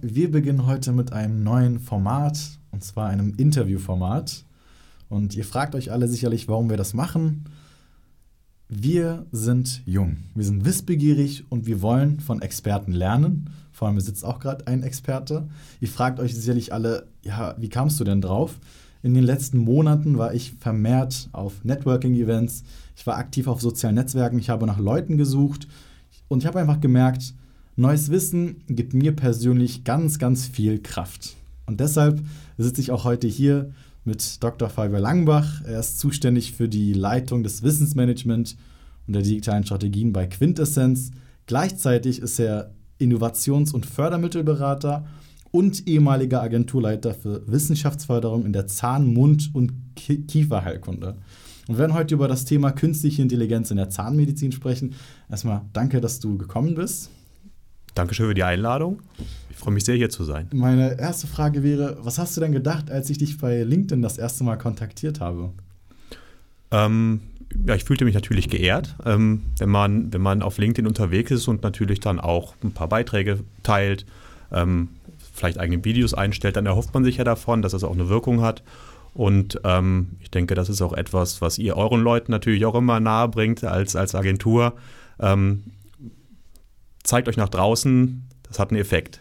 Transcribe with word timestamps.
Wir 0.00 0.30
beginnen 0.30 0.66
heute 0.66 0.92
mit 0.92 1.12
einem 1.12 1.42
neuen 1.42 1.78
Format, 1.78 2.38
und 2.70 2.84
zwar 2.84 3.08
einem 3.08 3.34
Interviewformat. 3.36 4.44
Und 5.08 5.34
ihr 5.34 5.44
fragt 5.44 5.74
euch 5.74 5.90
alle 5.92 6.08
sicherlich, 6.08 6.48
warum 6.48 6.68
wir 6.68 6.76
das 6.76 6.94
machen. 6.94 7.44
Wir 8.68 9.24
sind 9.32 9.82
jung, 9.86 10.18
wir 10.34 10.44
sind 10.44 10.66
wissbegierig 10.66 11.44
und 11.48 11.66
wir 11.66 11.80
wollen 11.80 12.20
von 12.20 12.42
Experten 12.42 12.92
lernen. 12.92 13.48
Vor 13.72 13.88
allem 13.88 13.98
sitzt 14.00 14.24
auch 14.24 14.40
gerade 14.40 14.66
ein 14.66 14.82
Experte. 14.82 15.48
Ihr 15.80 15.88
fragt 15.88 16.20
euch 16.20 16.34
sicherlich 16.34 16.72
alle, 16.72 17.06
ja, 17.22 17.54
wie 17.58 17.70
kamst 17.70 17.98
du 17.98 18.04
denn 18.04 18.20
drauf? 18.20 18.58
In 19.02 19.14
den 19.14 19.24
letzten 19.24 19.58
Monaten 19.58 20.18
war 20.18 20.34
ich 20.34 20.52
vermehrt 20.52 21.30
auf 21.32 21.64
Networking-Events, 21.64 22.64
ich 22.96 23.06
war 23.06 23.16
aktiv 23.16 23.46
auf 23.46 23.60
sozialen 23.60 23.94
Netzwerken, 23.94 24.38
ich 24.38 24.50
habe 24.50 24.66
nach 24.66 24.78
Leuten 24.78 25.16
gesucht 25.16 25.68
und 26.26 26.40
ich 26.40 26.46
habe 26.46 26.58
einfach 26.58 26.80
gemerkt, 26.80 27.32
neues 27.78 28.10
Wissen 28.10 28.62
gibt 28.66 28.94
mir 28.94 29.12
persönlich 29.12 29.84
ganz, 29.84 30.18
ganz 30.18 30.46
viel 30.46 30.80
Kraft. 30.80 31.36
Und 31.66 31.80
deshalb 31.80 32.22
sitze 32.56 32.80
ich 32.80 32.90
auch 32.90 33.04
heute 33.04 33.28
hier 33.28 33.70
mit 34.04 34.42
Dr. 34.42 34.68
Fabian 34.68 35.02
Langbach. 35.02 35.62
Er 35.64 35.80
ist 35.80 35.98
zuständig 35.98 36.52
für 36.52 36.68
die 36.68 36.92
Leitung 36.92 37.42
des 37.42 37.62
Wissensmanagement 37.62 38.56
und 39.06 39.12
der 39.12 39.22
digitalen 39.22 39.64
Strategien 39.64 40.12
bei 40.12 40.26
Quintessenz. 40.26 41.10
Gleichzeitig 41.46 42.20
ist 42.20 42.38
er 42.38 42.72
Innovations- 42.98 43.72
und 43.72 43.86
Fördermittelberater 43.86 45.06
und 45.50 45.86
ehemaliger 45.86 46.42
Agenturleiter 46.42 47.14
für 47.14 47.46
Wissenschaftsförderung 47.50 48.44
in 48.44 48.52
der 48.52 48.66
Zahn-, 48.66 49.06
Mund- 49.06 49.50
und 49.52 49.72
Kieferheilkunde. 49.94 51.16
Und 51.68 51.74
wir 51.74 51.78
werden 51.78 51.94
heute 51.94 52.14
über 52.14 52.28
das 52.28 52.44
Thema 52.44 52.72
künstliche 52.72 53.22
Intelligenz 53.22 53.70
in 53.70 53.76
der 53.76 53.90
Zahnmedizin 53.90 54.52
sprechen. 54.52 54.94
Erstmal 55.30 55.62
danke, 55.72 56.00
dass 56.00 56.18
du 56.18 56.38
gekommen 56.38 56.74
bist. 56.74 57.10
Dankeschön 57.98 58.28
für 58.28 58.34
die 58.34 58.44
Einladung. 58.44 59.00
Ich 59.50 59.56
freue 59.56 59.74
mich 59.74 59.84
sehr, 59.84 59.96
hier 59.96 60.08
zu 60.08 60.22
sein. 60.22 60.46
Meine 60.52 61.00
erste 61.00 61.26
Frage 61.26 61.64
wäre, 61.64 61.98
was 62.00 62.16
hast 62.18 62.36
du 62.36 62.40
denn 62.40 62.52
gedacht, 62.52 62.92
als 62.92 63.10
ich 63.10 63.18
dich 63.18 63.38
bei 63.38 63.64
LinkedIn 63.64 64.02
das 64.02 64.18
erste 64.18 64.44
Mal 64.44 64.56
kontaktiert 64.56 65.18
habe? 65.18 65.50
Ähm, 66.70 67.22
ja, 67.66 67.74
ich 67.74 67.82
fühlte 67.82 68.04
mich 68.04 68.14
natürlich 68.14 68.48
geehrt, 68.48 68.94
ähm, 69.04 69.42
wenn, 69.58 69.68
man, 69.68 70.12
wenn 70.12 70.20
man 70.20 70.42
auf 70.42 70.58
LinkedIn 70.58 70.86
unterwegs 70.86 71.32
ist 71.32 71.48
und 71.48 71.64
natürlich 71.64 71.98
dann 71.98 72.20
auch 72.20 72.54
ein 72.62 72.70
paar 72.70 72.88
Beiträge 72.88 73.40
teilt, 73.64 74.06
ähm, 74.52 74.90
vielleicht 75.34 75.58
eigene 75.58 75.84
Videos 75.84 76.14
einstellt, 76.14 76.54
dann 76.54 76.66
erhofft 76.66 76.94
man 76.94 77.02
sich 77.02 77.16
ja 77.16 77.24
davon, 77.24 77.62
dass 77.62 77.72
es 77.72 77.82
auch 77.82 77.94
eine 77.94 78.08
Wirkung 78.08 78.42
hat. 78.42 78.62
Und 79.12 79.60
ähm, 79.64 80.10
ich 80.20 80.30
denke, 80.30 80.54
das 80.54 80.68
ist 80.68 80.82
auch 80.82 80.92
etwas, 80.92 81.40
was 81.40 81.58
ihr 81.58 81.76
euren 81.76 82.02
Leuten 82.02 82.30
natürlich 82.30 82.64
auch 82.64 82.76
immer 82.76 83.00
nahe 83.00 83.26
bringt 83.26 83.64
als, 83.64 83.96
als 83.96 84.14
Agentur. 84.14 84.74
Ähm, 85.18 85.64
zeigt 87.02 87.28
euch 87.28 87.36
nach 87.36 87.48
draußen, 87.48 88.22
das 88.42 88.58
hat 88.58 88.70
einen 88.70 88.80
Effekt. 88.80 89.20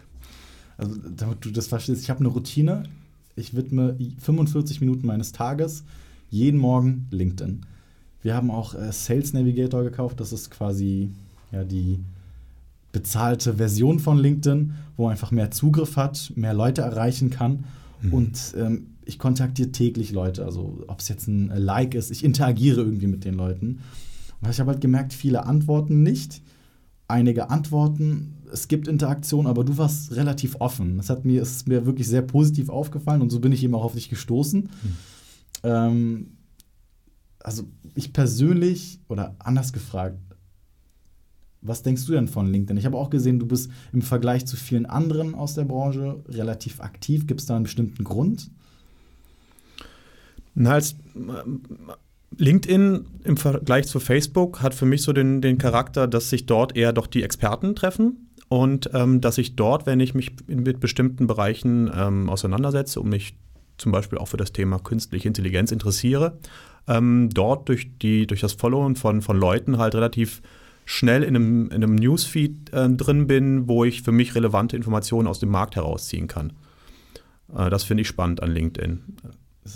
Also, 0.77 0.95
damit 1.15 1.43
du 1.43 1.51
das 1.51 1.67
verstehst, 1.67 2.03
ich 2.03 2.09
habe 2.09 2.19
eine 2.19 2.29
Routine. 2.29 2.83
Ich 3.35 3.55
widme 3.55 3.95
45 4.19 4.81
Minuten 4.81 5.07
meines 5.07 5.31
Tages 5.31 5.83
jeden 6.29 6.59
Morgen 6.59 7.07
LinkedIn. 7.11 7.65
Wir 8.21 8.35
haben 8.35 8.51
auch 8.51 8.73
äh, 8.73 8.91
Sales 8.91 9.33
Navigator 9.33 9.83
gekauft. 9.83 10.19
Das 10.19 10.33
ist 10.33 10.49
quasi 10.51 11.11
ja, 11.51 11.63
die 11.63 11.99
bezahlte 12.91 13.55
Version 13.55 13.99
von 13.99 14.17
LinkedIn, 14.17 14.73
wo 14.95 15.03
man 15.03 15.11
einfach 15.11 15.31
mehr 15.31 15.51
Zugriff 15.51 15.95
hat, 15.95 16.33
mehr 16.35 16.53
Leute 16.53 16.81
erreichen 16.81 17.29
kann. 17.29 17.65
Mhm. 18.01 18.13
Und 18.13 18.53
ähm, 18.57 18.87
ich 19.05 19.19
kontaktiere 19.19 19.71
täglich 19.71 20.11
Leute. 20.11 20.45
Also 20.45 20.83
ob 20.87 20.99
es 20.99 21.07
jetzt 21.07 21.27
ein 21.27 21.47
Like 21.55 21.95
ist, 21.95 22.11
ich 22.11 22.23
interagiere 22.23 22.81
irgendwie 22.81 23.07
mit 23.07 23.23
den 23.23 23.35
Leuten. 23.35 23.79
Und 24.41 24.49
ich 24.49 24.59
habe 24.59 24.71
halt 24.71 24.81
gemerkt, 24.81 25.13
viele 25.13 25.45
antworten 25.45 26.03
nicht. 26.03 26.41
Einige 27.07 27.49
antworten, 27.49 28.37
es 28.51 28.67
gibt 28.67 28.87
Interaktion, 28.87 29.47
aber 29.47 29.63
du 29.63 29.77
warst 29.77 30.15
relativ 30.15 30.57
offen. 30.59 30.97
Das 30.97 31.09
hat 31.09 31.25
mir, 31.25 31.41
ist 31.41 31.67
mir 31.67 31.85
wirklich 31.85 32.07
sehr 32.07 32.21
positiv 32.21 32.69
aufgefallen 32.69 33.21
und 33.21 33.29
so 33.29 33.39
bin 33.39 33.51
ich 33.51 33.63
eben 33.63 33.75
auch 33.75 33.83
auf 33.83 33.93
dich 33.93 34.09
gestoßen. 34.09 34.61
Mhm. 34.61 34.97
Ähm, 35.63 36.37
also 37.39 37.63
ich 37.95 38.13
persönlich, 38.13 38.99
oder 39.07 39.35
anders 39.39 39.71
gefragt, 39.71 40.17
was 41.61 41.83
denkst 41.83 42.05
du 42.05 42.13
denn 42.13 42.27
von 42.27 42.51
LinkedIn? 42.51 42.77
Ich 42.77 42.85
habe 42.85 42.97
auch 42.97 43.09
gesehen, 43.09 43.39
du 43.39 43.45
bist 43.45 43.71
im 43.91 44.01
Vergleich 44.01 44.45
zu 44.45 44.55
vielen 44.55 44.85
anderen 44.85 45.35
aus 45.35 45.53
der 45.55 45.65
Branche 45.65 46.23
relativ 46.27 46.81
aktiv. 46.81 47.27
Gibt 47.27 47.41
es 47.41 47.45
da 47.45 47.55
einen 47.55 47.63
bestimmten 47.63 48.03
Grund? 48.03 48.51
Na, 50.55 50.73
als 50.73 50.95
LinkedIn 52.35 53.05
im 53.23 53.37
Vergleich 53.37 53.87
zu 53.87 53.99
Facebook 53.99 54.61
hat 54.61 54.73
für 54.73 54.85
mich 54.85 55.01
so 55.01 55.13
den, 55.13 55.41
den 55.41 55.57
Charakter, 55.57 56.07
dass 56.07 56.29
sich 56.29 56.45
dort 56.45 56.75
eher 56.75 56.93
doch 56.93 57.07
die 57.07 57.23
Experten 57.23 57.75
treffen 57.75 58.31
und 58.49 58.89
ähm, 58.93 59.21
dass 59.21 59.37
ich 59.37 59.55
dort, 59.55 59.85
wenn 59.85 59.99
ich 59.99 60.13
mich 60.13 60.31
mit 60.47 60.79
bestimmten 60.79 61.27
Bereichen 61.27 61.91
ähm, 61.93 62.29
auseinandersetze 62.29 62.99
und 62.99 63.09
mich 63.09 63.37
zum 63.77 63.91
Beispiel 63.91 64.17
auch 64.17 64.27
für 64.27 64.37
das 64.37 64.53
Thema 64.53 64.79
künstliche 64.79 65.27
Intelligenz 65.27 65.71
interessiere, 65.71 66.37
ähm, 66.87 67.29
dort 67.33 67.69
durch, 67.69 67.97
die, 67.99 68.27
durch 68.27 68.41
das 68.41 68.53
Followen 68.53 68.95
von, 68.95 69.21
von 69.21 69.37
Leuten 69.37 69.77
halt 69.77 69.95
relativ 69.95 70.41
schnell 70.85 71.23
in 71.23 71.35
einem, 71.35 71.65
in 71.65 71.83
einem 71.83 71.95
Newsfeed 71.95 72.73
äh, 72.73 72.89
drin 72.89 73.27
bin, 73.27 73.67
wo 73.67 73.83
ich 73.83 74.01
für 74.01 74.13
mich 74.13 74.35
relevante 74.35 74.75
Informationen 74.75 75.27
aus 75.27 75.39
dem 75.39 75.49
Markt 75.49 75.75
herausziehen 75.75 76.27
kann. 76.27 76.53
Äh, 77.55 77.69
das 77.69 77.83
finde 77.83 78.01
ich 78.01 78.07
spannend 78.07 78.41
an 78.41 78.51
LinkedIn. 78.51 79.03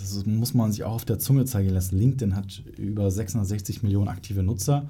Das 0.00 0.26
muss 0.26 0.54
man 0.54 0.72
sich 0.72 0.84
auch 0.84 0.92
auf 0.92 1.04
der 1.04 1.18
Zunge 1.18 1.44
zeigen 1.44 1.70
lassen. 1.70 1.98
LinkedIn 1.98 2.34
hat 2.34 2.62
über 2.78 3.10
660 3.10 3.82
Millionen 3.82 4.08
aktive 4.08 4.42
Nutzer. 4.42 4.88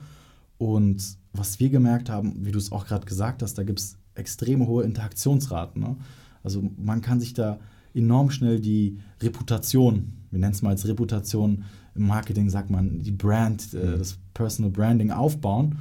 Und 0.59 1.17
was 1.33 1.59
wir 1.59 1.71
gemerkt 1.71 2.09
haben, 2.09 2.45
wie 2.45 2.53
du 2.53 2.59
es 2.59 2.71
auch 2.71 2.87
gerade 2.87 3.07
gesagt 3.07 3.43
hast, 3.43 3.55
da 3.59 3.65
gibt 3.65 3.81
es 3.81 3.97
extrem 4.15 4.67
hohe 4.67 4.85
Interaktionsraten. 4.85 5.83
Ne? 5.83 5.97
Also 6.43 6.63
man 6.77 7.01
kann 7.01 7.21
sich 7.21 7.35
da 7.35 7.59
enorm 7.95 8.31
schnell 8.31 8.61
die 8.61 8.99
Reputation, 9.21 10.13
wir 10.31 10.39
nennen 10.39 10.53
es 10.53 10.63
mal 10.63 10.71
als 10.71 10.87
Reputation, 10.87 11.65
im 11.95 12.07
Marketing 12.07 12.49
sagt 12.49 12.71
man 12.71 13.03
die 13.03 13.11
Brand, 13.11 13.75
äh, 13.75 13.85
mhm. 13.85 13.99
das 13.99 14.19
Personal 14.35 14.71
Branding 14.71 15.11
aufbauen. 15.11 15.79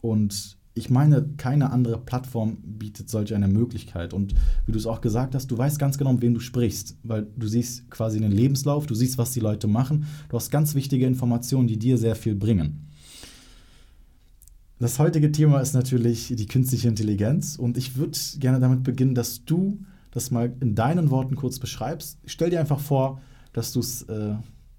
Und 0.00 0.56
ich 0.74 0.88
meine, 0.88 1.28
keine 1.36 1.70
andere 1.70 1.98
Plattform 1.98 2.56
bietet 2.62 3.10
solch 3.10 3.34
eine 3.34 3.48
Möglichkeit. 3.48 4.14
Und 4.14 4.34
wie 4.64 4.72
du 4.72 4.78
es 4.78 4.86
auch 4.86 5.02
gesagt 5.02 5.34
hast, 5.34 5.50
du 5.50 5.58
weißt 5.58 5.78
ganz 5.78 5.98
genau, 5.98 6.12
mit 6.14 6.22
wem 6.22 6.34
du 6.34 6.40
sprichst, 6.40 6.96
weil 7.02 7.26
du 7.36 7.46
siehst 7.46 7.90
quasi 7.90 8.20
den 8.20 8.32
Lebenslauf, 8.32 8.86
du 8.86 8.94
siehst, 8.94 9.18
was 9.18 9.32
die 9.32 9.40
Leute 9.40 9.66
machen. 9.66 10.06
Du 10.30 10.36
hast 10.36 10.50
ganz 10.50 10.74
wichtige 10.74 11.06
Informationen, 11.06 11.68
die 11.68 11.78
dir 11.78 11.98
sehr 11.98 12.16
viel 12.16 12.34
bringen. 12.34 12.88
Das 14.78 14.98
heutige 14.98 15.30
Thema 15.30 15.60
ist 15.60 15.74
natürlich 15.74 16.32
die 16.34 16.46
künstliche 16.46 16.88
Intelligenz 16.88 17.56
und 17.56 17.76
ich 17.76 17.96
würde 17.96 18.18
gerne 18.40 18.58
damit 18.58 18.82
beginnen, 18.82 19.14
dass 19.14 19.44
du 19.44 19.78
das 20.10 20.30
mal 20.30 20.52
in 20.60 20.74
deinen 20.74 21.10
Worten 21.10 21.36
kurz 21.36 21.58
beschreibst. 21.58 22.18
Stell 22.24 22.50
dir 22.50 22.60
einfach 22.60 22.80
vor, 22.80 23.20
dass 23.52 23.72
du 23.72 23.80
es 23.80 24.02
äh, 24.02 24.34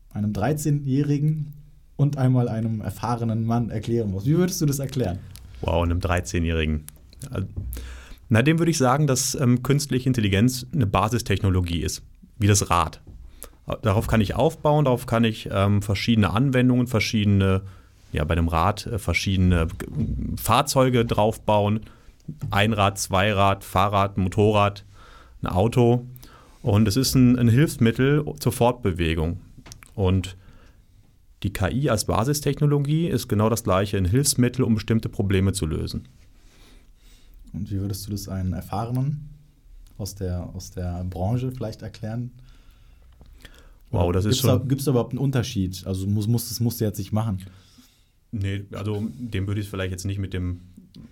einem 0.09 0.33
13-Jährigen 0.33 1.53
und 1.95 2.17
einmal 2.17 2.49
einem 2.49 2.81
erfahrenen 2.81 3.45
Mann 3.45 3.69
erklären 3.69 4.11
musst. 4.11 4.25
Wie 4.25 4.35
würdest 4.35 4.59
du 4.59 4.65
das 4.65 4.79
erklären? 4.79 5.19
Wow, 5.63 5.83
einem 5.83 5.99
13-Jährigen. 5.99 6.83
Na, 8.29 8.41
dem 8.41 8.59
würde 8.59 8.71
ich 8.71 8.77
sagen, 8.77 9.07
dass 9.07 9.35
ähm, 9.35 9.63
künstliche 9.63 10.09
Intelligenz 10.09 10.65
eine 10.73 10.85
Basistechnologie 10.85 11.81
ist, 11.81 12.03
wie 12.37 12.47
das 12.47 12.69
Rad. 12.69 13.01
Darauf 13.81 14.07
kann 14.07 14.19
ich 14.19 14.35
aufbauen, 14.35 14.85
darauf 14.85 15.05
kann 15.05 15.23
ich 15.23 15.47
ähm, 15.49 15.81
verschiedene 15.81 16.31
Anwendungen, 16.31 16.87
verschiedene, 16.87 17.61
ja, 18.11 18.25
bei 18.25 18.33
einem 18.33 18.49
Rad 18.49 18.87
äh, 18.87 18.99
verschiedene 18.99 19.67
Fahrzeuge 20.35 21.05
draufbauen. 21.05 21.81
Einrad, 22.51 22.99
Zweirad, 22.99 23.63
Fahrrad, 23.63 24.17
Motorrad, 24.17 24.83
ein 25.41 25.47
Auto. 25.47 26.05
Und 26.61 26.87
es 26.87 26.97
ist 26.97 27.15
ein, 27.15 27.37
ein 27.39 27.47
Hilfsmittel 27.47 28.25
zur 28.39 28.51
Fortbewegung. 28.51 29.39
Und 29.95 30.35
die 31.43 31.51
KI 31.51 31.89
als 31.89 32.05
Basistechnologie 32.05 33.07
ist 33.07 33.27
genau 33.27 33.49
das 33.49 33.63
gleiche, 33.63 33.97
ein 33.97 34.05
Hilfsmittel, 34.05 34.63
um 34.63 34.75
bestimmte 34.75 35.09
Probleme 35.09 35.53
zu 35.53 35.65
lösen. 35.65 36.07
Und 37.51 37.69
wie 37.69 37.79
würdest 37.79 38.07
du 38.07 38.11
das 38.11 38.27
einen 38.27 38.53
Erfahrenen 38.53 39.29
aus 39.97 40.15
der, 40.15 40.49
aus 40.55 40.71
der 40.71 41.03
Branche 41.03 41.51
vielleicht 41.51 41.81
erklären? 41.81 42.31
Wow, 43.91 44.11
das 44.11 44.23
gibt's 44.23 44.39
ist 44.39 44.45
schon. 44.45 44.67
Gibt 44.67 44.81
es 44.81 44.87
überhaupt 44.87 45.11
einen 45.11 45.19
Unterschied? 45.19 45.85
Also 45.85 46.07
muss, 46.07 46.27
muss, 46.27 46.49
das 46.49 46.59
musst 46.59 46.81
du 46.81 46.85
jetzt 46.85 46.97
nicht 46.97 47.11
machen. 47.11 47.45
Nee, 48.31 48.65
also 48.71 49.07
dem 49.17 49.45
würde 49.45 49.61
ich 49.61 49.67
es 49.67 49.69
vielleicht 49.69 49.91
jetzt 49.91 50.05
nicht 50.05 50.17
mit 50.17 50.33
dem, 50.33 50.61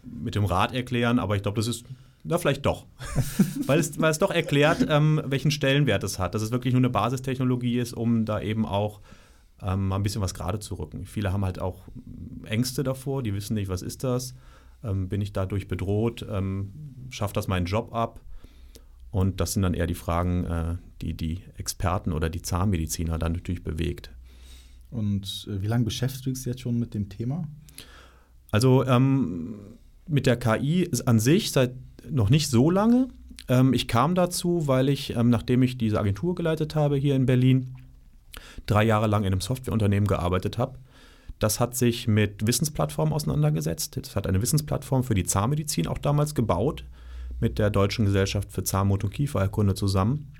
mit 0.03 0.33
dem 0.33 0.45
Rad 0.45 0.73
erklären, 0.73 1.19
aber 1.19 1.35
ich 1.35 1.43
glaube, 1.43 1.57
das 1.57 1.67
ist 1.67 1.85
na, 2.23 2.37
vielleicht 2.37 2.65
doch. 2.65 2.85
weil, 3.65 3.79
es, 3.79 3.99
weil 3.99 4.11
es 4.11 4.19
doch 4.19 4.31
erklärt, 4.31 4.85
ähm, 4.87 5.21
welchen 5.25 5.51
Stellenwert 5.51 6.03
es 6.03 6.19
hat. 6.19 6.35
Dass 6.35 6.41
es 6.41 6.51
wirklich 6.51 6.73
nur 6.73 6.79
eine 6.79 6.89
Basistechnologie 6.89 7.79
ist, 7.79 7.93
um 7.93 8.25
da 8.25 8.39
eben 8.39 8.65
auch 8.65 8.99
ähm, 9.63 9.87
mal 9.87 9.97
ein 9.97 10.03
bisschen 10.03 10.21
was 10.21 10.33
gerade 10.33 10.59
zu 10.59 10.75
rücken. 10.75 11.05
Viele 11.05 11.31
haben 11.31 11.45
halt 11.45 11.59
auch 11.59 11.83
Ängste 12.43 12.83
davor, 12.83 13.23
die 13.23 13.33
wissen 13.33 13.53
nicht, 13.53 13.69
was 13.69 13.81
ist 13.81 14.03
das, 14.03 14.33
ähm, 14.83 15.09
bin 15.09 15.21
ich 15.21 15.33
dadurch 15.33 15.67
bedroht, 15.67 16.25
ähm, 16.29 16.71
schafft 17.09 17.37
das 17.37 17.47
meinen 17.47 17.65
Job 17.65 17.93
ab? 17.93 18.21
Und 19.11 19.41
das 19.41 19.53
sind 19.53 19.63
dann 19.63 19.73
eher 19.73 19.87
die 19.87 19.95
Fragen, 19.95 20.45
äh, 20.45 20.77
die 21.01 21.13
die 21.13 21.41
Experten 21.57 22.13
oder 22.13 22.29
die 22.29 22.41
Zahnmediziner 22.41 23.19
dann 23.19 23.33
natürlich 23.33 23.63
bewegt. 23.63 24.11
Und 24.89 25.47
äh, 25.49 25.61
wie 25.61 25.67
lange 25.67 25.85
beschäftigst 25.85 26.25
du 26.25 26.29
dich 26.31 26.45
jetzt 26.45 26.61
schon 26.61 26.79
mit 26.79 26.93
dem 26.93 27.09
Thema? 27.09 27.47
Also 28.51 28.85
ähm, 28.85 29.55
mit 30.07 30.25
der 30.25 30.37
KI 30.37 30.89
an 31.05 31.19
sich 31.19 31.51
seit 31.51 31.73
noch 32.09 32.29
nicht 32.29 32.49
so 32.49 32.69
lange. 32.69 33.09
Ähm, 33.47 33.73
ich 33.73 33.87
kam 33.87 34.15
dazu, 34.15 34.67
weil 34.67 34.89
ich, 34.89 35.15
ähm, 35.15 35.29
nachdem 35.29 35.61
ich 35.63 35.77
diese 35.77 35.99
Agentur 35.99 36.35
geleitet 36.35 36.75
habe 36.75 36.97
hier 36.97 37.15
in 37.15 37.25
Berlin, 37.25 37.75
drei 38.65 38.83
Jahre 38.83 39.07
lang 39.07 39.23
in 39.23 39.33
einem 39.33 39.41
Softwareunternehmen 39.41 40.07
gearbeitet 40.07 40.57
habe. 40.57 40.79
Das 41.39 41.59
hat 41.59 41.75
sich 41.75 42.07
mit 42.07 42.45
Wissensplattformen 42.45 43.13
auseinandergesetzt. 43.13 43.97
Es 43.97 44.15
hat 44.15 44.27
eine 44.27 44.41
Wissensplattform 44.41 45.03
für 45.03 45.15
die 45.15 45.23
Zahnmedizin 45.23 45.87
auch 45.87 45.97
damals 45.97 46.35
gebaut, 46.35 46.85
mit 47.39 47.57
der 47.57 47.71
Deutschen 47.71 48.05
Gesellschaft 48.05 48.51
für 48.51 48.63
Zahnmund- 48.63 49.03
und 49.03 49.11
Kiefererkunde 49.11 49.73
zusammen. 49.73 50.31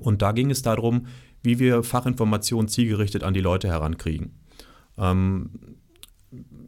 Und 0.00 0.22
da 0.22 0.32
ging 0.32 0.50
es 0.50 0.62
darum, 0.62 1.06
wie 1.42 1.58
wir 1.58 1.82
Fachinformationen 1.82 2.68
zielgerichtet 2.68 3.22
an 3.22 3.34
die 3.34 3.40
Leute 3.40 3.68
herankriegen. 3.68 4.38
Ähm, 4.98 5.50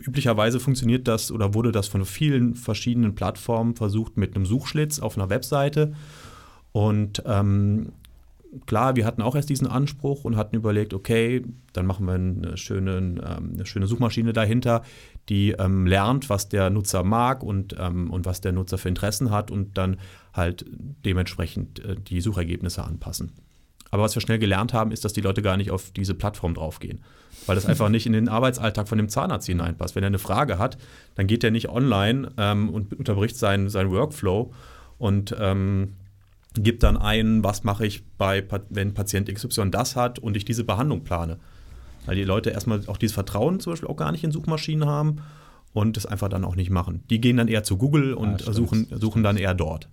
üblicherweise 0.01 0.61
funktioniert 0.61 1.09
das 1.09 1.31
oder 1.31 1.55
wurde 1.55 1.73
das 1.73 1.89
von 1.89 2.05
vielen 2.05 2.55
verschiedenen 2.55 3.15
Plattformen 3.15 3.75
versucht 3.77 4.17
mit 4.17 4.35
einem 4.35 4.47
Suchschlitz 4.47 4.99
auf 5.01 5.17
einer 5.17 5.29
Webseite. 5.29 5.95
Und 6.73 7.23
ähm, 7.27 7.93
klar, 8.67 8.97
wir 8.97 9.05
hatten 9.05 9.23
auch 9.23 9.35
erst 9.35 9.50
diesen 9.50 9.67
Anspruch 9.67 10.25
und 10.25 10.37
hatten 10.37 10.56
überlegt, 10.56 10.94
okay, 10.94 11.43
dann 11.73 11.87
machen 11.87 12.06
wir 12.06 12.14
eine 12.14 12.56
schöne, 12.56 12.97
ähm, 12.97 13.53
eine 13.55 13.67
schöne 13.67 13.87
Suchmaschine 13.87 14.32
dahinter, 14.32 14.82
die 15.29 15.53
ähm, 15.53 15.87
lernt, 15.87 16.31
was 16.31 16.49
der 16.49 16.70
Nutzer 16.70 17.03
mag 17.03 17.43
und, 17.43 17.76
ähm, 17.79 18.11
und 18.11 18.25
was 18.25 18.41
der 18.41 18.53
Nutzer 18.53 18.79
für 18.79 18.88
Interessen 18.88 19.31
hat 19.31 19.50
und 19.50 19.76
dann 19.76 19.99
halt 20.32 20.64
dementsprechend 21.05 21.85
äh, 21.85 21.97
die 21.97 22.20
Suchergebnisse 22.20 22.85
anpassen. 22.85 23.32
Aber 23.91 24.03
was 24.03 24.14
wir 24.14 24.23
schnell 24.23 24.38
gelernt 24.38 24.73
haben, 24.73 24.91
ist, 24.91 25.05
dass 25.05 25.12
die 25.12 25.20
Leute 25.20 25.43
gar 25.43 25.56
nicht 25.56 25.70
auf 25.70 25.91
diese 25.91 26.14
Plattform 26.14 26.55
draufgehen, 26.55 27.02
weil 27.47 27.55
das 27.55 27.67
einfach 27.67 27.88
nicht 27.91 28.06
in 28.06 28.12
den 28.12 28.29
Arbeitsalltag 28.29 28.88
von 28.88 28.99
dem 28.99 29.09
Zahnarzt 29.09 29.47
hineinpasst. 29.47 29.94
Wenn 29.94 30.05
er 30.05 30.09
eine 30.09 30.19
Frage 30.19 30.59
hat, 30.59 30.79
dann 31.14 31.26
geht 31.26 31.44
er 31.44 31.50
nicht 31.50 31.69
online 31.69 32.32
ähm, 32.37 32.70
und 32.70 32.94
unterbricht 32.94 33.37
seinen, 33.37 33.69
seinen 33.69 33.91
Workflow 33.91 34.52
und 34.99 35.35
ähm, 35.38 35.94
gibt 36.62 36.82
dann 36.82 36.97
ein, 36.97 37.44
was 37.44 37.64
mache 37.64 37.87
ich 37.87 38.05
bei, 38.19 38.44
wenn 38.70 38.94
Patient 38.94 39.32
XY 39.32 39.70
das 39.70 39.97
hat 39.97 40.19
und 40.19 40.37
ich 40.37 40.44
diese 40.44 40.64
Behandlung 40.64 41.05
plane. 41.05 41.38
Weil 42.06 42.17
die 42.17 42.25
Leute 42.25 42.50
erstmal 42.50 42.81
auch 42.87 42.97
dieses 42.97 43.14
Vertrauen 43.14 43.61
zum 43.61 43.73
Beispiel 43.73 43.88
auch 43.88 43.97
gar 43.97 44.12
nicht 44.12 44.25
in 44.25 44.31
Suchmaschinen 44.31 44.88
haben 44.88 45.17
und 45.73 45.97
das 45.97 46.06
einfach 46.06 46.29
dann 46.29 46.44
auch 46.44 46.56
nicht 46.56 46.70
machen. 46.70 47.03
Die 47.11 47.20
gehen 47.20 47.37
dann 47.37 47.49
eher 47.49 47.64
zu 47.64 47.76
Google 47.76 48.14
und 48.14 48.47
ah, 48.49 48.53
suchen, 48.53 48.87
suchen 48.99 49.23
dann 49.23 49.37
eher 49.37 49.55
dort. 49.55 49.88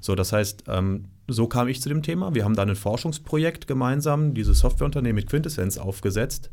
So, 0.00 0.14
das 0.14 0.32
heißt, 0.32 0.64
ähm, 0.68 1.06
so 1.28 1.46
kam 1.46 1.68
ich 1.68 1.80
zu 1.80 1.88
dem 1.88 2.02
Thema. 2.02 2.34
Wir 2.34 2.44
haben 2.44 2.56
dann 2.56 2.68
ein 2.68 2.76
Forschungsprojekt 2.76 3.66
gemeinsam, 3.66 4.34
dieses 4.34 4.58
Softwareunternehmen 4.58 5.16
mit 5.16 5.30
Quintessenz 5.30 5.78
aufgesetzt, 5.78 6.50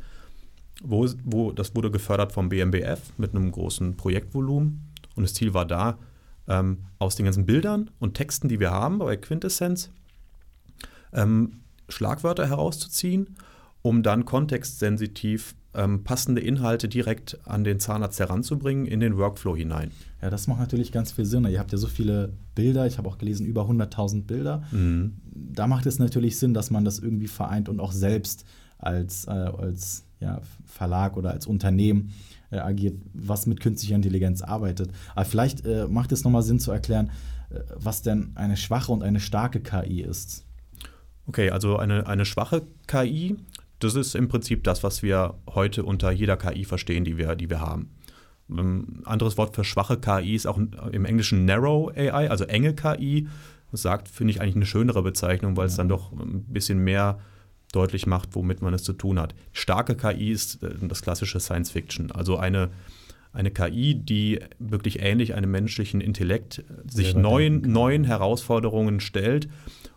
wo, 0.82 1.08
wo 1.26 1.52
das 1.52 1.76
wurde 1.76 1.92
gefördert 1.92 2.32
vom 2.32 2.48
BMBF 2.48 3.12
mit 3.18 3.36
einem 3.36 3.52
großen 3.52 3.98
Projektvolumen. 3.98 4.92
Und 5.16 5.24
das 5.24 5.34
Ziel 5.34 5.54
war 5.54 5.66
da, 5.66 5.98
ähm, 6.48 6.86
aus 7.00 7.16
den 7.16 7.26
ganzen 7.26 7.46
Bildern 7.46 7.90
und 8.00 8.16
Texten, 8.16 8.50
die 8.50 8.60
wir 8.60 8.72
haben 8.72 9.00
bei 9.00 9.18
Quintessenz, 9.18 9.92
ähm, 11.14 11.62
Schlagwörter 11.90 12.48
herauszuziehen, 12.48 13.36
um 13.82 14.04
dann 14.04 14.26
kontextsensitiv 14.26 15.56
ähm, 15.74 16.04
passende 16.04 16.42
Inhalte 16.42 16.90
direkt 16.90 17.40
an 17.46 17.64
den 17.64 17.80
Zahnarzt 17.80 18.20
heranzubringen, 18.20 18.86
in 18.86 19.00
den 19.00 19.18
Workflow 19.18 19.56
hinein. 19.56 19.92
Ja, 20.22 20.30
das 20.30 20.48
macht 20.48 20.60
natürlich 20.60 20.92
ganz 20.92 21.12
viel 21.12 21.26
Sinn. 21.26 21.46
Ihr 21.46 21.60
habt 21.60 21.72
ja 21.72 21.78
so 21.78 21.88
viele 21.88 22.34
Bilder, 22.56 22.86
ich 22.88 22.98
habe 22.98 23.08
auch 23.08 23.18
gelesen, 23.18 23.46
über 23.46 23.64
100.000 23.64 24.24
Bilder. 24.24 24.64
Mhm. 24.72 25.14
Da 25.34 25.68
macht 25.68 25.86
es 25.86 26.00
natürlich 26.00 26.38
Sinn, 26.38 26.54
dass 26.54 26.72
man 26.72 26.84
das 26.84 27.00
irgendwie 27.00 27.28
vereint 27.28 27.70
und 27.70 27.80
auch 27.80 27.94
selbst 27.94 28.46
als, 28.78 29.26
äh, 29.28 29.32
als 29.32 30.04
ja, 30.20 30.42
Verlag 30.66 31.18
oder 31.18 31.32
als 31.32 31.48
Unternehmen 31.48 32.14
äh, 32.52 32.58
agiert, 32.58 32.96
was 33.14 33.46
mit 33.48 33.60
künstlicher 33.60 33.96
Intelligenz 33.96 34.42
arbeitet. 34.42 34.92
Aber 35.16 35.26
vielleicht 35.26 35.66
äh, 35.66 35.88
macht 35.88 36.12
es 36.12 36.24
nochmal 36.24 36.44
Sinn 36.44 36.60
zu 36.60 36.72
erklären, 36.72 37.12
äh, 37.50 37.60
was 37.76 38.02
denn 38.02 38.32
eine 38.36 38.58
schwache 38.58 38.92
und 38.92 39.04
eine 39.04 39.20
starke 39.20 39.62
KI 39.62 40.02
ist. 40.02 40.46
Okay, 41.28 41.50
also 41.50 41.78
eine, 41.78 42.08
eine 42.08 42.26
schwache 42.26 42.64
KI, 42.88 43.38
das 43.80 43.96
ist 43.96 44.16
im 44.16 44.28
Prinzip 44.28 44.64
das, 44.64 44.84
was 44.84 45.02
wir 45.02 45.36
heute 45.50 45.84
unter 45.84 46.12
jeder 46.12 46.38
KI 46.38 46.66
verstehen, 46.66 47.04
die 47.04 47.18
wir, 47.18 47.36
die 47.36 47.50
wir 47.50 47.62
haben. 47.62 47.90
Ein 48.50 48.60
ähm, 48.60 49.02
anderes 49.06 49.38
Wort 49.38 49.56
für 49.56 49.64
schwache 49.64 49.98
KI 49.98 50.36
ist 50.36 50.46
auch 50.46 50.58
im 50.58 51.06
Englischen 51.06 51.46
Narrow 51.46 51.92
AI, 51.96 52.30
also 52.30 52.44
enge 52.46 52.76
KI. 52.76 53.28
Das 53.72 53.82
sagt, 53.82 54.10
finde 54.10 54.32
ich, 54.32 54.42
eigentlich 54.42 54.58
eine 54.58 54.66
schönere 54.66 55.02
Bezeichnung, 55.02 55.56
weil 55.56 55.68
es 55.68 55.78
dann 55.78 55.88
doch 55.88 56.12
ein 56.12 56.44
bisschen 56.44 56.80
mehr 56.80 57.20
deutlich 57.72 58.06
macht, 58.06 58.36
womit 58.36 58.62
man 58.62 58.74
es 58.74 58.84
zu 58.84 58.94
tun 58.94 59.20
hat. 59.20 59.34
Starke 59.54 59.96
KI 59.96 60.32
ist 60.32 60.64
äh, 60.64 60.74
das 60.82 61.02
klassische 61.02 61.40
Science 61.40 61.72
Fiction, 61.72 62.12
also 62.12 62.38
eine, 62.38 62.70
eine 63.34 63.52
KI, 63.52 63.96
die 63.96 64.40
wirklich 64.60 65.02
ähnlich 65.02 65.34
einem 65.34 65.52
menschlichen 65.52 66.02
Intellekt 66.02 66.60
äh, 66.60 66.64
sich 66.90 67.16
neuen, 67.16 67.62
neuen 67.62 68.04
Herausforderungen 68.04 69.00
stellt 69.00 69.50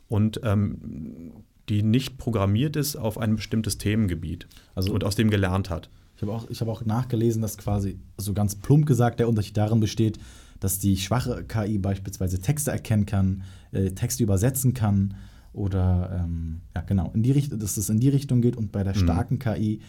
und 0.08 0.40
ähm, 0.44 1.32
die 1.68 1.82
nicht 1.82 2.18
programmiert 2.18 2.76
ist 2.76 2.96
auf 2.96 3.18
ein 3.18 3.36
bestimmtes 3.36 3.78
Themengebiet 3.78 4.46
also, 4.74 4.92
und 4.92 5.04
aus 5.04 5.16
dem 5.16 5.30
gelernt 5.30 5.70
hat. 5.70 5.88
Ich 6.16 6.22
habe 6.22 6.32
auch, 6.32 6.48
hab 6.48 6.68
auch 6.68 6.84
nachgelesen, 6.84 7.42
dass 7.42 7.58
quasi, 7.58 7.98
so 8.18 8.34
ganz 8.34 8.54
plump 8.54 8.86
gesagt, 8.86 9.18
der 9.18 9.28
Unterschied 9.28 9.56
darin 9.56 9.80
besteht, 9.80 10.18
dass 10.60 10.78
die 10.78 10.96
schwache 10.96 11.44
KI 11.44 11.78
beispielsweise 11.78 12.40
Texte 12.40 12.70
erkennen 12.70 13.06
kann, 13.06 13.42
äh, 13.72 13.90
Texte 13.90 14.22
übersetzen 14.22 14.74
kann, 14.74 15.14
oder 15.54 16.20
ähm, 16.24 16.60
ja, 16.74 16.82
genau, 16.82 17.10
in 17.14 17.22
die 17.22 17.32
Richtung, 17.32 17.58
dass 17.58 17.76
es 17.76 17.88
in 17.88 18.00
die 18.00 18.08
Richtung 18.08 18.42
geht 18.42 18.56
und 18.56 18.72
bei 18.72 18.82
der 18.82 18.94
mhm. 18.94 19.00
starken 19.00 19.34
mhm. 19.34 19.38
KI, 19.38 19.80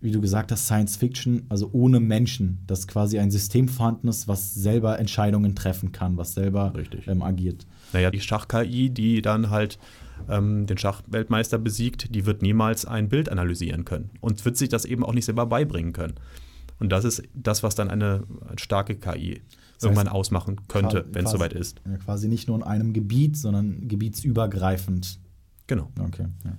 wie 0.00 0.10
du 0.10 0.20
gesagt 0.20 0.52
hast, 0.52 0.66
Science 0.66 0.96
Fiction, 0.96 1.42
also 1.48 1.70
ohne 1.72 1.98
Menschen, 1.98 2.58
dass 2.66 2.86
quasi 2.86 3.18
ein 3.18 3.30
System 3.30 3.68
vorhanden 3.68 4.08
ist, 4.08 4.28
was 4.28 4.54
selber 4.54 4.98
Entscheidungen 4.98 5.56
treffen 5.56 5.90
kann, 5.90 6.16
was 6.16 6.34
selber 6.34 6.72
ähm, 7.06 7.22
agiert. 7.22 7.66
Naja, 7.92 8.10
die 8.10 8.20
Schach-KI, 8.20 8.90
die 8.90 9.22
dann 9.22 9.50
halt 9.50 9.78
ähm, 10.28 10.66
den 10.66 10.78
Schachweltmeister 10.78 11.58
besiegt, 11.58 12.14
die 12.14 12.26
wird 12.26 12.42
niemals 12.42 12.84
ein 12.84 13.08
Bild 13.08 13.28
analysieren 13.28 13.84
können 13.84 14.10
und 14.20 14.44
wird 14.44 14.56
sich 14.56 14.68
das 14.68 14.84
eben 14.84 15.04
auch 15.04 15.14
nicht 15.14 15.24
selber 15.24 15.46
beibringen 15.46 15.92
können. 15.92 16.14
Und 16.78 16.90
das 16.90 17.04
ist 17.04 17.22
das, 17.34 17.62
was 17.62 17.74
dann 17.74 17.90
eine 17.90 18.22
starke 18.56 18.94
KI 18.96 19.42
das 19.78 19.84
irgendwann 19.84 20.08
ausmachen 20.08 20.60
könnte, 20.68 21.06
wenn 21.12 21.24
es 21.24 21.30
soweit 21.30 21.52
ist. 21.52 21.80
Ja, 21.86 21.96
quasi 21.98 22.28
nicht 22.28 22.48
nur 22.48 22.56
in 22.56 22.62
einem 22.62 22.92
Gebiet, 22.92 23.36
sondern 23.36 23.86
gebietsübergreifend. 23.86 25.20
Genau. 25.66 25.90
Okay. 26.00 26.26
Ja. 26.44 26.56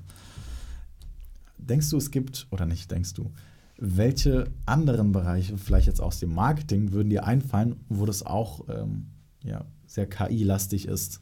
Denkst 1.57 1.89
du, 1.89 1.97
es 1.97 2.11
gibt, 2.11 2.47
oder 2.51 2.65
nicht, 2.65 2.89
denkst 2.89 3.13
du, 3.13 3.31
welche 3.77 4.51
anderen 4.65 5.11
Bereiche, 5.11 5.57
vielleicht 5.57 5.87
jetzt 5.87 6.01
aus 6.01 6.19
dem 6.19 6.33
Marketing, 6.33 6.91
würden 6.91 7.09
dir 7.09 7.25
einfallen, 7.25 7.77
wo 7.89 8.05
das 8.05 8.25
auch 8.25 8.67
ähm, 8.69 9.07
ja, 9.43 9.65
sehr 9.85 10.07
KI-lastig 10.07 10.87
ist? 10.87 11.21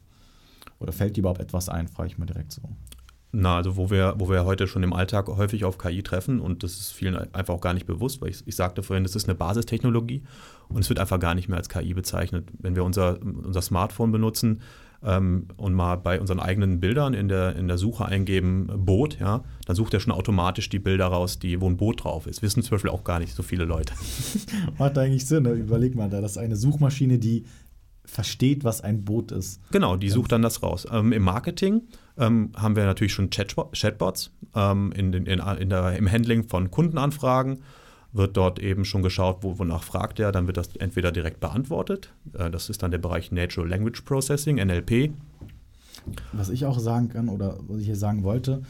Oder 0.78 0.92
fällt 0.92 1.16
dir 1.16 1.20
überhaupt 1.20 1.40
etwas 1.40 1.68
ein, 1.68 1.88
frage 1.88 2.08
ich 2.08 2.18
mal 2.18 2.26
direkt 2.26 2.52
so. 2.52 2.62
Na, 3.30 3.56
also 3.56 3.76
wo 3.76 3.90
wir, 3.90 4.14
wo 4.16 4.30
wir 4.30 4.46
heute 4.46 4.66
schon 4.66 4.82
im 4.82 4.94
Alltag 4.94 5.28
häufig 5.28 5.64
auf 5.64 5.76
KI 5.76 6.02
treffen 6.02 6.40
und 6.40 6.62
das 6.62 6.78
ist 6.78 6.92
vielen 6.92 7.14
einfach 7.34 7.52
auch 7.52 7.60
gar 7.60 7.74
nicht 7.74 7.86
bewusst, 7.86 8.22
weil 8.22 8.30
ich, 8.30 8.46
ich 8.46 8.56
sagte 8.56 8.82
vorhin, 8.82 9.04
das 9.04 9.14
ist 9.14 9.28
eine 9.28 9.34
Basistechnologie 9.34 10.22
und 10.68 10.80
es 10.80 10.88
wird 10.88 10.98
einfach 10.98 11.20
gar 11.20 11.34
nicht 11.34 11.48
mehr 11.48 11.58
als 11.58 11.68
KI 11.68 11.92
bezeichnet. 11.92 12.48
Wenn 12.58 12.74
wir 12.74 12.84
unser, 12.84 13.20
unser 13.20 13.60
Smartphone 13.60 14.12
benutzen 14.12 14.62
ähm, 15.02 15.48
und 15.58 15.74
mal 15.74 15.96
bei 15.96 16.18
unseren 16.18 16.40
eigenen 16.40 16.80
Bildern 16.80 17.12
in 17.12 17.28
der, 17.28 17.54
in 17.56 17.68
der 17.68 17.76
Suche 17.76 18.06
eingeben 18.06 18.66
Boot, 18.86 19.18
ja, 19.20 19.44
dann 19.66 19.76
sucht 19.76 19.92
er 19.92 20.00
schon 20.00 20.12
automatisch 20.12 20.70
die 20.70 20.78
Bilder 20.78 21.06
raus, 21.06 21.38
die, 21.38 21.60
wo 21.60 21.68
ein 21.68 21.76
Boot 21.76 22.04
drauf 22.04 22.26
ist. 22.26 22.40
Wissen 22.40 22.62
zum 22.62 22.70
Beispiel 22.70 22.90
auch 22.90 23.04
gar 23.04 23.18
nicht 23.18 23.34
so 23.34 23.42
viele 23.42 23.66
Leute. 23.66 23.92
Macht 24.78 24.96
eigentlich 24.96 25.26
Sinn, 25.26 25.42
ne? 25.42 25.52
überleg 25.52 25.94
mal, 25.94 26.08
da 26.08 26.22
das 26.22 26.32
ist 26.32 26.38
eine 26.38 26.56
Suchmaschine, 26.56 27.18
die 27.18 27.44
versteht, 28.08 28.64
was 28.64 28.80
ein 28.80 29.04
Boot 29.04 29.32
ist. 29.32 29.60
Genau, 29.70 29.96
die 29.96 30.08
sucht 30.08 30.32
dann 30.32 30.40
das 30.40 30.62
raus. 30.62 30.86
Ähm, 30.90 31.12
Im 31.12 31.22
Marketing 31.22 31.82
ähm, 32.18 32.52
haben 32.56 32.76
wir 32.76 32.84
natürlich 32.84 33.12
schon 33.12 33.30
Chatbots 33.30 34.30
ähm, 34.54 34.92
in 34.92 35.12
in, 35.12 35.26
in 35.26 35.68
der, 35.68 35.96
im 35.96 36.10
Handling 36.10 36.44
von 36.44 36.70
Kundenanfragen. 36.70 37.60
Wird 38.12 38.36
dort 38.36 38.58
eben 38.58 38.84
schon 38.84 39.02
geschaut, 39.02 39.38
wo, 39.42 39.58
wonach 39.58 39.82
fragt 39.82 40.18
er, 40.18 40.32
dann 40.32 40.46
wird 40.46 40.56
das 40.56 40.74
entweder 40.76 41.12
direkt 41.12 41.40
beantwortet. 41.40 42.12
Äh, 42.32 42.50
das 42.50 42.70
ist 42.70 42.82
dann 42.82 42.90
der 42.90 42.98
Bereich 42.98 43.32
Natural 43.32 43.68
Language 43.68 44.02
Processing, 44.02 44.56
NLP. 44.56 45.12
Was 46.32 46.48
ich 46.48 46.64
auch 46.64 46.78
sagen 46.78 47.10
kann 47.10 47.28
oder 47.28 47.58
was 47.66 47.80
ich 47.80 47.86
hier 47.86 47.96
sagen 47.96 48.22
wollte, 48.22 48.62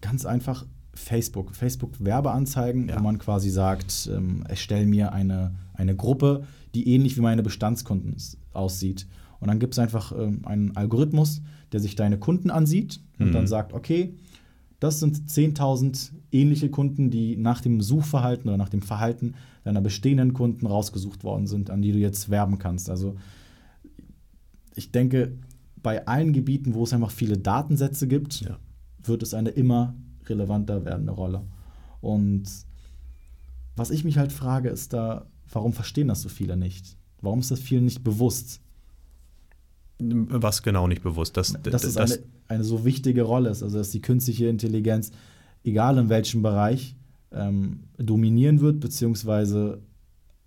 ganz 0.00 0.24
einfach 0.24 0.64
Facebook. 0.94 1.54
Facebook-Werbeanzeigen, 1.54 2.88
ja. 2.88 2.98
wo 2.98 3.02
man 3.02 3.18
quasi 3.18 3.50
sagt, 3.50 4.08
ähm, 4.12 4.44
erstell 4.48 4.86
mir 4.86 5.12
eine, 5.12 5.54
eine 5.74 5.96
Gruppe, 5.96 6.44
die 6.74 6.88
ähnlich 6.88 7.16
wie 7.16 7.22
meine 7.22 7.42
Bestandskunden 7.42 8.16
aussieht. 8.52 9.06
Und 9.40 9.48
dann 9.48 9.58
gibt 9.58 9.74
es 9.74 9.78
einfach 9.78 10.12
ähm, 10.12 10.42
einen 10.44 10.76
Algorithmus, 10.76 11.42
der 11.72 11.80
sich 11.80 11.96
deine 11.96 12.18
Kunden 12.18 12.50
ansieht 12.50 13.00
und 13.18 13.28
mhm. 13.28 13.32
dann 13.32 13.46
sagt, 13.46 13.72
okay, 13.72 14.14
das 14.80 14.98
sind 14.98 15.28
10.000 15.28 16.10
ähnliche 16.32 16.70
Kunden, 16.70 17.10
die 17.10 17.36
nach 17.36 17.60
dem 17.60 17.80
Suchverhalten 17.80 18.48
oder 18.48 18.56
nach 18.56 18.70
dem 18.70 18.82
Verhalten 18.82 19.34
deiner 19.62 19.82
bestehenden 19.82 20.32
Kunden 20.32 20.66
rausgesucht 20.66 21.22
worden 21.22 21.46
sind, 21.46 21.70
an 21.70 21.82
die 21.82 21.92
du 21.92 21.98
jetzt 21.98 22.30
werben 22.30 22.58
kannst. 22.58 22.88
Also 22.88 23.16
ich 24.74 24.90
denke, 24.90 25.36
bei 25.82 26.06
allen 26.06 26.32
Gebieten, 26.32 26.74
wo 26.74 26.84
es 26.84 26.92
einfach 26.92 27.10
viele 27.10 27.36
Datensätze 27.36 28.08
gibt, 28.08 28.40
ja. 28.40 28.58
wird 29.02 29.22
es 29.22 29.34
eine 29.34 29.50
immer 29.50 29.94
relevanter 30.26 30.84
werdende 30.84 31.12
Rolle. 31.12 31.42
Und 32.00 32.44
was 33.76 33.90
ich 33.90 34.04
mich 34.04 34.18
halt 34.18 34.32
frage, 34.32 34.70
ist 34.70 34.92
da, 34.92 35.26
warum 35.50 35.72
verstehen 35.72 36.08
das 36.08 36.22
so 36.22 36.28
viele 36.28 36.56
nicht? 36.56 36.96
Warum 37.20 37.40
ist 37.40 37.50
das 37.50 37.60
vielen 37.60 37.84
nicht 37.84 38.02
bewusst? 38.02 38.60
Was 40.00 40.62
genau 40.62 40.88
nicht 40.88 41.02
bewusst? 41.02 41.36
Dass, 41.36 41.56
dass 41.62 41.84
es 41.84 41.96
eine, 41.96 42.18
eine 42.48 42.64
so 42.64 42.84
wichtige 42.84 43.22
Rolle 43.22 43.50
ist, 43.50 43.62
also 43.62 43.78
dass 43.78 43.90
die 43.90 44.00
künstliche 44.00 44.46
Intelligenz, 44.46 45.12
egal 45.64 45.98
in 45.98 46.08
welchem 46.08 46.42
Bereich, 46.42 46.96
ähm, 47.32 47.84
dominieren 47.98 48.60
wird, 48.60 48.80
beziehungsweise 48.80 49.80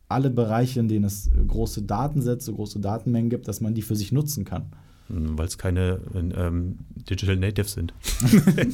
alle 0.09 0.29
Bereiche, 0.29 0.79
in 0.79 0.87
denen 0.87 1.05
es 1.05 1.31
große 1.47 1.83
Datensätze, 1.83 2.53
große 2.53 2.79
Datenmengen 2.79 3.29
gibt, 3.29 3.47
dass 3.47 3.61
man 3.61 3.73
die 3.73 3.81
für 3.81 3.95
sich 3.95 4.11
nutzen 4.11 4.45
kann. 4.45 4.67
Hm, 5.07 5.37
Weil 5.37 5.47
es 5.47 5.57
keine 5.57 5.99
ähm, 6.13 6.79
Digital 7.09 7.35
Natives 7.35 7.73
sind. 7.73 7.93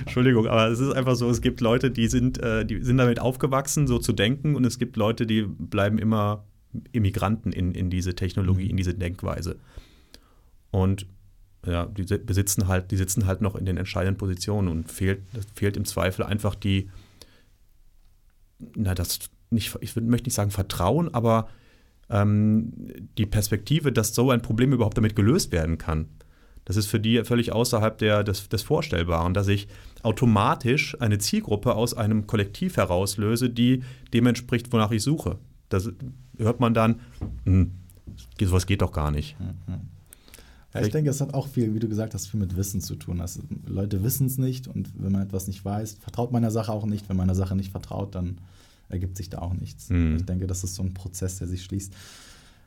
Entschuldigung, 0.00 0.46
aber 0.46 0.68
es 0.68 0.80
ist 0.80 0.92
einfach 0.92 1.14
so, 1.14 1.30
es 1.30 1.40
gibt 1.40 1.60
Leute, 1.60 1.90
die 1.90 2.08
sind, 2.08 2.38
äh, 2.38 2.64
die 2.66 2.82
sind 2.82 2.98
damit 2.98 3.20
aufgewachsen, 3.20 3.86
so 3.86 3.98
zu 3.98 4.12
denken, 4.12 4.56
und 4.56 4.64
es 4.64 4.78
gibt 4.78 4.96
Leute, 4.96 5.26
die 5.26 5.42
bleiben 5.42 5.98
immer 5.98 6.44
Immigranten 6.92 7.52
in, 7.52 7.72
in 7.72 7.90
diese 7.90 8.14
Technologie, 8.14 8.64
mhm. 8.64 8.70
in 8.70 8.76
diese 8.76 8.94
Denkweise. 8.94 9.56
Und 10.70 11.06
ja, 11.66 11.86
die 11.86 12.04
besitzen 12.18 12.68
halt, 12.68 12.90
die 12.90 12.96
sitzen 12.96 13.26
halt 13.26 13.42
noch 13.42 13.54
in 13.54 13.64
den 13.64 13.76
entscheidenden 13.76 14.16
Positionen 14.16 14.68
und 14.68 14.90
fehlt, 14.90 15.22
fehlt 15.54 15.76
im 15.76 15.84
Zweifel 15.84 16.24
einfach 16.24 16.54
die, 16.54 16.90
na, 18.74 18.94
das 18.94 19.18
nicht, 19.50 19.76
ich 19.80 19.96
möchte 19.96 20.26
nicht 20.26 20.34
sagen 20.34 20.50
Vertrauen, 20.50 21.12
aber 21.12 21.48
ähm, 22.08 22.72
die 23.18 23.26
Perspektive, 23.26 23.92
dass 23.92 24.14
so 24.14 24.30
ein 24.30 24.42
Problem 24.42 24.72
überhaupt 24.72 24.96
damit 24.96 25.16
gelöst 25.16 25.52
werden 25.52 25.76
kann. 25.76 26.08
Das 26.64 26.76
ist 26.76 26.86
für 26.86 27.00
die 27.00 27.24
völlig 27.24 27.52
außerhalb 27.52 27.98
der, 27.98 28.22
des, 28.22 28.48
des 28.48 28.62
Vorstellbaren, 28.62 29.34
dass 29.34 29.48
ich 29.48 29.66
automatisch 30.02 30.96
eine 31.00 31.18
Zielgruppe 31.18 31.74
aus 31.74 31.94
einem 31.94 32.26
Kollektiv 32.26 32.76
herauslöse, 32.76 33.50
die 33.50 33.82
dem 34.14 34.26
entspricht, 34.26 34.72
wonach 34.72 34.90
ich 34.92 35.02
suche. 35.02 35.38
Das 35.68 35.90
hört 36.38 36.60
man 36.60 36.74
dann, 36.74 37.00
hm, 37.44 37.72
sowas 38.40 38.66
geht 38.66 38.82
doch 38.82 38.92
gar 38.92 39.10
nicht. 39.10 39.36
Mhm. 39.40 39.89
Ja, 40.72 40.82
ich 40.82 40.90
denke, 40.90 41.10
es 41.10 41.20
hat 41.20 41.34
auch 41.34 41.48
viel, 41.48 41.74
wie 41.74 41.80
du 41.80 41.88
gesagt 41.88 42.14
hast, 42.14 42.28
viel 42.28 42.38
mit 42.38 42.56
Wissen 42.56 42.80
zu 42.80 42.94
tun. 42.94 43.20
Also, 43.20 43.40
Leute 43.66 44.04
wissen 44.04 44.26
es 44.26 44.38
nicht 44.38 44.68
und 44.68 44.90
wenn 44.96 45.10
man 45.10 45.22
etwas 45.22 45.48
nicht 45.48 45.64
weiß, 45.64 45.94
vertraut 45.94 46.30
man 46.30 46.42
der 46.42 46.52
Sache 46.52 46.72
auch 46.72 46.86
nicht. 46.86 47.08
Wenn 47.08 47.16
man 47.16 47.26
der 47.26 47.34
Sache 47.34 47.56
nicht 47.56 47.72
vertraut, 47.72 48.14
dann 48.14 48.38
ergibt 48.88 49.16
sich 49.16 49.30
da 49.30 49.38
auch 49.38 49.54
nichts. 49.54 49.90
Mhm. 49.90 50.16
Ich 50.16 50.26
denke, 50.26 50.46
das 50.46 50.62
ist 50.62 50.76
so 50.76 50.82
ein 50.82 50.94
Prozess, 50.94 51.38
der 51.38 51.48
sich 51.48 51.64
schließt. 51.64 51.92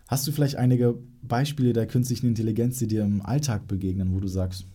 Hast 0.08 0.28
du 0.28 0.32
vielleicht 0.32 0.58
einige 0.58 0.96
Beispiele 1.22 1.72
der 1.72 1.88
künstlichen 1.88 2.28
Intelligenz, 2.28 2.78
die 2.78 2.88
dir 2.88 3.04
im 3.04 3.22
Alltag 3.26 3.68
begegnen, 3.68 4.14
wo 4.14 4.20
du 4.20 4.28
sagst, 4.28 4.66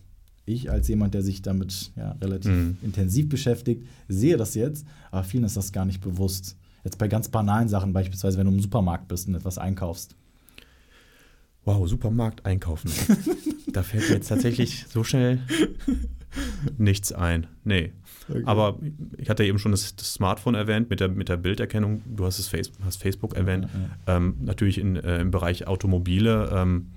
ich 0.45 0.71
als 0.71 0.87
jemand, 0.87 1.13
der 1.13 1.21
sich 1.21 1.41
damit 1.41 1.91
ja, 1.95 2.13
relativ 2.13 2.51
mhm. 2.51 2.77
intensiv 2.81 3.29
beschäftigt, 3.29 3.85
sehe 4.07 4.37
das 4.37 4.55
jetzt, 4.55 4.85
aber 5.11 5.23
vielen 5.23 5.43
ist 5.43 5.57
das 5.57 5.71
gar 5.71 5.85
nicht 5.85 6.01
bewusst. 6.01 6.57
Jetzt 6.83 6.97
bei 6.97 7.07
ganz 7.07 7.29
banalen 7.29 7.69
Sachen, 7.69 7.93
beispielsweise 7.93 8.37
wenn 8.37 8.47
du 8.47 8.53
im 8.53 8.59
Supermarkt 8.59 9.07
bist 9.07 9.27
und 9.27 9.35
etwas 9.35 9.57
einkaufst. 9.57 10.15
Wow, 11.65 11.87
Supermarkt 11.87 12.45
einkaufen. 12.45 12.91
da 13.73 13.83
fällt 13.83 14.09
mir 14.09 14.15
jetzt 14.15 14.29
tatsächlich 14.29 14.85
so 14.87 15.03
schnell 15.03 15.41
nichts 16.77 17.11
ein. 17.11 17.47
Nee. 17.63 17.93
Okay. 18.29 18.43
Aber 18.45 18.77
ich 19.17 19.29
hatte 19.29 19.43
eben 19.43 19.57
schon 19.57 19.71
das, 19.71 19.95
das, 19.95 20.13
Smartphone 20.13 20.55
erwähnt 20.55 20.89
mit 20.89 20.99
der, 20.99 21.09
mit 21.09 21.29
der 21.29 21.37
Bilderkennung. 21.37 22.03
Du 22.05 22.25
hast, 22.25 22.39
es 22.39 22.47
Face, 22.47 22.71
hast 22.83 23.01
Facebook 23.01 23.35
erwähnt. 23.35 23.67
Ja, 23.73 23.79
ja. 23.79 24.17
Ähm, 24.17 24.35
natürlich 24.41 24.77
in, 24.77 24.95
äh, 24.95 25.19
im 25.19 25.31
Bereich 25.31 25.67
Automobile, 25.67 26.49
ähm, 26.53 26.91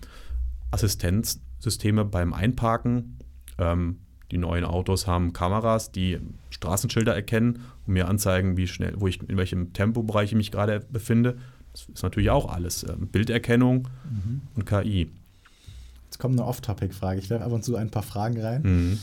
Assistenzsysteme 0.71 2.05
beim 2.05 2.35
Einparken. 2.35 3.19
Ähm, 3.59 3.99
die 4.31 4.39
neuen 4.39 4.65
Autos 4.65 5.07
haben 5.07 5.33
Kameras, 5.33 5.93
die 5.93 6.19
Straßenschilder 6.51 7.15
erkennen 7.15 7.61
und 7.87 7.93
mir 7.93 8.09
anzeigen, 8.09 8.57
wie 8.57 8.67
schnell, 8.67 8.95
wo 8.97 9.07
ich 9.07 9.21
in 9.29 9.37
welchem 9.37 9.73
Tempobereich 9.73 10.31
ich 10.31 10.37
mich 10.37 10.51
gerade 10.51 10.81
befinde. 10.81 11.39
Das 11.73 11.89
ist 11.89 12.03
natürlich 12.03 12.31
auch 12.31 12.53
alles. 12.53 12.85
Ähm, 12.85 13.09
Bilderkennung 13.09 13.89
mhm. 14.11 14.43
und 14.55 14.67
KI. 14.67 15.11
Jetzt 16.05 16.19
kommt 16.19 16.39
eine 16.39 16.47
Off-Topic-Frage. 16.47 17.21
Ich 17.21 17.31
werfe 17.31 17.45
ab 17.45 17.53
und 17.53 17.65
zu 17.65 17.77
ein 17.77 17.91
paar 17.91 18.03
Fragen 18.03 18.41
rein. 18.41 18.63
Mhm. 18.63 18.99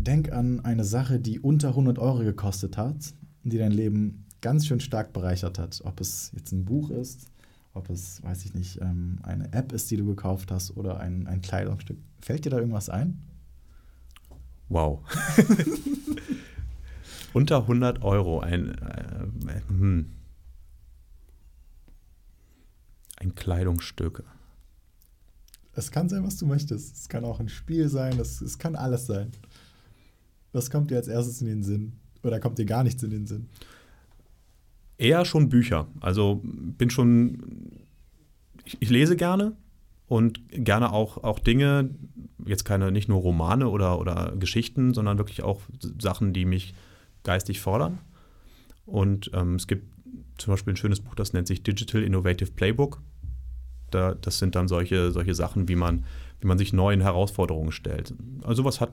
Denk 0.00 0.32
an 0.32 0.64
eine 0.64 0.84
Sache, 0.84 1.20
die 1.20 1.38
unter 1.38 1.68
100 1.68 1.98
Euro 1.98 2.18
gekostet 2.18 2.76
hat, 2.76 2.96
die 3.44 3.58
dein 3.58 3.72
Leben 3.72 4.24
ganz 4.40 4.66
schön 4.66 4.80
stark 4.80 5.12
bereichert 5.12 5.58
hat. 5.58 5.80
Ob 5.84 6.00
es 6.00 6.32
jetzt 6.34 6.52
ein 6.52 6.64
Buch 6.64 6.90
ist, 6.90 7.28
ob 7.72 7.88
es, 7.90 8.22
weiß 8.22 8.44
ich 8.44 8.54
nicht, 8.54 8.80
ähm, 8.80 9.18
eine 9.22 9.52
App 9.52 9.72
ist, 9.72 9.90
die 9.90 9.96
du 9.96 10.06
gekauft 10.06 10.50
hast 10.50 10.76
oder 10.76 11.00
ein, 11.00 11.26
ein 11.26 11.40
Kleidungsstück. 11.40 11.96
Fällt 12.20 12.44
dir 12.44 12.50
da 12.50 12.58
irgendwas 12.58 12.88
ein? 12.88 13.22
Wow. 14.68 15.00
unter 17.32 17.58
100 17.62 18.02
Euro. 18.02 18.40
Ein, 18.40 18.70
äh, 18.70 19.60
hm. 19.68 20.06
Ein 23.24 23.34
Kleidungsstück. 23.34 24.24
Es 25.72 25.90
kann 25.90 26.08
sein, 26.08 26.24
was 26.24 26.36
du 26.36 26.46
möchtest. 26.46 26.96
Es 26.96 27.08
kann 27.08 27.24
auch 27.24 27.40
ein 27.40 27.48
Spiel 27.48 27.88
sein, 27.88 28.18
es, 28.18 28.40
es 28.40 28.58
kann 28.58 28.76
alles 28.76 29.06
sein. 29.06 29.32
Was 30.52 30.70
kommt 30.70 30.90
dir 30.90 30.96
als 30.96 31.08
erstes 31.08 31.40
in 31.40 31.48
den 31.48 31.62
Sinn? 31.62 31.94
Oder 32.22 32.40
kommt 32.40 32.58
dir 32.58 32.64
gar 32.64 32.84
nichts 32.84 33.02
in 33.02 33.10
den 33.10 33.26
Sinn? 33.26 33.48
Eher 34.96 35.24
schon 35.24 35.48
Bücher. 35.48 35.88
Also 36.00 36.40
bin 36.44 36.90
schon, 36.90 37.72
ich, 38.64 38.76
ich 38.80 38.90
lese 38.90 39.16
gerne 39.16 39.56
und 40.06 40.40
gerne 40.50 40.92
auch, 40.92 41.24
auch 41.24 41.40
Dinge, 41.40 41.90
jetzt 42.46 42.64
keine, 42.64 42.92
nicht 42.92 43.08
nur 43.08 43.20
Romane 43.20 43.68
oder, 43.68 43.98
oder 43.98 44.34
Geschichten, 44.38 44.94
sondern 44.94 45.18
wirklich 45.18 45.42
auch 45.42 45.60
Sachen, 46.00 46.32
die 46.32 46.44
mich 46.44 46.74
geistig 47.24 47.60
fordern. 47.60 47.98
Und 48.86 49.30
ähm, 49.34 49.56
es 49.56 49.66
gibt 49.66 49.92
zum 50.38 50.52
Beispiel 50.52 50.74
ein 50.74 50.76
schönes 50.76 51.00
Buch, 51.00 51.14
das 51.14 51.32
nennt 51.32 51.46
sich 51.46 51.62
Digital 51.62 52.02
Innovative 52.02 52.52
Playbook. 52.52 53.02
Da, 53.94 54.14
das 54.14 54.38
sind 54.38 54.54
dann 54.54 54.68
solche, 54.68 55.12
solche 55.12 55.34
Sachen, 55.34 55.68
wie 55.68 55.76
man 55.76 56.04
wie 56.44 56.46
man 56.46 56.58
sich 56.58 56.74
neuen 56.74 57.00
Herausforderungen 57.00 57.72
stellt. 57.72 58.12
Also 58.42 58.62
sowas 58.62 58.78
hat 58.78 58.92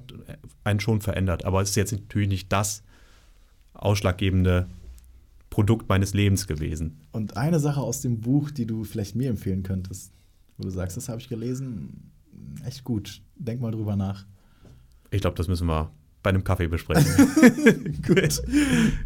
einen 0.63 0.79
schon 0.79 1.01
verändert, 1.01 1.43
aber 1.43 1.61
es 1.61 1.71
ist 1.71 1.75
jetzt 1.75 1.91
natürlich 1.91 2.29
nicht 2.29 2.51
das 2.53 2.81
ausschlaggebende 3.73 4.67
Produkt 5.49 5.89
meines 5.89 6.13
Lebens 6.13 6.47
gewesen. 6.47 7.01
Und 7.11 7.35
eine 7.35 7.59
Sache 7.59 7.81
aus 7.81 7.99
dem 7.99 8.21
Buch, 8.21 8.51
die 8.51 8.65
du 8.65 8.85
vielleicht 8.85 9.17
mir 9.17 9.29
empfehlen 9.29 9.63
könntest, 9.63 10.13
wo 10.57 10.63
du 10.63 10.69
sagst, 10.69 10.95
das 10.95 11.09
habe 11.09 11.19
ich 11.19 11.27
gelesen, 11.27 12.11
echt 12.65 12.85
gut. 12.85 13.21
Denk 13.35 13.59
mal 13.59 13.71
drüber 13.71 13.97
nach. 13.97 14.25
Ich 15.09 15.19
glaube, 15.19 15.35
das 15.35 15.49
müssen 15.49 15.67
wir 15.67 15.91
bei 16.23 16.29
einem 16.29 16.45
Kaffee 16.45 16.67
besprechen. 16.67 17.05
gut. 18.07 18.41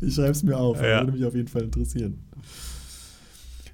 Ich 0.01 0.13
schreibe 0.13 0.31
es 0.31 0.43
mir 0.43 0.55
auf. 0.55 0.79
Ja. 0.79 0.99
Würde 0.99 1.13
mich 1.13 1.25
auf 1.25 1.33
jeden 1.33 1.47
Fall 1.47 1.63
interessieren. 1.63 2.19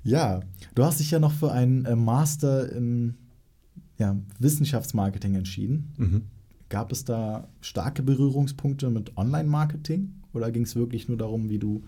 Ja, 0.03 0.41
du 0.75 0.83
hast 0.83 0.99
dich 0.99 1.11
ja 1.11 1.19
noch 1.19 1.31
für 1.31 1.51
einen 1.51 1.85
äh, 1.85 1.95
Master 1.95 2.71
in 2.71 3.15
ja, 3.97 4.17
Wissenschaftsmarketing 4.39 5.35
entschieden. 5.35 5.93
Mhm. 5.97 6.21
Gab 6.69 6.91
es 6.91 7.05
da 7.05 7.47
starke 7.61 8.01
Berührungspunkte 8.01 8.89
mit 8.89 9.17
Online-Marketing 9.17 10.13
oder 10.33 10.51
ging 10.51 10.63
es 10.63 10.75
wirklich 10.75 11.07
nur 11.07 11.17
darum, 11.17 11.49
wie 11.49 11.59
du 11.59 11.83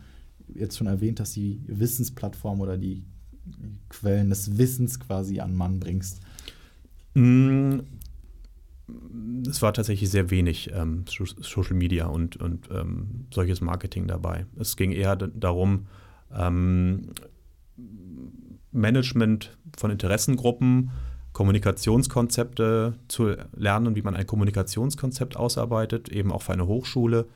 jetzt 0.53 0.77
schon 0.77 0.87
erwähnt 0.87 1.19
hast, 1.19 1.35
die 1.35 1.61
Wissensplattform 1.67 2.61
oder 2.61 2.77
die 2.77 3.03
Quellen 3.89 4.29
des 4.29 4.57
Wissens 4.57 4.99
quasi 4.99 5.39
an 5.39 5.55
Mann 5.55 5.79
bringst? 5.79 6.21
Mm, 7.15 7.79
es 9.49 9.61
war 9.61 9.73
tatsächlich 9.73 10.09
sehr 10.09 10.29
wenig 10.29 10.71
ähm, 10.73 11.05
Social 11.07 11.75
Media 11.75 12.07
und, 12.07 12.37
und 12.37 12.69
ähm, 12.71 13.25
solches 13.33 13.61
Marketing 13.61 14.07
dabei. 14.07 14.45
Es 14.57 14.75
ging 14.75 14.91
eher 14.91 15.15
darum, 15.15 15.87
ähm, 16.35 17.09
Management 18.71 19.57
von 19.77 19.91
Interessengruppen 19.91 20.91
Kommunikationskonzepte 21.33 22.93
zu 23.07 23.35
lernen, 23.55 23.95
wie 23.95 24.03
man 24.03 24.15
ein 24.15 24.27
Kommunikationskonzept 24.27 25.35
ausarbeitet, 25.35 26.09
eben 26.09 26.31
auch 26.31 26.43
für 26.43 26.53
eine 26.53 26.67
Hochschule, 26.67 27.27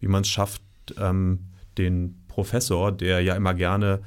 wie 0.00 0.08
man 0.08 0.22
es 0.22 0.28
schafft, 0.28 0.62
ähm, 0.98 1.40
den 1.76 2.22
Professor, 2.28 2.92
der 2.92 3.20
ja 3.20 3.34
immer 3.34 3.52
gerne 3.52 4.00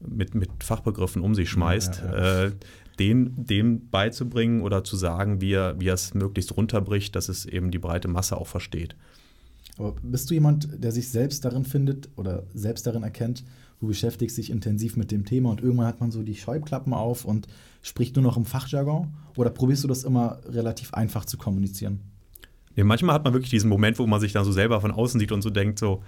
mit, 0.00 0.34
mit 0.34 0.50
Fachbegriffen 0.62 1.22
um 1.22 1.34
sich 1.34 1.48
schmeißt, 1.48 2.02
ja, 2.04 2.12
ja. 2.12 2.44
Äh, 2.44 2.52
den, 2.98 3.32
dem 3.36 3.88
beizubringen 3.88 4.60
oder 4.60 4.84
zu 4.84 4.96
sagen, 4.96 5.40
wie 5.40 5.52
er, 5.52 5.80
wie 5.80 5.88
er 5.88 5.94
es 5.94 6.14
möglichst 6.14 6.56
runterbricht, 6.56 7.16
dass 7.16 7.28
es 7.28 7.46
eben 7.46 7.70
die 7.70 7.78
breite 7.78 8.08
Masse 8.08 8.36
auch 8.36 8.46
versteht. 8.46 8.94
Aber 9.78 9.96
bist 10.02 10.30
du 10.30 10.34
jemand, 10.34 10.68
der 10.82 10.92
sich 10.92 11.08
selbst 11.08 11.44
darin 11.44 11.64
findet 11.64 12.08
oder 12.16 12.44
selbst 12.54 12.86
darin 12.86 13.02
erkennt, 13.02 13.44
du 13.84 13.88
beschäftigst 13.88 14.38
dich 14.38 14.50
intensiv 14.50 14.96
mit 14.96 15.10
dem 15.10 15.26
Thema 15.26 15.50
und 15.50 15.60
irgendwann 15.60 15.86
hat 15.86 16.00
man 16.00 16.10
so 16.10 16.22
die 16.22 16.34
Scheuklappen 16.34 16.94
auf 16.94 17.24
und 17.26 17.46
spricht 17.82 18.16
nur 18.16 18.22
noch 18.22 18.38
im 18.38 18.46
Fachjargon? 18.46 19.12
Oder 19.36 19.50
probierst 19.50 19.84
du 19.84 19.88
das 19.88 20.04
immer 20.04 20.38
relativ 20.46 20.94
einfach 20.94 21.26
zu 21.26 21.36
kommunizieren? 21.36 22.00
Nee, 22.76 22.84
manchmal 22.84 23.14
hat 23.14 23.24
man 23.24 23.34
wirklich 23.34 23.50
diesen 23.50 23.68
Moment, 23.68 23.98
wo 23.98 24.06
man 24.06 24.20
sich 24.20 24.32
dann 24.32 24.44
so 24.44 24.52
selber 24.52 24.80
von 24.80 24.90
außen 24.90 25.20
sieht 25.20 25.32
und 25.32 25.42
so 25.42 25.50
denkt, 25.50 25.78
so, 25.78 26.02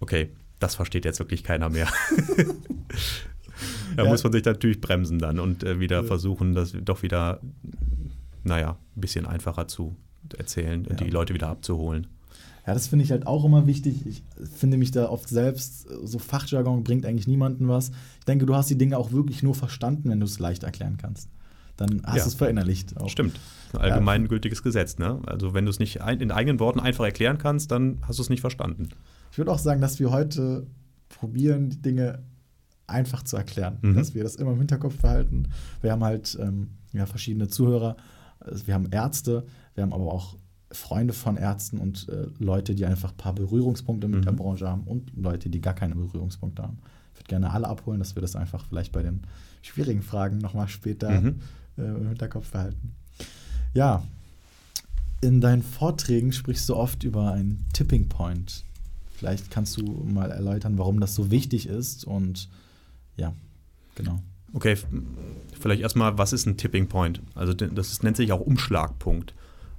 okay, 0.00 0.30
das 0.58 0.74
versteht 0.74 1.04
jetzt 1.04 1.20
wirklich 1.20 1.44
keiner 1.44 1.70
mehr. 1.70 1.88
da 3.96 4.04
ja. 4.04 4.10
muss 4.10 4.24
man 4.24 4.32
sich 4.32 4.44
natürlich 4.44 4.80
bremsen 4.80 5.20
dann 5.20 5.38
und 5.38 5.62
äh, 5.62 5.78
wieder 5.78 6.00
ja. 6.00 6.02
versuchen, 6.02 6.54
das 6.54 6.72
doch 6.72 7.02
wieder, 7.02 7.40
naja, 8.42 8.76
ein 8.96 9.00
bisschen 9.00 9.24
einfacher 9.24 9.68
zu 9.68 9.94
erzählen, 10.36 10.84
ja. 10.88 10.96
die 10.96 11.10
Leute 11.10 11.32
wieder 11.32 11.48
abzuholen. 11.48 12.08
Ja, 12.66 12.72
das 12.72 12.86
finde 12.86 13.04
ich 13.04 13.10
halt 13.10 13.26
auch 13.26 13.44
immer 13.44 13.66
wichtig. 13.66 14.06
Ich 14.06 14.22
finde 14.56 14.78
mich 14.78 14.90
da 14.90 15.08
oft 15.10 15.28
selbst, 15.28 15.86
so 16.04 16.18
Fachjargon 16.18 16.82
bringt 16.82 17.04
eigentlich 17.04 17.26
niemandem 17.26 17.68
was. 17.68 17.90
Ich 18.20 18.24
denke, 18.24 18.46
du 18.46 18.54
hast 18.54 18.70
die 18.70 18.78
Dinge 18.78 18.96
auch 18.98 19.12
wirklich 19.12 19.42
nur 19.42 19.54
verstanden, 19.54 20.08
wenn 20.08 20.20
du 20.20 20.24
es 20.26 20.38
leicht 20.38 20.62
erklären 20.62 20.96
kannst. 20.96 21.28
Dann 21.76 22.02
hast 22.04 22.16
Ja. 22.16 22.22
du 22.22 22.28
es 22.28 22.34
verinnerlicht. 22.34 22.96
Auch. 22.98 23.08
Stimmt. 23.08 23.38
Ein 23.72 23.80
allgemeingültiges 23.80 24.62
Gesetz. 24.62 24.98
Ne? 24.98 25.20
Also 25.26 25.52
wenn 25.52 25.64
du 25.66 25.70
es 25.70 25.78
nicht 25.78 26.00
ein, 26.00 26.20
in 26.20 26.30
eigenen 26.30 26.60
Worten 26.60 26.80
einfach 26.80 27.04
erklären 27.04 27.36
kannst, 27.36 27.70
dann 27.70 27.98
hast 28.06 28.18
du 28.18 28.22
es 28.22 28.30
nicht 28.30 28.40
verstanden. 28.40 28.88
Ich 29.32 29.38
würde 29.38 29.50
auch 29.50 29.58
sagen, 29.58 29.80
dass 29.80 29.98
wir 29.98 30.10
heute 30.10 30.66
probieren, 31.08 31.68
die 31.70 31.82
Dinge 31.82 32.20
einfach 32.86 33.24
zu 33.24 33.36
erklären. 33.36 33.78
Mhm. 33.82 33.94
Dass 33.96 34.14
wir 34.14 34.22
das 34.22 34.36
immer 34.36 34.52
im 34.52 34.58
Hinterkopf 34.58 34.96
behalten. 35.00 35.48
Wir 35.82 35.92
haben 35.92 36.04
halt 36.04 36.38
ähm, 36.40 36.70
ja, 36.92 37.06
verschiedene 37.06 37.48
Zuhörer. 37.48 37.96
Also 38.40 38.66
wir 38.66 38.74
haben 38.74 38.86
Ärzte, 38.90 39.44
wir 39.74 39.82
haben 39.82 39.92
aber 39.92 40.12
auch 40.12 40.36
Freunde 40.74 41.14
von 41.14 41.36
Ärzten 41.36 41.78
und 41.78 42.08
äh, 42.08 42.26
Leute, 42.38 42.74
die 42.74 42.84
einfach 42.86 43.10
ein 43.12 43.16
paar 43.16 43.32
Berührungspunkte 43.34 44.08
mit 44.08 44.20
Mhm. 44.20 44.24
der 44.24 44.32
Branche 44.32 44.68
haben 44.68 44.82
und 44.84 45.10
Leute, 45.16 45.48
die 45.48 45.60
gar 45.60 45.74
keine 45.74 45.94
Berührungspunkte 45.94 46.62
haben. 46.62 46.78
Ich 47.14 47.20
würde 47.20 47.28
gerne 47.28 47.50
alle 47.52 47.68
abholen, 47.68 47.98
dass 48.00 48.14
wir 48.16 48.22
das 48.22 48.36
einfach 48.36 48.66
vielleicht 48.66 48.92
bei 48.92 49.02
den 49.02 49.22
schwierigen 49.62 50.02
Fragen 50.02 50.38
nochmal 50.38 50.68
später 50.68 51.20
Mhm. 51.20 51.40
äh, 51.78 51.82
im 51.82 52.08
Hinterkopf 52.08 52.50
behalten. 52.50 52.92
Ja, 53.72 54.02
in 55.20 55.40
deinen 55.40 55.62
Vorträgen 55.62 56.32
sprichst 56.32 56.68
du 56.68 56.76
oft 56.76 57.02
über 57.04 57.32
einen 57.32 57.64
Tipping 57.72 58.08
Point. 58.08 58.64
Vielleicht 59.14 59.50
kannst 59.50 59.76
du 59.78 59.82
mal 60.04 60.30
erläutern, 60.30 60.76
warum 60.76 61.00
das 61.00 61.14
so 61.14 61.30
wichtig 61.30 61.66
ist 61.66 62.04
und 62.04 62.48
ja, 63.16 63.32
genau. 63.94 64.20
Okay, 64.52 64.76
vielleicht 65.58 65.82
erstmal, 65.82 66.18
was 66.18 66.32
ist 66.32 66.46
ein 66.46 66.56
Tipping 66.56 66.88
Point? 66.88 67.20
Also 67.34 67.54
das 67.54 68.02
nennt 68.02 68.16
sich 68.16 68.30
auch 68.32 68.40
Umschlagpunkt, 68.40 69.34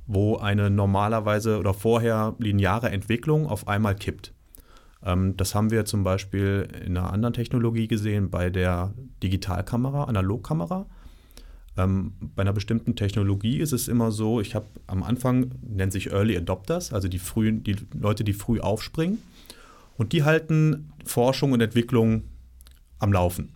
wo 0.08 0.38
eine 0.38 0.70
normalerweise 0.70 1.60
oder 1.60 1.74
vorher 1.74 2.36
lineare 2.40 2.90
Entwicklung 2.90 3.48
auf 3.48 3.68
einmal 3.68 3.96
kippt. 3.96 4.34
Ähm, 5.04 5.36
das 5.38 5.56
haben 5.56 5.72
wir 5.72 5.86
zum 5.86 6.04
Beispiel 6.04 6.68
in 6.86 6.98
einer 6.98 7.12
anderen 7.12 7.34
Technologie 7.34 7.88
gesehen, 7.88 8.30
bei 8.30 8.50
der 8.50 8.94
Digitalkamera, 9.24 10.06
Analogkamera. 10.06 10.86
Ähm, 11.78 12.14
bei 12.20 12.42
einer 12.42 12.54
bestimmten 12.54 12.96
Technologie 12.96 13.58
ist 13.58 13.74
es 13.74 13.88
immer 13.88 14.12
so, 14.12 14.40
ich 14.40 14.56
habe 14.56 14.68
am 14.88 15.04
Anfang, 15.04 15.52
nennt 15.62 15.92
sich 15.92 16.12
Early 16.12 16.38
Adopters, 16.38 16.94
also 16.94 17.08
die, 17.08 17.20
frühen, 17.20 17.64
die 17.64 17.76
Leute, 17.94 18.24
die 18.24 18.34
früh 18.34 18.60
aufspringen. 18.60 19.20
Und 19.98 20.12
die 20.12 20.24
halten 20.24 20.92
Forschung 21.06 21.54
und 21.54 21.62
Entwicklung 21.62 22.24
am 23.00 23.14
Laufen 23.14 23.56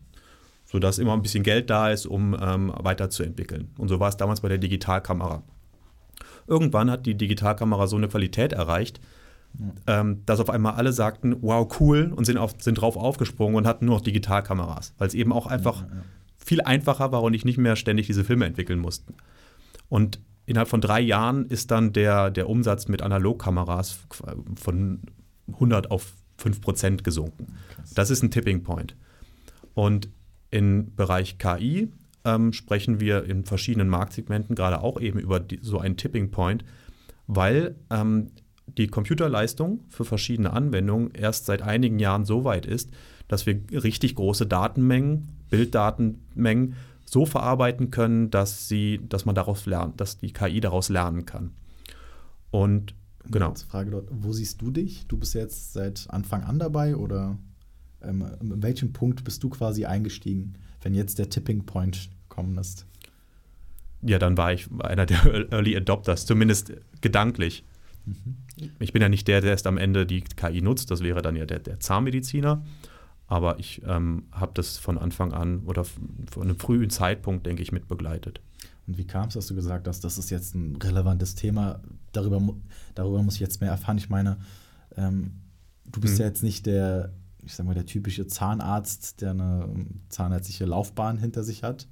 sodass 0.72 1.00
immer 1.00 1.14
ein 1.14 1.24
bisschen 1.24 1.44
Geld 1.44 1.70
da 1.72 1.90
ist, 1.90 2.06
um 2.06 2.38
ähm, 2.40 2.72
weiterzuentwickeln. 2.78 3.70
Und 3.80 3.88
so 3.88 4.00
war 4.00 4.10
es 4.10 4.18
damals 4.18 4.42
bei 4.42 4.50
der 4.50 4.60
Digitalkamera. 4.60 5.42
Irgendwann 6.50 6.90
hat 6.92 7.06
die 7.06 7.16
Digitalkamera 7.16 7.88
so 7.88 7.96
eine 7.96 8.08
Qualität 8.08 8.54
erreicht, 8.54 9.00
ähm, 9.88 10.24
dass 10.26 10.40
auf 10.40 10.50
einmal 10.50 10.74
alle 10.74 10.94
sagten, 10.94 11.38
wow, 11.42 11.68
cool, 11.80 12.14
und 12.16 12.26
sind, 12.26 12.38
auf, 12.38 12.54
sind 12.60 12.76
drauf 12.76 12.98
aufgesprungen 12.98 13.56
und 13.56 13.68
hatten 13.68 13.86
nur 13.86 13.96
noch 13.96 14.02
Digitalkameras, 14.02 14.94
weil 14.98 15.08
es 15.08 15.14
eben 15.14 15.32
auch 15.32 15.48
einfach 15.48 15.82
Ja, 15.82 15.88
ja. 15.88 16.04
viel 16.38 16.62
einfacher 16.62 17.12
war 17.12 17.24
und 17.24 17.34
ich 17.34 17.46
nicht 17.46 17.58
mehr 17.58 17.76
ständig 17.76 18.08
diese 18.08 18.24
Filme 18.24 18.46
entwickeln 18.46 18.80
mussten. 18.80 19.16
Und 19.88 20.20
innerhalb 20.46 20.70
von 20.70 20.82
drei 20.82 21.00
Jahren 21.00 21.46
ist 21.46 21.72
dann 21.72 21.94
der, 21.94 22.30
der 22.32 22.50
Umsatz 22.50 22.88
mit 22.88 23.02
Analogkameras 23.02 24.00
von 24.56 25.02
100 25.54 25.92
auf 25.92 26.14
5 26.38 26.62
Prozent 26.62 27.04
gesunken. 27.04 27.48
Krass. 27.76 27.94
Das 27.94 28.10
ist 28.10 28.24
ein 28.24 28.32
Tipping 28.32 28.64
Point. 28.64 28.96
Und 29.74 30.10
im 30.52 30.96
Bereich 30.96 31.38
KI 31.38 31.92
ähm, 32.36 32.54
sprechen 32.54 33.00
wir 33.00 33.26
in 33.26 33.46
verschiedenen 33.46 33.90
Marktsegmenten 33.90 34.56
gerade 34.56 34.82
auch 34.82 35.00
eben 35.00 35.20
über 35.20 35.40
die, 35.40 35.60
so 35.62 35.80
einen 35.80 35.98
Tipping 35.98 36.32
Point, 36.32 36.64
weil 37.28 37.76
ähm, 37.90 38.32
die 38.78 38.88
Computerleistung 38.88 39.84
für 39.90 40.06
verschiedene 40.06 40.54
Anwendungen 40.54 41.12
erst 41.12 41.46
seit 41.46 41.62
einigen 41.62 42.00
Jahren 42.00 42.26
so 42.26 42.44
weit 42.44 42.66
ist, 42.66 42.92
dass 43.28 43.46
wir 43.46 43.60
richtig 43.72 44.16
große 44.16 44.46
Datenmengen, 44.46 45.30
Bilddatenmengen 45.50 46.76
so 47.06 47.26
verarbeiten 47.26 47.90
können, 47.90 48.30
dass 48.30 48.68
sie, 48.68 49.00
dass 49.10 49.26
man 49.26 49.36
daraus 49.36 49.66
lernt, 49.66 50.00
dass 50.00 50.18
die 50.18 50.32
KI 50.32 50.60
daraus 50.60 50.90
lernen 50.90 51.26
kann. 51.26 51.52
Und 52.52 52.94
genau. 53.30 53.48
Kurze 53.48 53.66
Frage 53.66 53.92
dort, 53.92 54.08
wo 54.12 54.32
siehst 54.32 54.62
du 54.62 54.70
dich? 54.70 55.08
Du 55.08 55.18
bist 55.18 55.34
jetzt 55.34 55.74
seit 55.74 56.08
Anfang 56.10 56.44
an 56.44 56.60
dabei 56.60 56.96
oder 56.96 57.38
ähm, 58.02 58.26
in 58.42 58.62
welchem 58.62 58.94
Punkt 58.94 59.24
bist 59.24 59.44
du 59.44 59.50
quasi 59.50 59.86
eingestiegen, 59.86 60.54
wenn 60.82 60.94
jetzt 60.94 61.20
der 61.20 61.30
Tipping 61.30 61.66
Point 61.66 62.10
gekommen 62.40 62.58
ist? 62.58 62.86
Ja, 64.02 64.18
dann 64.18 64.38
war 64.38 64.54
ich 64.54 64.68
einer 64.80 65.06
der 65.06 65.24
Early 65.52 65.76
Adopters, 65.76 66.26
zumindest 66.26 66.74
gedanklich. 67.02 67.64
Ich 68.80 68.94
bin 68.94 69.02
ja 69.02 69.10
nicht 69.10 69.28
der, 69.28 69.42
der 69.42 69.52
erst 69.52 69.68
am 69.68 69.78
Ende 69.78 70.06
die 70.06 70.22
KI 70.22 70.62
nutzt, 70.62 70.90
das 70.90 71.02
wäre 71.02 71.22
dann 71.22 71.36
ja 71.36 71.46
der, 71.46 71.60
der 71.60 71.80
Zahnmediziner. 71.80 72.64
Aber 73.28 73.60
ich 73.60 73.82
ähm, 73.86 74.24
habe 74.32 74.54
das 74.56 74.78
von 74.78 74.98
Anfang 74.98 75.34
an 75.34 75.60
oder 75.66 75.84
von 75.84 76.44
einem 76.44 76.58
frühen 76.58 76.90
Zeitpunkt, 76.90 77.46
denke 77.46 77.62
ich, 77.62 77.72
mit 77.72 77.88
begleitet. 77.88 78.42
Und 78.88 78.98
wie 78.98 79.06
kam 79.06 79.28
es, 79.28 79.36
dass 79.36 79.46
du 79.48 79.54
gesagt 79.54 79.88
hast, 79.88 80.04
das 80.04 80.18
ist 80.18 80.32
jetzt 80.32 80.56
ein 80.56 80.78
relevantes 80.78 81.36
Thema? 81.36 81.80
Darüber, 82.12 82.42
darüber 82.96 83.22
muss 83.22 83.36
ich 83.36 83.40
jetzt 83.42 83.62
mehr 83.62 83.70
erfahren. 83.70 84.00
Ich 84.00 84.10
meine, 84.10 84.38
ähm, 84.98 85.34
du 85.86 86.00
bist 86.02 86.16
Mhm. 86.16 86.20
ja 86.22 86.26
jetzt 86.26 86.42
nicht 86.42 86.66
der, 86.66 87.14
ich 87.44 87.54
sag 87.54 87.68
mal, 87.68 87.76
der 87.76 87.86
typische 87.86 88.26
Zahnarzt, 88.26 89.22
der 89.22 89.32
eine 89.32 89.70
ähm, 89.76 90.02
zahnärztliche 90.10 90.66
Laufbahn 90.66 91.20
hinter 91.20 91.44
sich 91.44 91.62
hat. 91.62 91.88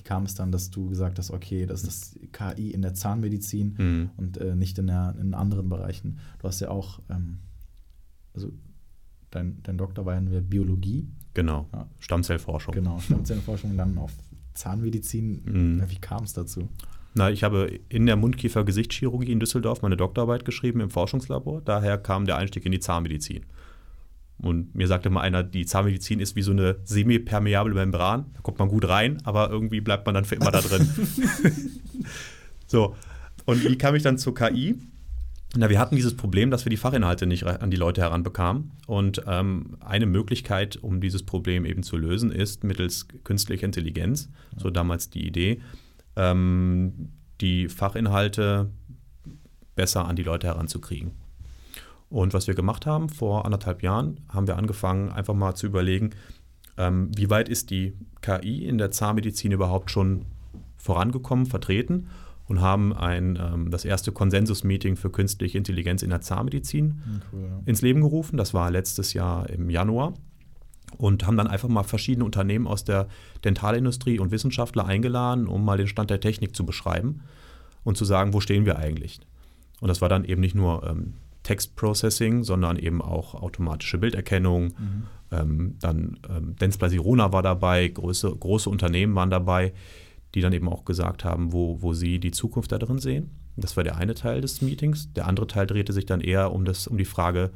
Wie 0.00 0.02
kam 0.02 0.24
es 0.24 0.34
dann, 0.34 0.50
dass 0.50 0.70
du 0.70 0.88
gesagt 0.88 1.18
hast, 1.18 1.30
okay, 1.30 1.66
das 1.66 1.84
ist 1.84 2.18
KI 2.32 2.70
in 2.70 2.80
der 2.80 2.94
Zahnmedizin 2.94 3.74
Mhm. 3.78 4.10
und 4.16 4.38
äh, 4.38 4.56
nicht 4.56 4.78
in, 4.78 4.86
der, 4.86 5.14
in 5.20 5.34
anderen 5.34 5.68
Bereichen? 5.68 6.18
Du 6.38 6.48
hast 6.48 6.58
ja 6.60 6.70
auch, 6.70 7.00
ähm, 7.10 7.40
also 8.32 8.50
dein, 9.30 9.62
dein 9.62 9.76
Doktor 9.76 10.06
war 10.06 10.14
ja 10.14 10.20
in 10.20 10.30
der 10.30 10.40
Biologie, 10.40 11.06
Genau, 11.34 11.68
Ja. 11.74 11.86
Stammzellforschung. 11.98 12.72
genau, 12.72 12.98
Stammzellenforschung, 12.98 13.76
dann 13.76 13.98
auf 13.98 14.12
Zahnmedizin. 14.54 15.42
Mhm. 15.44 15.82
Wie 15.90 15.96
kam 16.00 16.24
es 16.24 16.32
dazu? 16.32 16.68
Na, 17.14 17.30
ich 17.30 17.44
habe 17.44 17.78
in 17.90 18.06
der 18.06 18.16
Mundkiefer-Gesichtschirurgie 18.16 19.32
in 19.32 19.38
Düsseldorf 19.40 19.82
meine 19.82 19.98
Doktorarbeit 19.98 20.46
geschrieben 20.46 20.80
im 20.80 20.88
Forschungslabor. 20.90 21.60
Daher 21.60 21.98
kam 21.98 22.24
der 22.24 22.36
Einstieg 22.36 22.64
in 22.64 22.72
die 22.72 22.80
Zahnmedizin. 22.80 23.44
Und 24.42 24.74
mir 24.74 24.86
sagte 24.86 25.10
mal 25.10 25.20
einer, 25.20 25.42
die 25.42 25.66
Zahnmedizin 25.66 26.20
ist 26.20 26.36
wie 26.36 26.42
so 26.42 26.52
eine 26.52 26.76
semipermeable 26.84 27.74
Membran. 27.74 28.26
Da 28.34 28.40
kommt 28.40 28.58
man 28.58 28.68
gut 28.68 28.88
rein, 28.88 29.18
aber 29.24 29.50
irgendwie 29.50 29.80
bleibt 29.80 30.06
man 30.06 30.14
dann 30.14 30.24
für 30.24 30.36
immer 30.36 30.50
da 30.50 30.60
drin. 30.60 30.88
so, 32.66 32.94
und 33.44 33.64
wie 33.64 33.76
kam 33.76 33.94
ich 33.94 34.02
dann 34.02 34.18
zur 34.18 34.34
KI? 34.34 34.76
Na, 35.56 35.68
wir 35.68 35.80
hatten 35.80 35.96
dieses 35.96 36.16
Problem, 36.16 36.50
dass 36.50 36.64
wir 36.64 36.70
die 36.70 36.76
Fachinhalte 36.76 37.26
nicht 37.26 37.44
an 37.44 37.70
die 37.70 37.76
Leute 37.76 38.00
heranbekamen. 38.02 38.70
Und 38.86 39.22
ähm, 39.26 39.76
eine 39.80 40.06
Möglichkeit, 40.06 40.76
um 40.76 41.00
dieses 41.00 41.24
Problem 41.24 41.64
eben 41.64 41.82
zu 41.82 41.96
lösen, 41.96 42.30
ist 42.30 42.62
mittels 42.62 43.08
künstlicher 43.24 43.66
Intelligenz, 43.66 44.30
so 44.56 44.70
damals 44.70 45.10
die 45.10 45.26
Idee, 45.26 45.60
ähm, 46.14 47.10
die 47.40 47.68
Fachinhalte 47.68 48.70
besser 49.74 50.06
an 50.06 50.14
die 50.14 50.22
Leute 50.22 50.46
heranzukriegen. 50.46 51.12
Und 52.10 52.34
was 52.34 52.48
wir 52.48 52.54
gemacht 52.54 52.86
haben 52.86 53.08
vor 53.08 53.44
anderthalb 53.44 53.82
Jahren, 53.82 54.20
haben 54.28 54.48
wir 54.48 54.56
angefangen, 54.56 55.10
einfach 55.10 55.34
mal 55.34 55.54
zu 55.54 55.66
überlegen, 55.66 56.10
ähm, 56.76 57.10
wie 57.16 57.30
weit 57.30 57.48
ist 57.48 57.70
die 57.70 57.94
KI 58.20 58.66
in 58.66 58.78
der 58.78 58.90
Zahnmedizin 58.90 59.52
überhaupt 59.52 59.90
schon 59.90 60.26
vorangekommen, 60.76 61.46
vertreten 61.46 62.08
und 62.48 62.60
haben 62.60 62.92
ein, 62.92 63.38
ähm, 63.40 63.70
das 63.70 63.84
erste 63.84 64.10
Konsensus-Meeting 64.10 64.96
für 64.96 65.10
künstliche 65.10 65.56
Intelligenz 65.56 66.02
in 66.02 66.10
der 66.10 66.20
Zahnmedizin 66.20 67.22
Cool, 67.32 67.42
ja. 67.42 67.60
ins 67.64 67.80
Leben 67.80 68.00
gerufen. 68.00 68.36
Das 68.36 68.52
war 68.54 68.72
letztes 68.72 69.12
Jahr 69.12 69.48
im 69.48 69.70
Januar. 69.70 70.14
Und 70.98 71.24
haben 71.24 71.36
dann 71.36 71.46
einfach 71.46 71.68
mal 71.68 71.84
verschiedene 71.84 72.24
Unternehmen 72.24 72.66
aus 72.66 72.82
der 72.82 73.06
Dentalindustrie 73.44 74.18
und 74.18 74.32
Wissenschaftler 74.32 74.86
eingeladen, 74.86 75.46
um 75.46 75.64
mal 75.64 75.76
den 75.78 75.86
Stand 75.86 76.10
der 76.10 76.18
Technik 76.18 76.56
zu 76.56 76.66
beschreiben 76.66 77.20
und 77.84 77.96
zu 77.96 78.04
sagen, 78.04 78.34
wo 78.34 78.40
stehen 78.40 78.66
wir 78.66 78.76
eigentlich. 78.76 79.20
Und 79.80 79.86
das 79.86 80.00
war 80.00 80.08
dann 80.08 80.24
eben 80.24 80.40
nicht 80.40 80.56
nur 80.56 80.84
ähm, 80.84 81.14
Textprocessing, 81.42 82.42
sondern 82.44 82.76
eben 82.76 83.00
auch 83.02 83.34
automatische 83.34 83.98
Bilderkennung. 83.98 84.64
Mhm. 84.66 85.02
Ähm, 85.32 85.76
dann 85.80 86.18
ähm, 86.28 86.56
Dentsply 86.56 86.90
Sirona 86.90 87.32
war 87.32 87.42
dabei, 87.42 87.88
große, 87.88 88.30
große 88.34 88.68
Unternehmen 88.68 89.14
waren 89.14 89.30
dabei, 89.30 89.72
die 90.34 90.40
dann 90.40 90.52
eben 90.52 90.68
auch 90.68 90.84
gesagt 90.84 91.24
haben, 91.24 91.52
wo, 91.52 91.82
wo 91.82 91.92
sie 91.94 92.18
die 92.18 92.30
Zukunft 92.30 92.72
da 92.72 92.78
drin 92.78 92.98
sehen. 92.98 93.30
Das 93.56 93.76
war 93.76 93.84
der 93.84 93.96
eine 93.96 94.14
Teil 94.14 94.40
des 94.40 94.62
Meetings. 94.62 95.12
Der 95.12 95.26
andere 95.26 95.46
Teil 95.46 95.66
drehte 95.66 95.92
sich 95.92 96.06
dann 96.06 96.20
eher 96.20 96.52
um, 96.52 96.64
das, 96.64 96.86
um 96.86 96.96
die 96.98 97.04
Frage 97.04 97.50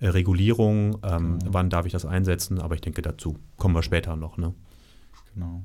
äh, 0.00 0.08
Regulierung, 0.08 0.98
ähm, 1.02 1.38
Genau. 1.38 1.52
wann 1.54 1.70
darf 1.70 1.86
ich 1.86 1.92
das 1.92 2.04
einsetzen, 2.06 2.58
aber 2.58 2.74
ich 2.74 2.80
denke, 2.80 3.02
dazu 3.02 3.36
kommen 3.56 3.74
wir 3.74 3.82
später 3.82 4.16
noch. 4.16 4.36
Ne? 4.38 4.54
Genau. 5.34 5.62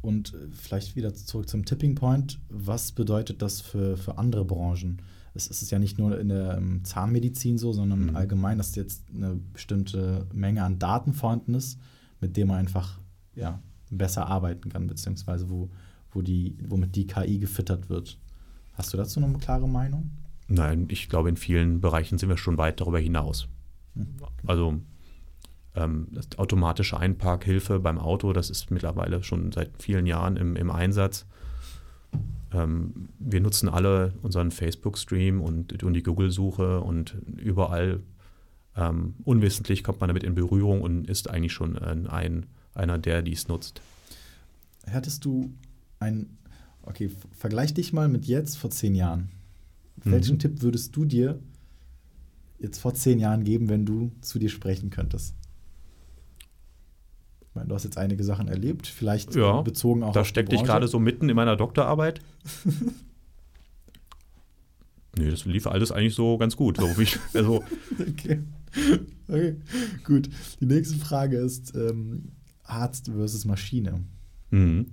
Und 0.00 0.34
äh, 0.34 0.48
vielleicht 0.52 0.96
wieder 0.96 1.14
zurück 1.14 1.48
zum 1.48 1.64
Tipping 1.64 1.94
Point. 1.94 2.38
Was 2.48 2.92
bedeutet 2.92 3.42
das 3.42 3.60
für, 3.60 3.96
für 3.96 4.18
andere 4.18 4.44
Branchen? 4.44 5.00
Es 5.34 5.48
ist 5.48 5.70
ja 5.70 5.78
nicht 5.78 5.98
nur 5.98 6.18
in 6.18 6.28
der 6.28 6.56
ähm, 6.56 6.84
Zahnmedizin 6.84 7.58
so, 7.58 7.72
sondern 7.72 8.06
Mhm. 8.06 8.16
allgemein, 8.16 8.58
dass 8.58 8.74
jetzt 8.76 9.02
eine 9.12 9.34
bestimmte 9.52 10.26
Menge 10.32 10.62
an 10.62 10.78
Daten 10.78 11.12
vorhanden 11.12 11.54
ist, 11.54 11.78
mit 12.20 12.36
dem 12.36 12.48
man 12.48 12.58
einfach 12.58 13.00
ja, 13.34 13.60
besser 13.90 14.26
arbeiten 14.28 14.70
kann, 14.70 14.86
beziehungsweise 14.86 15.50
wo, 15.50 15.70
wo 16.12 16.22
die, 16.22 16.56
womit 16.68 16.94
die 16.94 17.06
KI 17.06 17.38
gefüttert 17.38 17.88
wird. 17.88 18.18
Hast 18.74 18.92
du 18.92 18.96
dazu 18.96 19.20
noch 19.20 19.28
eine 19.28 19.38
klare 19.38 19.68
Meinung? 19.68 20.10
Nein, 20.46 20.86
ich 20.88 21.08
glaube, 21.08 21.28
in 21.28 21.36
vielen 21.36 21.80
Bereichen 21.80 22.18
sind 22.18 22.28
wir 22.28 22.36
schon 22.36 22.58
weit 22.58 22.80
darüber 22.80 22.98
hinaus. 22.98 23.48
Hm. 23.94 24.06
Also 24.46 24.80
ähm, 25.74 26.08
automatische 26.36 26.98
Einparkhilfe 26.98 27.80
beim 27.80 27.98
Auto, 27.98 28.32
das 28.32 28.50
ist 28.50 28.70
mittlerweile 28.70 29.22
schon 29.22 29.50
seit 29.52 29.82
vielen 29.82 30.06
Jahren 30.06 30.36
im, 30.36 30.54
im 30.54 30.70
Einsatz. 30.70 31.26
Ähm, 32.54 33.08
wir 33.18 33.40
nutzen 33.40 33.68
alle 33.68 34.14
unseren 34.22 34.50
Facebook-Stream 34.50 35.40
und, 35.40 35.82
und, 35.82 35.94
die 35.94 36.02
Google-Suche 36.02 36.80
und 36.80 37.16
überall 37.36 38.00
ähm, 38.76 39.14
unwissentlich 39.24 39.82
kommt 39.82 40.00
man 40.00 40.08
damit 40.08 40.22
in 40.22 40.34
Berührung 40.34 40.80
und 40.80 41.08
ist 41.08 41.28
eigentlich 41.28 41.52
schon 41.52 41.76
ein, 41.78 42.46
einer, 42.74 42.98
der 42.98 43.22
dies 43.22 43.48
nutzt. 43.48 43.80
Hättest 44.86 45.24
du 45.24 45.52
ein, 45.98 46.38
okay, 46.82 47.10
vergleich 47.32 47.74
dich 47.74 47.92
mal 47.92 48.08
mit 48.08 48.26
jetzt 48.26 48.56
vor 48.56 48.70
zehn 48.70 48.94
Jahren. 48.94 49.30
Welchen 49.96 50.34
mhm. 50.34 50.38
Tipp 50.40 50.62
würdest 50.62 50.94
du 50.94 51.04
dir 51.04 51.38
jetzt 52.58 52.78
vor 52.78 52.94
zehn 52.94 53.18
Jahren 53.18 53.44
geben, 53.44 53.68
wenn 53.68 53.86
du 53.86 54.12
zu 54.20 54.38
dir 54.38 54.48
sprechen 54.48 54.90
könntest? 54.90 55.34
Ich 57.48 57.54
meine, 57.54 57.68
du 57.68 57.74
hast 57.74 57.84
jetzt 57.84 57.98
einige 57.98 58.24
Sachen 58.24 58.48
erlebt, 58.48 58.86
vielleicht 58.86 59.34
ja, 59.36 59.62
bezogen 59.62 60.02
auch. 60.02 60.12
Da 60.12 60.24
steckte 60.24 60.56
ich 60.56 60.64
gerade 60.64 60.88
so 60.88 60.98
mitten 60.98 61.28
in 61.28 61.36
meiner 61.36 61.56
Doktorarbeit. 61.56 62.20
nee, 65.18 65.30
das 65.30 65.44
lief 65.44 65.66
alles 65.66 65.92
eigentlich 65.92 66.14
so 66.14 66.38
ganz 66.38 66.56
gut. 66.56 66.78
So, 66.78 66.88
ich, 67.00 67.18
also. 67.32 67.64
okay. 67.98 68.40
okay. 69.28 69.56
Gut. 70.04 70.28
Die 70.60 70.66
nächste 70.66 70.96
Frage 70.96 71.38
ist 71.38 71.74
ähm, 71.74 72.32
Arzt 72.64 73.06
versus 73.06 73.44
Maschine. 73.44 74.04
Mhm. 74.50 74.86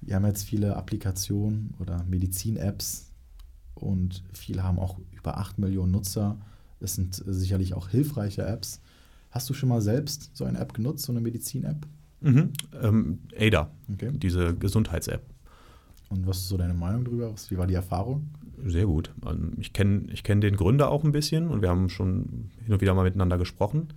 Wir 0.00 0.16
haben 0.16 0.26
jetzt 0.26 0.44
viele 0.44 0.76
Applikationen 0.76 1.74
oder 1.78 2.04
Medizin-Apps 2.04 3.10
und 3.74 4.22
viele 4.32 4.62
haben 4.64 4.78
auch 4.78 4.98
über 5.12 5.38
8 5.38 5.58
Millionen 5.58 5.92
Nutzer. 5.92 6.38
Es 6.80 6.94
sind 6.94 7.22
sicherlich 7.26 7.74
auch 7.74 7.88
hilfreiche 7.88 8.42
Apps. 8.42 8.80
Hast 9.30 9.48
du 9.48 9.54
schon 9.54 9.68
mal 9.68 9.80
selbst 9.80 10.30
so 10.34 10.44
eine 10.44 10.58
App 10.58 10.74
genutzt, 10.74 11.04
so 11.04 11.12
eine 11.12 11.20
Medizin-App? 11.20 11.86
Mhm. 12.20 12.52
Ähm, 12.80 13.18
ADA, 13.38 13.70
okay. 13.92 14.10
diese 14.14 14.54
Gesundheits-App. 14.54 15.31
Und 16.12 16.26
was 16.26 16.38
ist 16.38 16.48
so 16.48 16.58
deine 16.58 16.74
Meinung 16.74 17.04
darüber? 17.04 17.34
Wie 17.48 17.56
war 17.56 17.66
die 17.66 17.74
Erfahrung? 17.74 18.28
Sehr 18.66 18.84
gut. 18.84 19.10
Ähm, 19.26 19.54
ich 19.58 19.72
kenne 19.72 20.04
ich 20.12 20.22
kenn 20.22 20.42
den 20.42 20.56
Gründer 20.56 20.90
auch 20.90 21.04
ein 21.04 21.12
bisschen 21.12 21.48
und 21.48 21.62
wir 21.62 21.70
haben 21.70 21.88
schon 21.88 22.50
hin 22.62 22.74
und 22.74 22.80
wieder 22.82 22.94
mal 22.94 23.04
miteinander 23.04 23.38
gesprochen. 23.38 23.88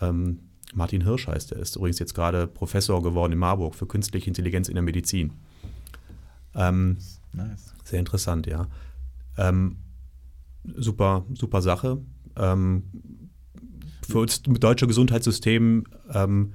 Ähm, 0.00 0.40
Martin 0.74 1.04
Hirsch 1.04 1.28
heißt 1.28 1.52
er, 1.52 1.60
ist 1.60 1.76
übrigens 1.76 2.00
jetzt 2.00 2.14
gerade 2.14 2.48
Professor 2.48 3.02
geworden 3.02 3.32
in 3.32 3.38
Marburg 3.38 3.76
für 3.76 3.86
künstliche 3.86 4.26
Intelligenz 4.26 4.68
in 4.68 4.74
der 4.74 4.82
Medizin. 4.82 5.32
Ähm, 6.56 6.98
nice. 7.32 7.72
Sehr 7.84 8.00
interessant, 8.00 8.46
ja. 8.48 8.66
Ähm, 9.38 9.76
super, 10.76 11.24
super 11.34 11.62
Sache. 11.62 11.98
Ähm, 12.36 12.82
für 14.08 14.18
uns 14.18 14.42
deutsche 14.42 14.88
Gesundheitssystem 14.88 15.84
ähm, 16.12 16.52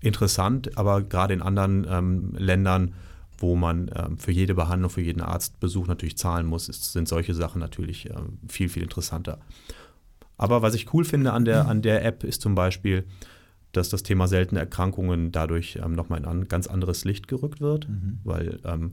interessant, 0.00 0.76
aber 0.76 1.00
gerade 1.00 1.32
in 1.32 1.40
anderen 1.40 2.34
Ländern, 2.34 2.92
wo 3.38 3.56
man 3.56 3.90
ähm, 3.94 4.18
für 4.18 4.32
jede 4.32 4.54
Behandlung, 4.54 4.90
für 4.90 5.02
jeden 5.02 5.20
Arztbesuch 5.20 5.86
natürlich 5.86 6.16
zahlen 6.16 6.46
muss, 6.46 6.68
ist, 6.68 6.92
sind 6.92 7.08
solche 7.08 7.34
Sachen 7.34 7.60
natürlich 7.60 8.10
ähm, 8.10 8.38
viel, 8.48 8.68
viel 8.68 8.82
interessanter. 8.82 9.38
Aber 10.38 10.62
was 10.62 10.74
ich 10.74 10.92
cool 10.92 11.04
finde 11.04 11.32
an 11.32 11.44
der, 11.44 11.66
an 11.66 11.82
der 11.82 12.04
App 12.04 12.24
ist 12.24 12.42
zum 12.42 12.54
Beispiel, 12.54 13.04
dass 13.72 13.88
das 13.88 14.02
Thema 14.02 14.28
seltene 14.28 14.60
Erkrankungen 14.60 15.32
dadurch 15.32 15.78
ähm, 15.82 15.92
nochmal 15.92 16.20
in 16.20 16.24
ein 16.26 16.48
ganz 16.48 16.66
anderes 16.66 17.04
Licht 17.04 17.28
gerückt 17.28 17.60
wird, 17.60 17.88
mhm. 17.88 18.18
weil 18.24 18.60
ähm, 18.64 18.92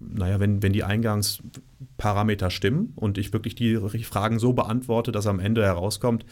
naja, 0.00 0.40
wenn, 0.40 0.62
wenn 0.62 0.72
die 0.72 0.84
Eingangsparameter 0.84 2.50
stimmen 2.50 2.92
und 2.96 3.16
ich 3.16 3.32
wirklich 3.32 3.54
die 3.54 3.76
Fragen 4.04 4.38
so 4.38 4.52
beantworte, 4.52 5.12
dass 5.12 5.26
am 5.26 5.40
Ende 5.40 5.64
herauskommt, 5.64 6.26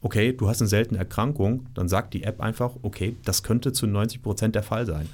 okay, 0.00 0.32
du 0.32 0.48
hast 0.48 0.60
eine 0.60 0.68
seltene 0.68 0.98
Erkrankung, 0.98 1.66
dann 1.74 1.88
sagt 1.88 2.14
die 2.14 2.22
App 2.22 2.40
einfach, 2.40 2.76
okay, 2.82 3.16
das 3.24 3.42
könnte 3.42 3.72
zu 3.72 3.86
90 3.86 4.22
Prozent 4.22 4.54
der 4.54 4.62
Fall 4.62 4.86
sein. 4.86 5.08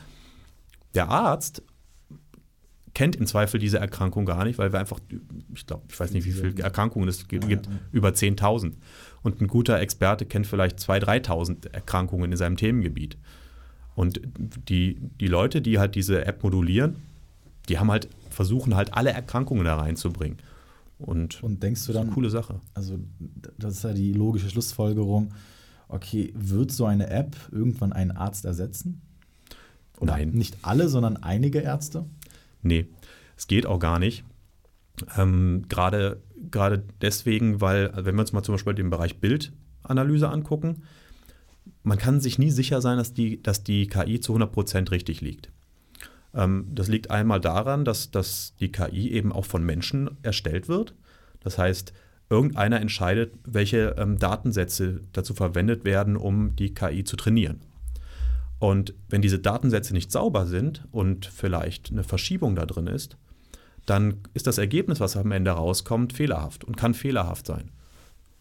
Der 0.97 1.09
Arzt 1.11 1.63
kennt 2.95 3.15
im 3.15 3.27
Zweifel 3.27 3.61
diese 3.61 3.79
Erkrankung 3.79 4.25
gar 4.25 4.45
nicht, 4.45 4.59
weil 4.59 4.73
wir 4.73 4.81
einfach, 4.81 4.99
ich 5.55 5.67
glaube, 5.67 5.83
ich 5.91 6.01
weiß 6.01 6.13
nicht, 6.13 6.25
wie 6.25 6.33
viele 6.33 6.63
Erkrankungen 6.63 7.07
es 7.09 7.29
gibt, 7.29 7.45
ja, 7.45 7.51
ja. 7.51 7.61
über 7.93 8.09
10.000. 8.09 8.73
Und 9.23 9.41
ein 9.43 9.49
guter 9.49 9.79
Experte 9.79 10.25
kennt 10.25 10.47
vielleicht 10.47 10.79
2.000, 10.79 11.27
3.000 11.27 11.73
Erkrankungen 11.75 12.33
in 12.33 12.39
seinem 12.39 12.57
Themengebiet. 12.57 13.19
Und 13.95 14.23
die, 14.39 14.99
die 15.21 15.27
Leute, 15.27 15.61
die 15.61 15.79
halt 15.79 15.95
diese 15.95 16.25
App 16.25 16.43
modulieren, 16.43 16.97
die 17.69 17.79
haben 17.79 17.91
halt, 17.91 18.09
versuchen 18.31 18.77
halt 18.77 18.95
alle 18.95 19.11
Erkrankungen 19.11 19.67
da 19.67 19.77
reinzubringen. 19.77 20.39
Und, 20.99 21.43
und 21.43 21.63
denkst 21.63 21.87
du 21.87 21.93
dann, 21.93 22.05
eine 22.07 22.13
coole 22.13 22.31
Sache. 22.31 22.61
Also, 22.73 22.99
das 23.59 23.75
ist 23.75 23.85
ja 23.85 23.93
die 23.93 24.15
logische 24.15 24.49
Schlussfolgerung. 24.49 25.35
Okay, 25.89 26.33
wird 26.35 26.73
so 26.73 26.87
eine 26.87 27.11
App 27.11 27.37
irgendwann 27.53 27.93
einen 27.93 28.13
Arzt 28.13 28.47
ersetzen? 28.47 29.03
Oder 29.99 30.17
Nein. 30.17 30.31
Nicht 30.31 30.59
alle, 30.63 30.89
sondern 30.89 31.17
einige 31.17 31.61
Ärzte? 31.61 32.05
Nee, 32.63 32.87
es 33.37 33.47
geht 33.47 33.67
auch 33.67 33.79
gar 33.79 33.99
nicht. 33.99 34.25
Ähm, 35.17 35.65
gerade, 35.69 36.23
gerade 36.51 36.83
deswegen, 37.01 37.61
weil, 37.61 37.93
wenn 37.97 38.15
wir 38.15 38.21
uns 38.21 38.33
mal 38.33 38.43
zum 38.43 38.55
Beispiel 38.55 38.75
den 38.75 38.91
Bereich 38.91 39.19
Bildanalyse 39.21 40.29
angucken, 40.29 40.83
man 41.83 41.99
kann 41.99 42.21
sich 42.21 42.39
nie 42.39 42.51
sicher 42.51 42.81
sein, 42.81 42.99
dass 42.99 43.15
die, 43.15 43.43
dass 43.43 43.63
die 43.63 43.87
KI 43.87 44.21
zu 44.21 44.35
100% 44.35 44.91
richtig 44.91 45.21
liegt. 45.21 45.51
Ähm, 46.35 46.67
das 46.73 46.89
liegt 46.89 47.11
einmal 47.11 47.41
daran, 47.41 47.85
dass, 47.85 48.11
dass 48.11 48.55
die 48.61 48.73
KI 48.73 49.11
eben 49.11 49.33
auch 49.33 49.45
von 49.45 49.65
Menschen 49.65 50.11
erstellt 50.23 50.69
wird. 50.69 50.95
Das 51.41 51.59
heißt, 51.59 51.93
irgendeiner 52.29 52.81
entscheidet, 52.81 53.35
welche 53.45 53.95
ähm, 53.99 54.19
Datensätze 54.19 55.01
dazu 55.13 55.35
verwendet 55.35 55.85
werden, 55.85 56.17
um 56.17 56.57
die 56.57 56.75
KI 56.75 57.05
zu 57.05 57.17
trainieren. 57.17 57.61
Und 58.59 58.95
wenn 59.09 59.23
diese 59.23 59.39
Datensätze 59.39 59.93
nicht 59.93 60.11
sauber 60.11 60.47
sind 60.47 60.87
und 60.91 61.27
vielleicht 61.27 61.91
eine 61.91 62.05
Verschiebung 62.05 62.57
da 62.57 62.65
drin 62.67 62.87
ist, 62.87 63.17
dann 63.85 64.19
ist 64.35 64.47
das 64.47 64.59
Ergebnis, 64.59 65.01
was 65.01 65.17
am 65.17 65.31
Ende 65.31 65.51
rauskommt, 65.51 66.13
fehlerhaft 66.13 66.65
und 66.65 66.77
kann 66.77 66.95
fehlerhaft 66.95 67.47
sein. 67.47 67.71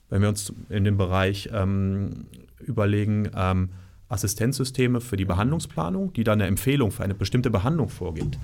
Wenn 0.10 0.22
wir 0.22 0.30
uns 0.30 0.54
in 0.70 0.84
dem 0.84 0.98
Bereich 0.98 1.50
ähm, 1.52 2.26
überlegen, 2.60 3.30
ähm, 3.36 3.70
Assistenzsysteme 4.08 5.02
für 5.02 5.18
die 5.18 5.26
Behandlungsplanung, 5.26 6.14
die 6.14 6.24
dann 6.24 6.40
eine 6.40 6.48
Empfehlung 6.48 6.92
für 6.92 7.04
eine 7.04 7.16
bestimmte 7.16 7.50
Behandlung 7.50 7.90
vorgibt. 7.90 8.38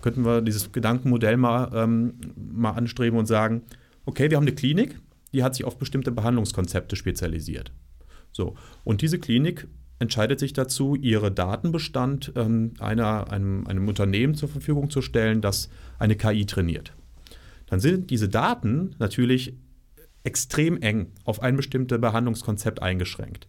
Könnten 0.00 0.24
wir 0.24 0.40
dieses 0.40 0.72
Gedankenmodell 0.72 1.36
mal, 1.36 1.70
ähm, 1.74 2.14
mal 2.36 2.72
anstreben 2.72 3.18
und 3.18 3.26
sagen, 3.26 3.62
okay, 4.04 4.30
wir 4.30 4.36
haben 4.36 4.44
eine 4.44 4.54
Klinik, 4.54 5.00
die 5.32 5.42
hat 5.42 5.54
sich 5.54 5.64
auf 5.64 5.78
bestimmte 5.78 6.10
Behandlungskonzepte 6.12 6.96
spezialisiert. 6.96 7.72
So, 8.32 8.56
und 8.84 9.02
diese 9.02 9.18
Klinik 9.18 9.68
entscheidet 10.02 10.38
sich 10.38 10.52
dazu, 10.52 10.94
ihre 10.94 11.32
Datenbestand 11.32 12.32
ähm, 12.36 12.74
einer, 12.78 13.30
einem, 13.32 13.66
einem 13.66 13.88
Unternehmen 13.88 14.34
zur 14.34 14.48
Verfügung 14.48 14.90
zu 14.90 15.00
stellen, 15.00 15.40
das 15.40 15.70
eine 15.98 16.16
KI 16.16 16.44
trainiert. 16.44 16.92
Dann 17.66 17.80
sind 17.80 18.10
diese 18.10 18.28
Daten 18.28 18.94
natürlich 18.98 19.56
extrem 20.24 20.80
eng 20.82 21.12
auf 21.24 21.42
ein 21.42 21.56
bestimmtes 21.56 22.00
Behandlungskonzept 22.00 22.82
eingeschränkt. 22.82 23.48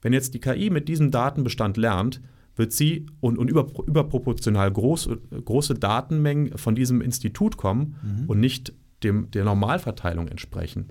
Wenn 0.00 0.12
jetzt 0.12 0.34
die 0.34 0.40
KI 0.40 0.70
mit 0.70 0.88
diesem 0.88 1.10
Datenbestand 1.10 1.76
lernt, 1.76 2.20
wird 2.54 2.72
sie 2.72 3.06
und, 3.20 3.38
und 3.38 3.48
über, 3.48 3.66
überproportional 3.86 4.70
groß, 4.70 5.08
große 5.44 5.74
Datenmengen 5.74 6.56
von 6.58 6.74
diesem 6.74 7.00
Institut 7.00 7.56
kommen 7.56 7.96
mhm. 8.02 8.28
und 8.28 8.40
nicht 8.40 8.74
dem, 9.02 9.30
der 9.30 9.44
Normalverteilung 9.44 10.28
entsprechen. 10.28 10.90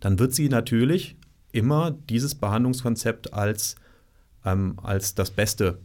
Dann 0.00 0.18
wird 0.18 0.34
sie 0.34 0.48
natürlich 0.48 1.16
immer 1.52 1.90
dieses 1.90 2.34
Behandlungskonzept 2.34 3.32
als, 3.32 3.76
ähm, 4.44 4.78
als 4.82 5.14
das 5.14 5.30
Beste 5.30 5.78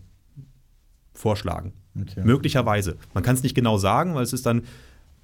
vorschlagen. 1.14 1.74
Okay. 2.00 2.22
Möglicherweise. 2.24 2.98
Man 3.14 3.24
kann 3.24 3.36
es 3.36 3.44
nicht 3.44 3.56
genau 3.56 3.78
sagen, 3.78 4.16
weil 4.16 4.24
es 4.24 4.34
ist 4.34 4.46
dann 4.46 4.64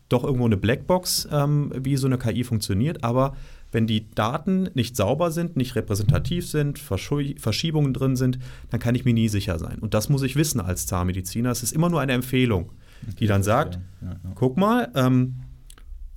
doch 0.10 0.24
irgendwo 0.24 0.46
eine 0.46 0.58
Blackbox, 0.58 1.28
ähm, 1.32 1.72
wie 1.76 1.98
so 1.98 2.08
eine 2.08 2.18
KI 2.18 2.44
funktioniert, 2.44 3.04
aber 3.04 3.36
wenn 3.72 3.88
die 3.88 4.10
Daten 4.12 4.70
nicht 4.74 4.96
sauber 4.96 5.32
sind, 5.32 5.58
nicht 5.58 5.76
repräsentativ 5.76 6.48
sind, 6.48 6.80
Verschiebungen 6.80 7.94
drin 7.94 8.16
sind, 8.16 8.40
dann 8.70 8.80
kann 8.80 8.96
ich 8.96 9.04
mir 9.04 9.14
nie 9.14 9.28
sicher 9.28 9.60
sein. 9.60 9.80
Und 9.80 9.94
das 9.94 10.08
muss 10.08 10.24
ich 10.24 10.38
wissen 10.38 10.62
als 10.62 10.88
Zahnmediziner. 10.88 11.52
Es 11.52 11.64
ist 11.64 11.74
immer 11.74 11.90
nur 11.90 12.00
eine 12.00 12.14
Empfehlung, 12.14 12.72
die 13.20 13.28
dann 13.28 13.44
sagt, 13.44 13.80
guck 14.36 14.58
mal. 14.58 14.90
Ähm, 14.96 15.36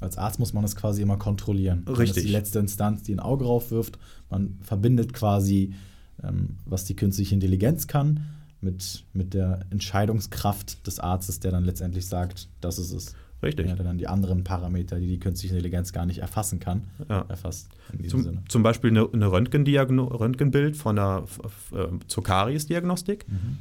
als 0.01 0.17
Arzt 0.17 0.39
muss 0.39 0.53
man 0.53 0.65
es 0.65 0.77
quasi 0.77 1.03
immer 1.03 1.19
kontrollieren. 1.19 1.85
Richtig. 1.87 2.09
Das 2.09 2.17
ist 2.17 2.27
die 2.27 2.33
letzte 2.33 2.59
Instanz, 2.59 3.03
die 3.03 3.15
ein 3.15 3.21
Auge 3.21 3.45
raufwirft. 3.45 3.99
Man 4.31 4.59
verbindet 4.63 5.13
quasi, 5.13 5.75
ähm, 6.23 6.57
was 6.65 6.85
die 6.87 6.97
künstliche 6.97 7.35
Intelligenz 7.35 7.87
kann, 7.87 8.21
mit, 8.61 9.05
mit 9.13 9.35
der 9.35 9.61
Entscheidungskraft 9.71 10.87
des 10.87 11.01
Arztes, 11.01 11.41
der 11.41 11.51
dann 11.51 11.65
letztendlich 11.65 12.07
sagt, 12.07 12.49
das 12.61 12.79
ist 12.79 12.93
es. 12.93 13.15
Richtig. 13.43 13.69
Ja, 13.69 13.75
dann 13.75 13.97
die 13.97 14.07
anderen 14.07 14.45
Parameter, 14.45 14.99
die 14.99 15.07
die 15.07 15.19
künstliche 15.19 15.55
Intelligenz 15.55 15.95
gar 15.95 16.05
nicht 16.05 16.19
erfassen 16.19 16.61
kann, 16.61 16.85
ja. 17.09 17.25
erfasst. 17.29 17.71
Zum, 18.07 18.47
zum, 18.49 18.63
Beispiel 18.63 18.91
eine, 18.91 19.09
eine 19.11 19.33
Röntgenbild 19.33 20.77
von 20.77 20.97
der 20.97 21.25
äh, 21.73 21.87
zur 22.07 22.23
Karies-Diagnostik. 22.23 23.27
Mhm. 23.29 23.59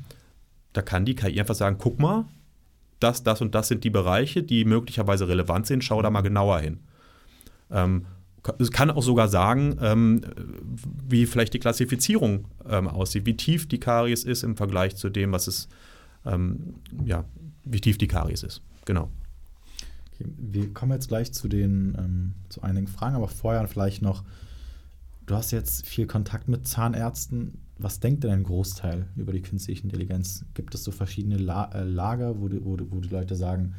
Da 0.74 0.82
kann 0.82 1.06
die 1.06 1.16
KI 1.16 1.40
einfach 1.40 1.56
sagen, 1.56 1.78
guck 1.80 1.98
mal, 1.98 2.26
das, 3.00 3.24
das 3.24 3.42
und 3.42 3.56
das 3.56 3.68
sind 3.68 3.84
die 3.84 3.90
Bereiche, 3.90 4.44
die 4.44 4.66
möglicherweise 4.66 5.28
relevant 5.28 5.68
sind, 5.68 5.84
schau 5.84 6.02
da 6.02 6.10
mal 6.10 6.22
genauer 6.22 6.60
hin. 6.60 6.80
Ähm, 7.72 8.06
es 8.58 8.72
kann 8.72 8.90
auch 8.90 9.04
sogar 9.04 9.28
sagen, 9.28 9.78
ähm, 9.82 10.22
wie 11.08 11.26
vielleicht 11.26 11.54
die 11.54 11.60
Klassifizierung 11.60 12.46
ähm, 12.68 12.88
aussieht, 12.88 13.26
wie 13.26 13.36
tief 13.36 13.68
die 13.68 13.80
Karies 13.80 14.24
ist 14.24 14.44
im 14.44 14.56
Vergleich 14.56 14.96
zu 14.96 15.10
dem, 15.10 15.32
was 15.32 15.48
es, 15.48 15.68
ähm, 16.26 16.76
ja, 17.06 17.26
wie 17.66 17.82
tief 17.82 17.98
die 17.98 18.08
Karies 18.08 18.44
ist. 18.44 18.62
Genau. 18.86 19.10
Okay, 20.14 20.26
wir 20.38 20.74
kommen 20.74 20.94
jetzt 20.94 21.10
gleich 21.10 21.34
zu 21.34 21.48
den, 21.48 21.96
ähm, 21.98 22.34
zu 22.50 22.62
einigen 22.62 22.88
Fragen, 22.88 23.16
aber 23.16 23.28
vorher 23.28 23.68
vielleicht 23.68 24.02
noch, 24.02 24.24
du 25.26 25.36
hast 25.36 25.52
jetzt 25.52 25.86
viel 25.86 26.08
Kontakt 26.08 26.48
mit 26.48 26.68
Zahnärzten. 26.68 27.60
Was 27.80 28.00
denkt 28.00 28.24
denn 28.24 28.32
ein 28.32 28.44
Großteil 28.44 29.08
über 29.16 29.32
die 29.32 29.42
künstliche 29.42 29.84
Intelligenz? 29.84 30.46
Gibt 30.54 30.76
es 30.76 30.84
so 30.84 30.92
verschiedene 30.92 31.38
La 31.38 31.72
äh, 31.74 31.84
Lager, 31.84 32.40
wo 32.40 32.48
die, 32.50 32.64
wo, 32.64 32.78
wo 32.90 33.00
die 33.00 33.10
Leute 33.10 33.36
sagen, 33.36 33.74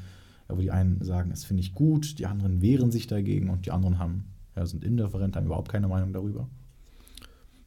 wo 0.48 0.56
die 0.56 0.70
einen 0.70 1.04
sagen, 1.04 1.30
das 1.30 1.44
finde 1.44 1.60
ich 1.60 1.74
gut, 1.74 2.18
die 2.18 2.26
anderen 2.26 2.62
wehren 2.62 2.90
sich 2.90 3.06
dagegen 3.06 3.50
und 3.50 3.66
die 3.66 3.70
anderen 3.70 3.98
haben 3.98 4.24
ja, 4.56 4.66
sind 4.66 4.84
indifferent, 4.84 5.36
haben 5.36 5.46
überhaupt 5.46 5.70
keine 5.70 5.88
Meinung 5.88 6.12
darüber? 6.12 6.48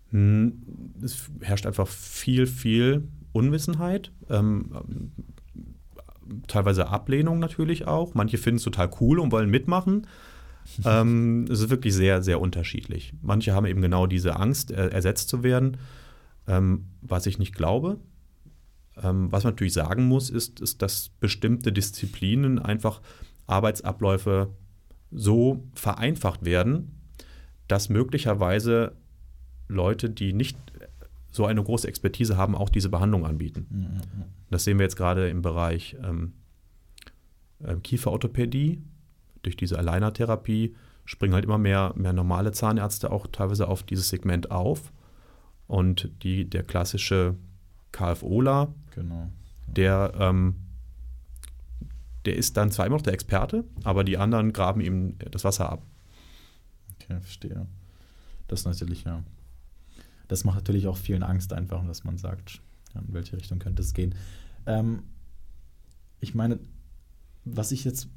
Hm, 0.10 0.62
es 1.02 1.30
herrscht 1.41 1.65
einfach 1.65 1.88
viel, 1.88 2.46
viel 2.46 3.08
Unwissenheit. 3.32 4.12
Ähm, 4.30 5.12
teilweise 6.48 6.88
Ablehnung 6.88 7.39
natürlich 7.39 7.88
auch. 7.88 8.13
Manche 8.13 8.38
finden 8.38 8.58
es 8.58 8.63
total 8.63 8.89
cool 9.00 9.19
und 9.19 9.32
wollen 9.32 9.50
mitmachen. 9.50 10.08
ähm, 10.86 11.46
es 11.50 11.62
ist 11.62 11.69
wirklich 11.69 11.93
sehr, 11.93 12.22
sehr 12.22 12.39
unterschiedlich. 12.39 13.13
Manche 13.22 13.54
haben 13.54 13.65
eben 13.65 13.82
genau 13.82 14.08
diese 14.08 14.38
Angst, 14.38 14.72
er, 14.72 14.93
ersetzt 14.93 15.30
zu 15.30 15.43
werden, 15.43 15.78
ähm, 16.48 16.86
was 17.02 17.26
ich 17.26 17.40
nicht 17.40 17.56
glaube. 17.56 18.00
Ähm, 19.02 19.32
was 19.32 19.44
man 19.44 19.54
natürlich 19.54 19.74
sagen 19.74 20.06
muss, 20.06 20.30
ist, 20.30 20.60
ist, 20.60 20.82
dass 20.82 21.10
bestimmte 21.20 21.72
Disziplinen 21.72 22.60
einfach 22.60 23.02
Arbeitsabläufe 23.48 24.50
so 25.12 25.64
vereinfacht 25.74 26.46
werden, 26.46 26.92
dass 27.68 27.90
möglicherweise 27.90 28.94
Leute, 29.68 30.10
die 30.10 30.34
nicht 30.34 30.58
so 31.32 31.46
eine 31.46 31.64
große 31.64 31.88
Expertise 31.88 32.38
haben, 32.38 32.56
auch 32.56 32.70
diese 32.70 32.90
Behandlung 32.90 33.26
anbieten. 33.26 33.66
Mhm. 33.70 34.02
Das 34.52 34.64
sehen 34.64 34.78
wir 34.78 34.84
jetzt 34.84 34.96
gerade 34.96 35.30
im 35.30 35.42
Bereich 35.42 35.98
ähm, 36.04 36.34
äh, 37.64 37.76
Kieferorthopädie. 37.76 38.84
Durch 39.42 39.58
diese 39.58 39.80
Alleinertherapie 39.80 40.76
springen 41.06 41.34
halt 41.34 41.44
immer 41.44 41.58
mehr, 41.58 41.94
mehr 41.96 42.14
normale 42.14 42.52
Zahnärzte 42.52 43.12
auch 43.12 43.28
teilweise 43.28 43.68
auf 43.68 43.84
dieses 43.84 44.10
Segment 44.10 44.52
auf. 44.52 44.94
Und 45.74 46.12
die, 46.22 46.48
der 46.48 46.62
klassische 46.62 47.36
KFOler, 47.92 48.72
genau. 48.94 49.32
der 49.66 50.14
ähm, 50.20 50.56
der 52.26 52.36
ist 52.38 52.58
dann 52.58 52.70
zwar 52.70 52.86
immer 52.86 52.98
noch 52.98 53.02
der 53.02 53.14
Experte, 53.14 53.64
aber 53.84 54.04
die 54.04 54.20
anderen 54.20 54.54
graben 54.54 54.82
ihm 54.82 55.16
das 55.32 55.44
Wasser 55.44 55.72
ab. 55.72 55.82
Okay, 56.94 57.20
verstehe. 57.20 57.66
Das 58.48 58.66
natürlich, 58.66 59.04
ja. 59.04 59.24
Das 60.28 60.44
macht 60.44 60.58
natürlich 60.58 60.86
auch 60.86 60.96
vielen 60.96 61.24
Angst 61.24 61.54
einfach, 61.54 61.84
dass 61.88 62.04
man 62.04 62.20
sagt, 62.20 62.62
in 62.94 63.12
welche 63.12 63.36
Richtung 63.36 63.58
könnte 63.58 63.82
es 63.82 63.96
gehen. 63.96 64.14
Ähm, 64.68 65.02
ich 66.20 66.36
meine, 66.36 66.60
was 67.46 67.72
ich 67.72 67.84
jetzt 67.84 68.10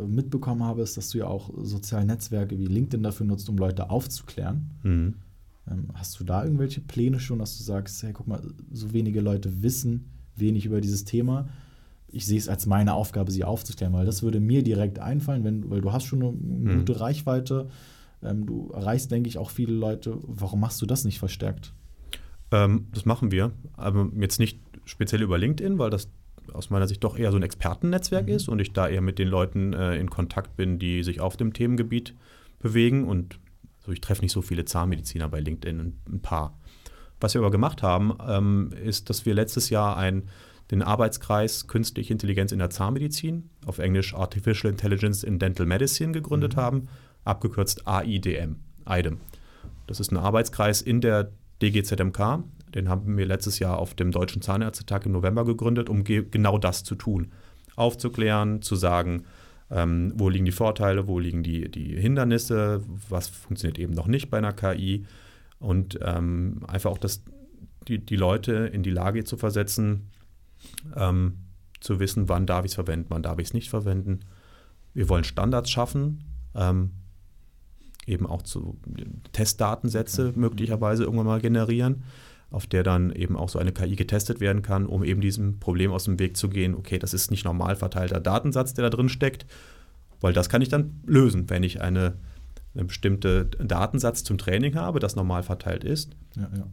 mitbekommen 0.00 0.64
habe, 0.64 0.82
ist, 0.82 0.96
dass 0.96 1.10
du 1.10 1.18
ja 1.18 1.26
auch 1.26 1.50
soziale 1.58 2.06
Netzwerke 2.06 2.58
wie 2.58 2.66
LinkedIn 2.66 3.04
dafür 3.04 3.24
nutzt, 3.24 3.48
um 3.48 3.56
Leute 3.56 3.88
aufzuklären. 3.88 4.70
Mhm. 4.82 5.14
Ähm, 5.70 5.88
hast 5.94 6.18
du 6.20 6.24
da 6.24 6.44
irgendwelche 6.44 6.80
Pläne 6.80 7.20
schon, 7.20 7.38
dass 7.38 7.56
du 7.56 7.64
sagst, 7.64 8.02
hey, 8.02 8.12
guck 8.12 8.26
mal, 8.26 8.42
so 8.70 8.92
wenige 8.92 9.20
Leute 9.20 9.62
wissen 9.62 10.10
wenig 10.36 10.66
über 10.66 10.80
dieses 10.80 11.04
Thema 11.04 11.48
ich 12.14 12.26
sehe 12.26 12.38
es 12.38 12.48
als 12.48 12.66
meine 12.66 12.94
Aufgabe, 12.94 13.32
sie 13.32 13.44
aufzuklären, 13.44 13.92
weil 13.92 14.06
das 14.06 14.22
würde 14.22 14.38
mir 14.38 14.62
direkt 14.62 15.00
einfallen, 15.00 15.42
wenn, 15.42 15.68
weil 15.68 15.80
du 15.80 15.92
hast 15.92 16.04
schon 16.04 16.22
eine 16.22 16.32
mhm. 16.32 16.78
gute 16.78 17.00
Reichweite, 17.00 17.68
ähm, 18.22 18.46
du 18.46 18.70
erreichst, 18.72 19.10
denke 19.10 19.28
ich, 19.28 19.36
auch 19.36 19.50
viele 19.50 19.74
Leute. 19.74 20.16
Warum 20.22 20.60
machst 20.60 20.80
du 20.80 20.86
das 20.86 21.04
nicht 21.04 21.18
verstärkt? 21.18 21.74
Ähm, 22.52 22.86
das 22.92 23.04
machen 23.04 23.32
wir, 23.32 23.50
aber 23.76 24.08
jetzt 24.18 24.38
nicht 24.38 24.60
speziell 24.84 25.22
über 25.22 25.38
LinkedIn, 25.38 25.78
weil 25.78 25.90
das 25.90 26.08
aus 26.52 26.70
meiner 26.70 26.86
Sicht 26.86 27.02
doch 27.02 27.18
eher 27.18 27.32
so 27.32 27.36
ein 27.36 27.42
Expertennetzwerk 27.42 28.26
mhm. 28.26 28.32
ist 28.32 28.48
und 28.48 28.60
ich 28.60 28.72
da 28.72 28.88
eher 28.88 29.00
mit 29.00 29.18
den 29.18 29.28
Leuten 29.28 29.72
äh, 29.72 29.96
in 29.96 30.08
Kontakt 30.08 30.56
bin, 30.56 30.78
die 30.78 31.02
sich 31.02 31.20
auf 31.20 31.36
dem 31.36 31.52
Themengebiet 31.52 32.14
bewegen 32.60 33.04
und 33.04 33.40
also 33.84 33.92
ich 33.92 34.00
treffe 34.00 34.22
nicht 34.22 34.32
so 34.32 34.40
viele 34.40 34.64
Zahnmediziner 34.64 35.28
bei 35.28 35.40
LinkedIn, 35.40 35.78
ein, 35.78 36.00
ein 36.10 36.20
paar. 36.20 36.58
Was 37.20 37.34
wir 37.34 37.42
aber 37.42 37.50
gemacht 37.50 37.82
haben, 37.82 38.16
ähm, 38.26 38.72
ist, 38.82 39.10
dass 39.10 39.26
wir 39.26 39.34
letztes 39.34 39.68
Jahr 39.70 39.96
ein 39.96 40.24
den 40.70 40.82
Arbeitskreis 40.82 41.66
Künstliche 41.66 42.12
Intelligenz 42.12 42.50
in 42.50 42.58
der 42.58 42.70
Zahnmedizin, 42.70 43.50
auf 43.66 43.78
Englisch 43.78 44.14
Artificial 44.14 44.72
Intelligence 44.72 45.22
in 45.22 45.38
Dental 45.38 45.66
Medicine, 45.66 46.12
gegründet 46.12 46.56
mhm. 46.56 46.60
haben, 46.60 46.88
abgekürzt 47.24 47.86
AIDM. 47.86 48.56
IDEM. 48.88 49.20
Das 49.86 50.00
ist 50.00 50.10
ein 50.10 50.16
Arbeitskreis 50.16 50.80
in 50.80 51.02
der 51.02 51.32
DGZMK. 51.62 52.44
Den 52.74 52.88
haben 52.88 53.16
wir 53.16 53.26
letztes 53.26 53.58
Jahr 53.58 53.78
auf 53.78 53.94
dem 53.94 54.10
Deutschen 54.10 54.40
Zahnärztetag 54.40 55.04
im 55.04 55.12
November 55.12 55.44
gegründet, 55.44 55.90
um 55.90 56.02
ge 56.02 56.24
genau 56.28 56.56
das 56.56 56.82
zu 56.82 56.94
tun. 56.94 57.32
Aufzuklären, 57.76 58.62
zu 58.62 58.74
sagen, 58.74 59.24
ähm, 59.70 60.12
wo 60.16 60.28
liegen 60.28 60.44
die 60.44 60.52
Vorteile, 60.52 61.06
wo 61.06 61.18
liegen 61.18 61.42
die, 61.42 61.70
die 61.70 61.96
Hindernisse, 61.96 62.82
was 63.08 63.28
funktioniert 63.28 63.78
eben 63.78 63.94
noch 63.94 64.06
nicht 64.06 64.30
bei 64.30 64.38
einer 64.38 64.52
KI 64.52 65.06
und 65.58 65.98
ähm, 66.02 66.60
einfach 66.66 66.90
auch 66.90 66.98
das, 66.98 67.22
die, 67.88 67.98
die 67.98 68.16
Leute 68.16 68.52
in 68.52 68.82
die 68.82 68.90
Lage 68.90 69.24
zu 69.24 69.36
versetzen, 69.36 70.10
ähm, 70.96 71.38
zu 71.80 72.00
wissen, 72.00 72.28
wann 72.28 72.46
darf 72.46 72.64
ich 72.64 72.72
es 72.72 72.74
verwenden, 72.74 73.06
wann 73.10 73.22
darf 73.22 73.38
ich 73.38 73.48
es 73.48 73.54
nicht 73.54 73.70
verwenden. 73.70 74.20
Wir 74.92 75.08
wollen 75.08 75.24
Standards 75.24 75.70
schaffen, 75.70 76.24
ähm, 76.54 76.90
eben 78.06 78.26
auch 78.26 78.42
zu 78.42 78.78
Testdatensätze 79.32 80.28
okay. 80.28 80.38
möglicherweise 80.38 81.04
irgendwann 81.04 81.26
mal 81.26 81.40
generieren, 81.40 82.04
auf 82.54 82.66
der 82.66 82.84
dann 82.84 83.12
eben 83.12 83.36
auch 83.36 83.48
so 83.48 83.58
eine 83.58 83.72
KI 83.72 83.96
getestet 83.96 84.40
werden 84.40 84.62
kann, 84.62 84.86
um 84.86 85.02
eben 85.02 85.20
diesem 85.20 85.58
Problem 85.58 85.90
aus 85.90 86.04
dem 86.04 86.18
Weg 86.18 86.36
zu 86.36 86.48
gehen. 86.48 86.74
Okay, 86.74 86.98
das 86.98 87.12
ist 87.12 87.30
nicht 87.30 87.44
normal 87.44 87.76
verteilter 87.76 88.20
Datensatz, 88.20 88.74
der 88.74 88.84
da 88.84 88.90
drin 88.90 89.08
steckt, 89.08 89.44
weil 90.20 90.32
das 90.32 90.48
kann 90.48 90.62
ich 90.62 90.68
dann 90.68 91.02
lösen, 91.04 91.50
wenn 91.50 91.64
ich 91.64 91.80
eine, 91.80 92.14
eine 92.74 92.84
bestimmte 92.84 93.46
Datensatz 93.46 94.22
zum 94.22 94.38
Training 94.38 94.76
habe, 94.76 95.00
das 95.00 95.16
normal 95.16 95.42
verteilt 95.42 95.84
ist. 95.84 96.16
Ja, 96.36 96.48
ja 96.56 96.66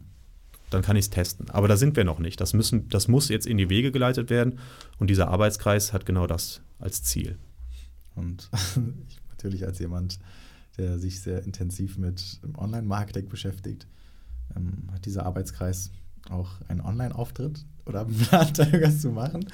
dann 0.70 0.82
kann 0.82 0.96
ich 0.96 1.06
es 1.06 1.10
testen. 1.10 1.50
Aber 1.50 1.68
da 1.68 1.76
sind 1.76 1.96
wir 1.96 2.04
noch 2.04 2.18
nicht. 2.18 2.40
Das, 2.40 2.54
müssen, 2.54 2.88
das 2.88 3.06
muss 3.06 3.28
jetzt 3.28 3.46
in 3.46 3.58
die 3.58 3.68
Wege 3.68 3.92
geleitet 3.92 4.30
werden 4.30 4.58
und 4.98 5.10
dieser 5.10 5.28
Arbeitskreis 5.28 5.92
hat 5.92 6.06
genau 6.06 6.26
das 6.26 6.62
als 6.78 7.02
Ziel. 7.02 7.38
Und 8.14 8.48
ich, 9.08 9.20
natürlich 9.28 9.66
als 9.66 9.78
jemand, 9.80 10.18
der 10.78 10.98
sich 10.98 11.20
sehr 11.20 11.44
intensiv 11.44 11.98
mit 11.98 12.40
Online-Marketing 12.56 13.28
beschäftigt, 13.28 13.86
ähm, 14.56 14.92
hat 14.92 15.06
dieser 15.06 15.26
Arbeitskreis 15.26 15.90
auch 16.30 16.60
einen 16.68 16.80
Online-Auftritt 16.80 17.64
oder 17.86 18.04
plant 18.04 18.58
da 18.58 18.64
irgendwas 18.64 19.00
zu 19.00 19.10
machen? 19.10 19.44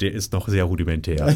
Der 0.00 0.12
ist 0.12 0.32
noch 0.32 0.48
sehr 0.48 0.64
rudimentär. 0.64 1.34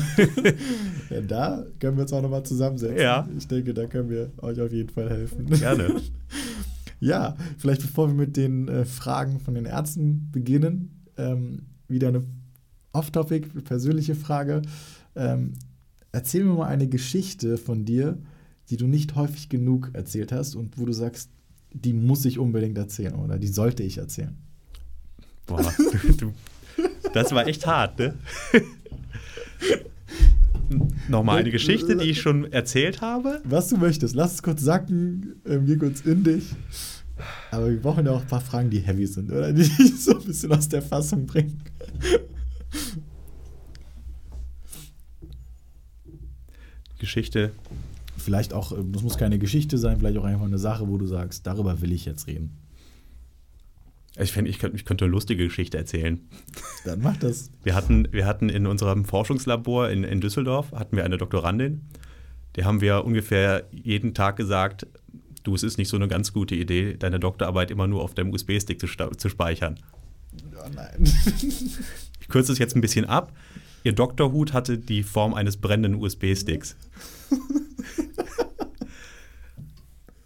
ja, 1.11 1.21
da 1.21 1.65
können 1.81 1.97
wir 1.97 2.03
uns 2.03 2.13
auch 2.13 2.23
nochmal 2.23 2.45
zusammensetzen. 2.45 2.99
Ja. 2.99 3.29
Ich 3.37 3.49
denke, 3.49 3.75
da 3.75 3.87
können 3.87 4.11
wir 4.11 4.31
euch 4.39 4.61
auf 4.61 4.73
jeden 4.73 4.91
Fall 4.91 5.11
helfen. 5.11 5.47
Gerne. 5.47 6.01
Ja, 6.99 7.37
vielleicht 7.59 7.83
bevor 7.83 8.09
wir 8.09 8.15
mit 8.15 8.39
den 8.39 8.69
äh, 8.69 8.87
Fragen 8.87 9.39
von 9.39 9.55
den 9.55 9.67
Ärzten 9.67 10.31
beginnen, 10.33 11.05
ähm, 11.19 11.67
wieder 11.89 12.09
eine 12.09 12.25
off-topic, 12.93 13.49
persönliche 13.63 14.15
Frage. 14.15 14.63
Ähm, 15.15 15.53
erzähl 16.13 16.45
mir 16.45 16.55
mal 16.55 16.69
eine 16.69 16.89
Geschichte 16.89 17.59
von 17.59 17.85
dir, 17.85 18.19
die 18.71 18.77
du 18.77 18.87
nicht 18.87 19.15
häufig 19.15 19.49
genug 19.49 19.91
erzählt 19.93 20.33
hast 20.33 20.55
und 20.55 20.79
wo 20.79 20.87
du 20.87 20.93
sagst, 20.93 21.31
die 21.73 21.93
muss 21.93 22.25
ich 22.25 22.39
unbedingt 22.39 22.79
erzählen 22.79 23.15
oder 23.15 23.39
die 23.39 23.49
sollte 23.49 23.83
ich 23.83 23.99
erzählen. 23.99 24.37
Boah, 25.47 25.73
du, 26.19 26.33
das 27.13 27.33
war 27.33 27.47
echt 27.47 27.67
hart, 27.67 27.99
ne? 27.99 28.15
Nochmal 31.09 31.39
eine 31.39 31.51
Geschichte, 31.51 31.97
die 31.97 32.11
ich 32.11 32.21
schon 32.21 32.51
erzählt 32.53 33.01
habe. 33.01 33.41
Was 33.45 33.69
du 33.69 33.77
möchtest. 33.77 34.17
Lass 34.17 34.35
es 34.35 34.43
kurz 34.43 34.63
sacken. 34.63 35.37
Ähm, 35.47 35.65
geh 35.67 35.77
kurz 35.77 36.01
in 36.01 36.25
dich. 36.25 36.45
Aber 37.51 37.71
wir 37.71 37.81
brauchen 37.81 38.05
ja 38.05 38.13
auch 38.13 38.23
ein 38.23 38.27
paar 38.27 38.41
Fragen, 38.41 38.69
die 38.69 38.81
heavy 38.81 39.07
sind, 39.07 39.31
oder? 39.31 39.53
Die 39.55 39.63
dich 39.63 40.03
so 40.03 40.19
ein 40.19 40.25
bisschen 40.25 40.53
aus 40.53 40.69
der 40.69 40.83
Fassung 40.83 41.27
bringen. 41.27 41.63
Geschichte. 46.99 47.53
Vielleicht 48.27 48.53
auch, 48.53 48.73
äh, 48.73 48.83
das 48.85 49.05
muss 49.05 49.19
keine 49.19 49.39
Geschichte 49.39 49.79
sein, 49.79 50.01
vielleicht 50.01 50.19
auch 50.19 50.25
einfach 50.25 50.47
eine 50.47 50.59
Sache, 50.59 50.89
wo 50.89 50.99
du 50.99 51.07
sagst, 51.07 51.47
darüber 51.47 51.81
will 51.81 51.93
ich 51.93 52.05
jetzt 52.07 52.27
reden. 52.27 52.59
Ich, 54.19 54.33
find, 54.33 54.49
ich, 54.49 54.59
könnte, 54.59 54.77
ich 54.77 54.85
könnte 54.85 55.05
eine 55.05 55.13
lustige 55.13 55.45
Geschichte 55.45 55.79
erzählen. 55.79 56.19
Dann 56.85 57.03
mach 57.03 57.17
das. 57.19 57.53
Wir 57.63 57.77
hatten, 57.77 58.09
wir 58.11 58.27
hatten 58.27 58.49
in 58.49 58.67
unserem 58.67 59.05
Forschungslabor 59.05 59.91
in, 59.91 60.03
in 60.03 60.21
Düsseldorf 60.21 60.73
hatten 60.73 60.97
wir 60.97 61.05
eine 61.05 61.19
Doktorandin. 61.19 61.83
Der 62.57 62.65
haben 62.65 62.81
wir 62.81 63.05
ungefähr 63.05 63.69
jeden 63.71 64.13
Tag 64.13 64.35
gesagt, 64.35 64.89
du, 65.45 65.55
es 65.55 65.63
ist 65.63 65.79
nicht 65.79 65.89
so 65.89 65.97
eine 65.97 66.09
ganz 66.09 66.33
gute 66.33 66.57
Idee, 66.57 66.97
deine 66.97 67.21
Doktorarbeit 67.21 67.71
immer 67.71 67.87
nur 67.87 68.03
auf 68.03 68.15
deinem 68.15 68.33
USB-Stick 68.33 68.81
zu, 68.81 68.89
zu 68.89 69.29
speichern. 69.29 69.79
Oh 70.57 70.69
nein. 70.75 71.05
ich 72.21 72.27
kürze 72.27 72.51
es 72.51 72.59
jetzt 72.59 72.75
ein 72.75 72.81
bisschen 72.81 73.05
ab. 73.05 73.33
Ihr 73.85 73.93
Doktorhut 73.93 74.53
hatte 74.53 74.79
die 74.79 75.05
Form 75.05 75.33
eines 75.33 75.59
brennenden 75.59 76.03
USB-Sticks. 76.03 76.75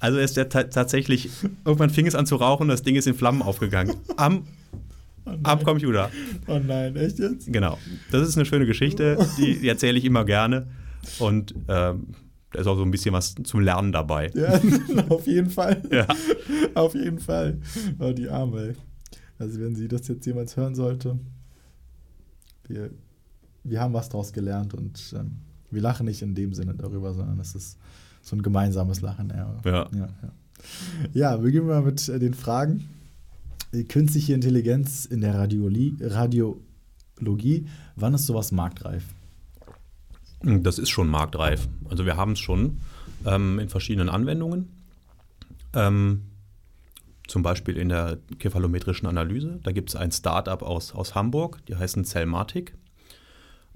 Also 0.01 0.19
ist 0.19 0.37
der 0.37 0.49
tatsächlich, 0.49 1.29
irgendwann 1.65 1.91
fing 1.91 2.07
es 2.07 2.15
an 2.15 2.25
zu 2.27 2.37
rauchen 2.37 2.63
und 2.63 2.69
das 2.69 2.83
Ding 2.83 2.97
ist 2.97 3.07
in 3.07 3.15
Flammen 3.15 3.43
aufgegangen. 3.43 3.97
Am, 4.17 4.47
oh 5.27 5.33
am 5.43 5.63
Computer. 5.63 6.11
Oh 6.47 6.59
nein, 6.59 6.97
echt 6.97 7.19
jetzt? 7.19 7.53
Genau. 7.53 7.79
Das 8.11 8.27
ist 8.27 8.37
eine 8.37 8.47
schöne 8.47 8.65
Geschichte, 8.65 9.19
die, 9.37 9.61
die 9.61 9.69
erzähle 9.69 9.99
ich 9.99 10.07
immer 10.07 10.25
gerne. 10.25 10.69
Und 11.19 11.55
ähm, 11.69 12.15
da 12.53 12.61
ist 12.61 12.67
auch 12.67 12.77
so 12.77 12.83
ein 12.83 12.91
bisschen 12.91 13.13
was 13.13 13.35
zum 13.45 13.61
Lernen 13.61 13.93
dabei. 13.93 14.31
Ja, 14.35 14.59
auf 15.11 15.27
jeden 15.27 15.51
Fall. 15.51 15.83
Ja. 15.93 16.07
Auf 16.75 16.95
jeden 16.95 17.19
Fall. 17.19 17.59
Oh, 17.99 18.13
die 18.13 18.29
Arme. 18.29 18.75
Also 19.39 19.61
wenn 19.61 19.77
sie 19.77 19.87
das 19.87 20.09
jetzt 20.09 20.25
jemals 20.25 20.57
hören 20.57 20.75
sollte, 20.75 21.19
wir, 22.67 22.91
wir 23.65 23.81
haben 23.81 23.93
was 23.93 24.09
daraus 24.09 24.33
gelernt 24.33 24.73
und 24.73 25.15
ähm, 25.15 25.33
wir 25.71 25.83
lachen 25.83 26.07
nicht 26.07 26.23
in 26.23 26.35
dem 26.35 26.55
Sinne 26.55 26.75
darüber, 26.75 27.13
sondern 27.13 27.39
es 27.39 27.55
ist 27.55 27.79
so 28.23 28.37
ein 28.37 28.43
gemeinsames 28.43 29.01
Lachen. 29.01 29.33
Ja, 29.35 29.55
ja. 29.65 29.89
ja, 29.93 30.09
ja. 30.23 30.33
ja 31.13 31.37
beginnen 31.37 31.69
wir 31.69 31.81
mit 31.81 32.09
äh, 32.09 32.19
den 32.19 32.35
Fragen. 32.35 32.89
Künstliche 33.89 34.35
Intelligenz 34.35 35.05
in 35.05 35.21
der 35.21 35.35
Radiologie, 35.35 35.97
Radiologie, 36.01 37.67
wann 37.95 38.15
ist 38.15 38.27
sowas 38.27 38.51
marktreif? 38.51 39.05
Das 40.43 40.79
ist 40.79 40.91
schon 40.91 41.09
marktreif. 41.09 41.69
Also 41.89 42.05
wir 42.05 42.17
haben 42.17 42.33
es 42.33 42.41
schon 42.41 42.79
ähm, 43.25 43.61
in 43.61 43.69
verschiedenen 43.69 44.09
Anwendungen. 44.09 44.71
Ähm, 45.73 46.23
zum 47.29 47.43
Beispiel 47.45 47.77
in 47.77 47.91
der 47.91 48.19
kephalometrischen 48.39 49.07
Analyse. 49.07 49.61
Da 49.63 49.71
gibt 49.71 49.91
es 49.91 49.97
ein 49.97 50.11
Startup 50.11 50.63
aus, 50.63 50.93
aus 50.93 51.15
Hamburg, 51.15 51.65
die 51.67 51.77
heißen 51.77 52.05
Cellmatic. 52.05 52.75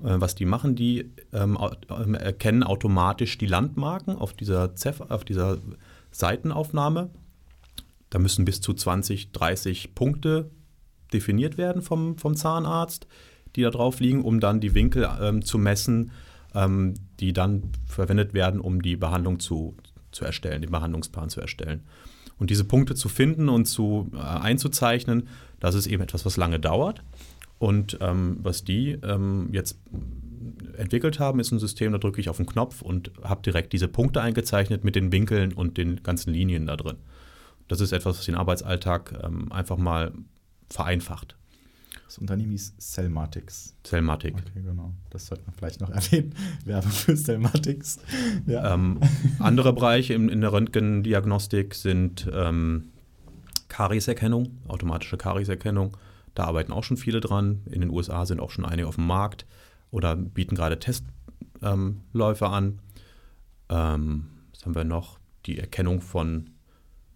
Äh, 0.03 0.21
was 0.21 0.35
die 0.35 0.45
machen, 0.45 0.75
die 0.75 1.13
ähm, 1.33 1.59
ähm, 1.91 2.15
erkennen 2.15 2.63
automatisch 2.63 3.39
die 3.39 3.47
Landmarken 3.47 4.17
auf 4.17 4.33
dieser, 4.33 4.75
Zef 4.75 5.01
auf 5.01 5.25
dieser 5.25 5.59
Seitenaufnahme. 6.11 7.11
Da 8.11 8.19
müssen 8.19 8.45
bis 8.45 8.61
zu 8.61 8.75
20, 8.75 9.33
30 9.33 9.95
Punkte 9.95 10.51
definiert 11.13 11.59
werden 11.59 11.83
vom, 11.83 12.19
vom 12.19 12.35
Zahnarzt, 12.35 13.07
die 13.55 13.63
da 13.63 13.71
drauf 13.71 14.01
liegen, 14.01 14.23
um 14.23 14.41
dann 14.41 14.61
die 14.61 14.75
Winkel 14.75 15.09
ähm, 15.21 15.45
zu 15.45 15.59
messen, 15.59 16.11
ähm, 16.55 16.95
die 17.21 17.33
dann 17.33 17.71
verwendet 17.87 18.35
werden, 18.35 18.61
um 18.61 18.83
die 18.83 18.97
Behandlung 18.97 19.39
zu, 19.39 19.77
zu 20.11 20.25
erstellen, 20.25 20.63
den 20.63 20.71
Behandlungsplan 20.71 21.31
zu 21.31 21.41
erstellen. 21.41 21.83
Und 22.37 22.51
diese 22.51 22.65
Punkte 22.65 22.97
zu 22.97 23.09
finden 23.09 23.49
und 23.49 23.67
zu, 23.67 24.11
äh, 24.13 24.19
einzuzeichnen, 24.19 25.29
das 25.61 25.77
ist 25.77 25.87
eben 25.87 26.03
etwas, 26.03 26.27
was 26.27 26.37
lange 26.37 26.59
dauert. 26.59 27.03
Und 27.59 27.99
ähm, 28.01 28.39
was 28.43 28.65
die 28.65 28.99
ähm, 29.03 29.49
jetzt 29.53 29.79
entwickelt 30.77 31.19
haben, 31.21 31.41
ist 31.41 31.53
ein 31.53 31.59
System, 31.59 31.93
da 31.93 31.99
drücke 31.99 32.21
ich 32.21 32.29
auf 32.29 32.37
den 32.37 32.47
Knopf 32.47 32.83
und 32.83 33.13
habe 33.23 33.43
direkt 33.43 33.73
diese 33.73 33.89
Punkte 33.89 34.21
eingezeichnet 34.21 34.85
mit 34.85 34.97
den 34.97 35.13
Winkeln 35.13 35.53
und 35.53 35.79
den 35.79 36.03
ganzen 36.03 36.33
Linien 36.33 36.67
da 36.67 36.77
drin. 36.77 36.97
Das 37.69 37.81
ist 37.81 37.93
etwas, 37.93 38.19
was 38.19 38.27
den 38.27 38.35
Arbeitsalltag 38.35 39.19
ähm, 39.25 39.51
einfach 39.53 39.79
mal 39.79 40.13
vereinfacht. 40.69 41.37
Das 42.07 42.19
Unternehmen 42.19 42.51
hieß 42.51 42.75
Cellmatics. 42.79 43.75
Cellmatic. 43.83 44.35
Okay, 44.35 44.63
genau. 44.63 44.93
Das 45.11 45.27
sollte 45.27 45.45
man 45.47 45.55
vielleicht 45.55 45.81
noch 45.81 45.91
erwähnen. 45.91 46.35
Werbung 46.65 46.91
für 46.91 47.17
Cellmatics. 47.17 47.99
Ja. 48.47 48.75
Ähm, 48.75 49.01
andere 49.39 49.73
Bereiche 49.73 50.15
in, 50.15 50.29
in 50.29 50.41
der 50.41 50.53
Röntgendiagnostik 50.53 51.75
sind 51.75 52.31
ähm, 52.33 52.91
Karieserkennung, 53.69 54.59
automatische 54.69 55.17
Karieserkennung. 55.17 55.97
Da 56.35 56.45
arbeiten 56.45 56.73
auch 56.73 56.85
schon 56.85 56.97
viele 56.97 57.21
dran. 57.21 57.63
In 57.71 57.81
den 57.81 57.91
USA 57.91 58.27
sind 58.27 58.41
auch 58.41 58.51
schon 58.51 58.65
einige 58.65 58.89
auf 58.89 58.97
dem 58.97 59.07
Markt 59.07 59.47
oder 59.91 60.17
bieten 60.17 60.57
gerade 60.57 60.79
Testläufe 60.79 62.45
ähm, 62.45 62.53
an. 62.53 62.79
Ähm, 63.69 64.27
was 64.53 64.65
haben 64.65 64.75
wir 64.75 64.85
noch? 64.85 65.19
Die 65.47 65.59
Erkennung 65.59 66.01
von, 66.01 66.51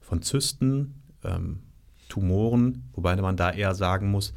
von 0.00 0.22
Zysten, 0.22 1.02
ähm, 1.24 1.61
Tumoren, 2.09 2.85
wobei 2.92 3.16
man 3.16 3.37
da 3.37 3.50
eher 3.50 3.74
sagen 3.74 4.11
muss, 4.11 4.35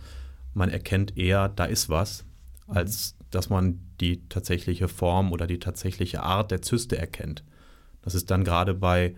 man 0.53 0.69
erkennt 0.69 1.17
eher, 1.17 1.49
da 1.49 1.65
ist 1.65 1.89
was, 1.89 2.25
als 2.67 3.15
dass 3.29 3.49
man 3.49 3.79
die 3.99 4.27
tatsächliche 4.27 4.87
Form 4.87 5.31
oder 5.31 5.47
die 5.47 5.59
tatsächliche 5.59 6.23
Art 6.23 6.51
der 6.51 6.61
Zyste 6.61 6.97
erkennt. 6.97 7.43
Das 8.01 8.15
ist 8.15 8.31
dann 8.31 8.43
gerade 8.43 8.73
bei, 8.73 9.15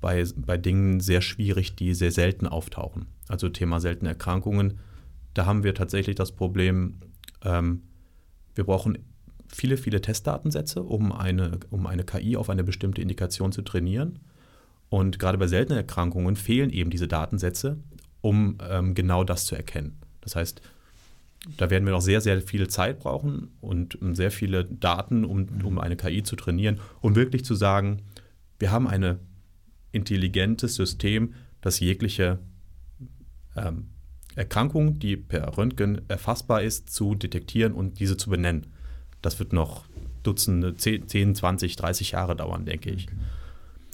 bei, 0.00 0.24
bei 0.36 0.56
Dingen 0.56 1.00
sehr 1.00 1.20
schwierig, 1.20 1.76
die 1.76 1.94
sehr 1.94 2.12
selten 2.12 2.46
auftauchen. 2.46 3.06
Also 3.28 3.48
Thema 3.48 3.80
seltene 3.80 4.10
Erkrankungen, 4.10 4.78
da 5.34 5.46
haben 5.46 5.64
wir 5.64 5.74
tatsächlich 5.74 6.16
das 6.16 6.32
Problem, 6.32 6.96
ähm, 7.44 7.82
wir 8.54 8.64
brauchen 8.64 8.98
viele, 9.48 9.76
viele 9.76 10.00
Testdatensätze, 10.00 10.82
um 10.82 11.12
eine, 11.12 11.60
um 11.70 11.86
eine 11.86 12.04
KI 12.04 12.36
auf 12.36 12.50
eine 12.50 12.64
bestimmte 12.64 13.02
Indikation 13.02 13.52
zu 13.52 13.62
trainieren. 13.62 14.18
Und 14.88 15.18
gerade 15.18 15.38
bei 15.38 15.46
seltenen 15.46 15.78
Erkrankungen 15.78 16.36
fehlen 16.36 16.70
eben 16.70 16.90
diese 16.90 17.08
Datensätze, 17.08 17.78
um 18.20 18.58
ähm, 18.68 18.94
genau 18.94 19.24
das 19.24 19.44
zu 19.46 19.56
erkennen. 19.56 19.98
Das 20.20 20.36
heißt, 20.36 20.62
da 21.56 21.70
werden 21.70 21.84
wir 21.84 21.92
noch 21.92 22.00
sehr, 22.00 22.20
sehr 22.20 22.40
viel 22.40 22.68
Zeit 22.68 22.98
brauchen 23.00 23.50
und 23.60 23.98
sehr 24.12 24.30
viele 24.30 24.64
Daten, 24.64 25.24
um, 25.24 25.46
um 25.64 25.78
eine 25.78 25.96
KI 25.96 26.22
zu 26.22 26.34
trainieren, 26.34 26.80
um 27.00 27.14
wirklich 27.14 27.44
zu 27.44 27.54
sagen, 27.54 28.02
wir 28.58 28.70
haben 28.70 28.88
ein 28.88 29.18
intelligentes 29.96 30.76
System, 30.76 31.34
das 31.60 31.80
jegliche 31.80 32.38
ähm, 33.56 33.88
Erkrankung, 34.36 34.98
die 34.98 35.16
per 35.16 35.56
Röntgen 35.56 36.02
erfassbar 36.08 36.62
ist, 36.62 36.90
zu 36.90 37.14
detektieren 37.14 37.72
und 37.72 37.98
diese 37.98 38.16
zu 38.16 38.30
benennen. 38.30 38.66
Das 39.22 39.38
wird 39.38 39.52
noch 39.52 39.86
Dutzende, 40.22 40.76
10, 40.76 41.34
20, 41.34 41.76
30 41.76 42.10
Jahre 42.12 42.36
dauern, 42.36 42.64
denke 42.64 42.90
ich. 42.90 43.06
Okay. 43.06 43.16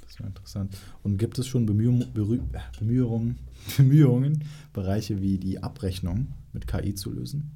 Das 0.06 0.18
wäre 0.18 0.28
interessant. 0.28 0.76
Und 1.02 1.16
gibt 1.16 1.38
es 1.38 1.46
schon 1.46 1.64
Bemühungen, 1.64 2.12
Bemühungen 2.12 3.38
Bemühungen, 3.76 4.44
Bereiche 4.72 5.20
wie 5.20 5.38
die 5.38 5.62
Abrechnung 5.62 6.34
mit 6.52 6.66
KI 6.66 6.94
zu 6.94 7.12
lösen? 7.12 7.50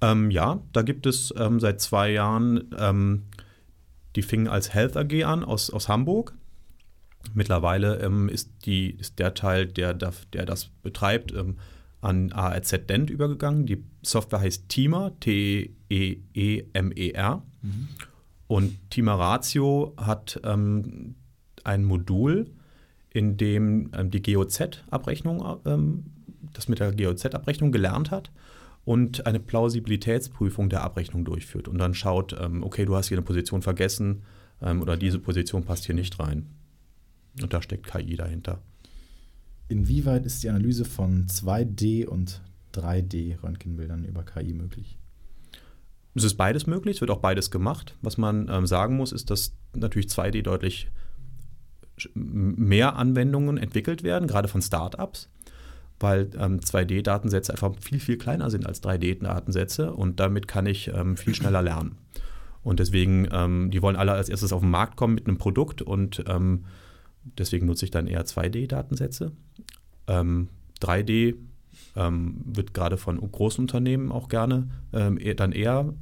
Ähm, 0.00 0.30
ja, 0.30 0.60
da 0.72 0.82
gibt 0.82 1.06
es 1.06 1.32
ähm, 1.36 1.60
seit 1.60 1.80
zwei 1.80 2.10
Jahren, 2.10 2.70
ähm, 2.78 3.22
die 4.16 4.22
fingen 4.22 4.48
als 4.48 4.74
Health 4.74 4.96
AG 4.96 5.24
an 5.24 5.44
aus, 5.44 5.70
aus 5.70 5.88
Hamburg. 5.88 6.34
Mittlerweile 7.34 8.00
ähm, 8.00 8.28
ist, 8.28 8.50
die, 8.66 8.90
ist 8.90 9.18
der 9.18 9.34
Teil, 9.34 9.66
der, 9.66 9.94
der 9.94 10.44
das 10.46 10.70
betreibt, 10.82 11.32
ähm, 11.32 11.56
an 12.02 12.32
ARZ 12.32 12.86
Dent 12.88 13.10
übergegangen. 13.10 13.64
Die 13.64 13.82
Software 14.02 14.40
heißt 14.40 14.68
Teamer, 14.68 15.12
T-E-E-M-E-R. 15.20 15.72
Mhm. 17.62 17.88
Und 18.48 18.90
Teamer 18.90 19.14
Ratio 19.14 19.94
hat 19.96 20.40
ähm, 20.44 21.14
ein 21.64 21.84
Modul, 21.84 22.50
in 23.10 23.36
dem 23.36 23.90
ähm, 23.96 24.10
die 24.10 24.20
GOZ-Abrechnung, 24.20 25.60
ähm, 25.64 26.04
das 26.52 26.68
mit 26.68 26.80
der 26.80 26.92
GOZ-Abrechnung 26.92 27.72
gelernt 27.72 28.10
hat 28.10 28.30
und 28.84 29.26
eine 29.26 29.38
Plausibilitätsprüfung 29.38 30.68
der 30.68 30.82
Abrechnung 30.82 31.24
durchführt 31.24 31.68
und 31.68 31.78
dann 31.78 31.94
schaut, 31.94 32.36
ähm, 32.38 32.64
okay, 32.64 32.84
du 32.84 32.96
hast 32.96 33.08
hier 33.08 33.16
eine 33.16 33.24
Position 33.24 33.62
vergessen 33.62 34.22
oder 34.60 34.96
diese 34.96 35.18
Position 35.18 35.64
passt 35.64 35.86
hier 35.86 35.94
nicht 35.96 36.20
rein. 36.20 36.46
Und 37.40 37.52
da 37.52 37.62
steckt 37.62 37.86
KI 37.86 38.16
dahinter. 38.16 38.60
Inwieweit 39.68 40.26
ist 40.26 40.42
die 40.42 40.50
Analyse 40.50 40.84
von 40.84 41.26
2D 41.26 42.06
und 42.06 42.42
3D-Röntgenbildern 42.74 44.04
über 44.04 44.22
KI 44.22 44.52
möglich? 44.52 44.98
Es 46.14 46.24
ist 46.24 46.34
beides 46.34 46.66
möglich, 46.66 46.96
es 46.96 47.00
wird 47.00 47.10
auch 47.10 47.20
beides 47.20 47.50
gemacht. 47.50 47.96
Was 48.02 48.18
man 48.18 48.48
ähm, 48.50 48.66
sagen 48.66 48.96
muss, 48.96 49.12
ist, 49.12 49.30
dass 49.30 49.56
natürlich 49.74 50.08
2D 50.08 50.42
deutlich 50.42 50.90
mehr 52.14 52.96
Anwendungen 52.96 53.56
entwickelt 53.56 54.02
werden, 54.02 54.28
gerade 54.28 54.48
von 54.48 54.60
Startups, 54.60 55.30
weil 56.00 56.30
ähm, 56.38 56.60
2D-Datensätze 56.60 57.52
einfach 57.52 57.72
viel, 57.80 58.00
viel 58.00 58.18
kleiner 58.18 58.50
sind 58.50 58.66
als 58.66 58.82
3D-Datensätze 58.82 59.92
und 59.92 60.20
damit 60.20 60.48
kann 60.48 60.66
ich 60.66 60.88
ähm, 60.88 61.16
viel 61.16 61.34
schneller 61.34 61.62
lernen. 61.62 61.96
Und 62.62 62.80
deswegen, 62.80 63.28
ähm, 63.32 63.70
die 63.70 63.82
wollen 63.82 63.96
alle 63.96 64.12
als 64.12 64.28
erstes 64.28 64.52
auf 64.52 64.60
den 64.60 64.70
Markt 64.70 64.96
kommen 64.96 65.14
mit 65.14 65.26
einem 65.26 65.38
Produkt 65.38 65.82
und 65.82 66.24
ähm, 66.26 66.64
deswegen 67.24 67.66
nutze 67.66 67.84
ich 67.84 67.90
dann 67.90 68.06
eher 68.06 68.24
2D-Datensätze. 68.24 69.32
3D 70.06 71.10
ähm, 71.10 71.48
ähm, 71.96 72.40
wird 72.44 72.74
gerade 72.74 72.96
von 72.96 73.18
großen 73.18 73.62
Unternehmen 73.62 74.12
auch 74.12 74.28
gerne 74.28 74.68
dann 74.90 75.52
eher 75.52 75.94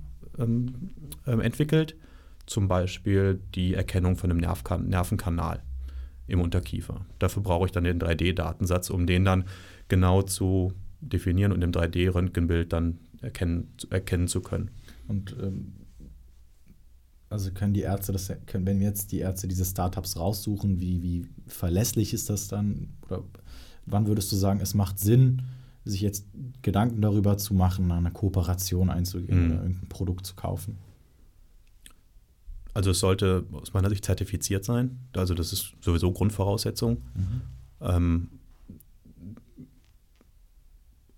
entwickelt. 1.26 1.96
Zum 2.46 2.66
Beispiel 2.66 3.40
die 3.54 3.74
Erkennung 3.74 4.16
von 4.16 4.30
einem 4.30 4.40
Nervkan 4.40 4.88
Nervenkanal 4.88 5.62
im 6.26 6.40
Unterkiefer. 6.40 7.04
Dafür 7.18 7.42
brauche 7.42 7.66
ich 7.66 7.72
dann 7.72 7.84
den 7.84 8.00
3D-Datensatz, 8.00 8.90
um 8.90 9.06
den 9.06 9.24
dann 9.24 9.44
genau 9.88 10.22
zu 10.22 10.72
definieren 11.00 11.52
und 11.52 11.62
im 11.62 11.72
3D-Röntgenbild 11.72 12.72
dann 12.72 12.98
erkennen, 13.20 13.72
erkennen 13.90 14.28
zu 14.28 14.40
können. 14.40 14.70
Und 15.08 15.36
ähm, 15.42 15.72
also 17.31 17.53
können 17.53 17.72
die 17.72 17.83
Ärzte 17.83 18.12
das, 18.12 18.31
können, 18.47 18.66
wenn 18.66 18.81
jetzt 18.83 19.12
die 19.12 19.20
Ärzte 19.20 19.47
diese 19.47 19.64
Startups 19.64 20.16
raussuchen, 20.16 20.81
wie, 20.81 21.01
wie 21.01 21.26
verlässlich 21.47 22.12
ist 22.12 22.28
das 22.28 22.49
dann? 22.49 22.89
Oder 23.07 23.22
wann 23.87 24.09
würdest 24.09 24.33
du 24.33 24.37
sagen, 24.37 24.61
es 24.61 24.74
macht 24.74 24.99
Sinn, 24.99 25.43
sich 25.85 26.01
jetzt 26.01 26.26
Gedanken 26.62 27.01
darüber 27.01 27.39
zu 27.39 27.55
machen, 27.55 27.91
eine 27.93 28.11
Kooperation 28.11 28.91
einzugehen 28.91 29.39
Mhm. 29.39 29.53
oder 29.53 29.62
irgendein 29.62 29.89
Produkt 29.89 30.26
zu 30.26 30.35
kaufen? 30.35 30.78
Also 32.74 32.91
es 32.91 32.99
sollte 32.99 33.47
aus 33.53 33.72
meiner 33.72 33.91
Sicht 33.91 34.05
zertifiziert 34.05 34.64
sein. 34.64 34.99
Also 35.16 35.35
das 35.35 35.53
ist 35.53 35.74
sowieso 35.81 36.12
Grundvoraussetzung. 36.12 36.99
Mhm. 37.14 37.41
Ähm, 37.81 38.28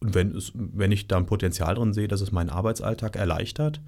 und 0.01 0.15
wenn, 0.15 0.37
es, 0.37 0.53
wenn 0.55 0.93
ich 0.93 1.09
da 1.09 1.17
ein 1.17 1.27
Potenzial 1.27 1.75
drin 1.75 1.95
sehe, 1.95 2.09
dass 2.09 2.21
es 2.21 2.33
meinen 2.33 2.51
Arbeitsalltag 2.51 3.17
erleichtert 3.17 3.81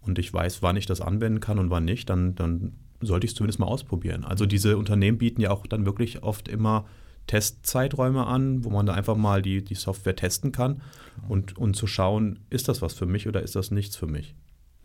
und 0.00 0.18
ich 0.18 0.32
weiß, 0.32 0.62
wann 0.62 0.76
ich 0.76 0.86
das 0.86 1.00
anwenden 1.00 1.40
kann 1.40 1.58
und 1.58 1.70
wann 1.70 1.84
nicht, 1.84 2.08
dann, 2.08 2.34
dann 2.34 2.72
sollte 3.00 3.26
ich 3.26 3.32
es 3.32 3.36
zumindest 3.36 3.58
mal 3.58 3.66
ausprobieren. 3.66 4.24
Also 4.24 4.46
diese 4.46 4.76
Unternehmen 4.76 5.18
bieten 5.18 5.40
ja 5.40 5.50
auch 5.50 5.66
dann 5.66 5.86
wirklich 5.86 6.22
oft 6.22 6.48
immer 6.48 6.86
Testzeiträume 7.26 8.26
an, 8.26 8.64
wo 8.64 8.70
man 8.70 8.86
da 8.86 8.94
einfach 8.94 9.16
mal 9.16 9.42
die, 9.42 9.62
die 9.62 9.74
Software 9.74 10.16
testen 10.16 10.50
kann 10.50 10.80
und, 11.28 11.56
und 11.58 11.74
zu 11.74 11.86
schauen, 11.86 12.40
ist 12.50 12.68
das 12.68 12.82
was 12.82 12.94
für 12.94 13.06
mich 13.06 13.28
oder 13.28 13.42
ist 13.42 13.54
das 13.54 13.70
nichts 13.70 13.96
für 13.96 14.06
mich. 14.06 14.34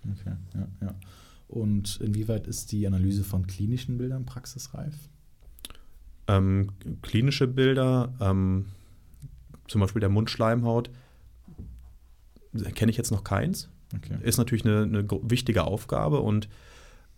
Okay, 0.03 0.35
ja, 0.53 0.67
ja. 0.81 0.95
Und 1.47 2.01
inwieweit 2.01 2.47
ist 2.47 2.71
die 2.71 2.85
Analyse 2.85 3.23
von 3.23 3.47
klinischen 3.47 3.97
Bildern 3.97 4.25
praxisreif? 4.25 4.93
Ähm, 6.27 6.71
klinische 7.01 7.47
Bilder, 7.47 8.13
ähm, 8.19 8.65
zum 9.67 9.81
Beispiel 9.81 9.99
der 9.99 10.09
Mundschleimhaut, 10.09 10.89
kenne 12.75 12.91
ich 12.91 12.97
jetzt 12.97 13.11
noch 13.11 13.23
keins. 13.23 13.69
Okay. 13.95 14.17
Ist 14.21 14.37
natürlich 14.37 14.65
eine, 14.65 14.83
eine 14.83 15.05
wichtige 15.23 15.63
Aufgabe 15.63 16.19
und 16.19 16.49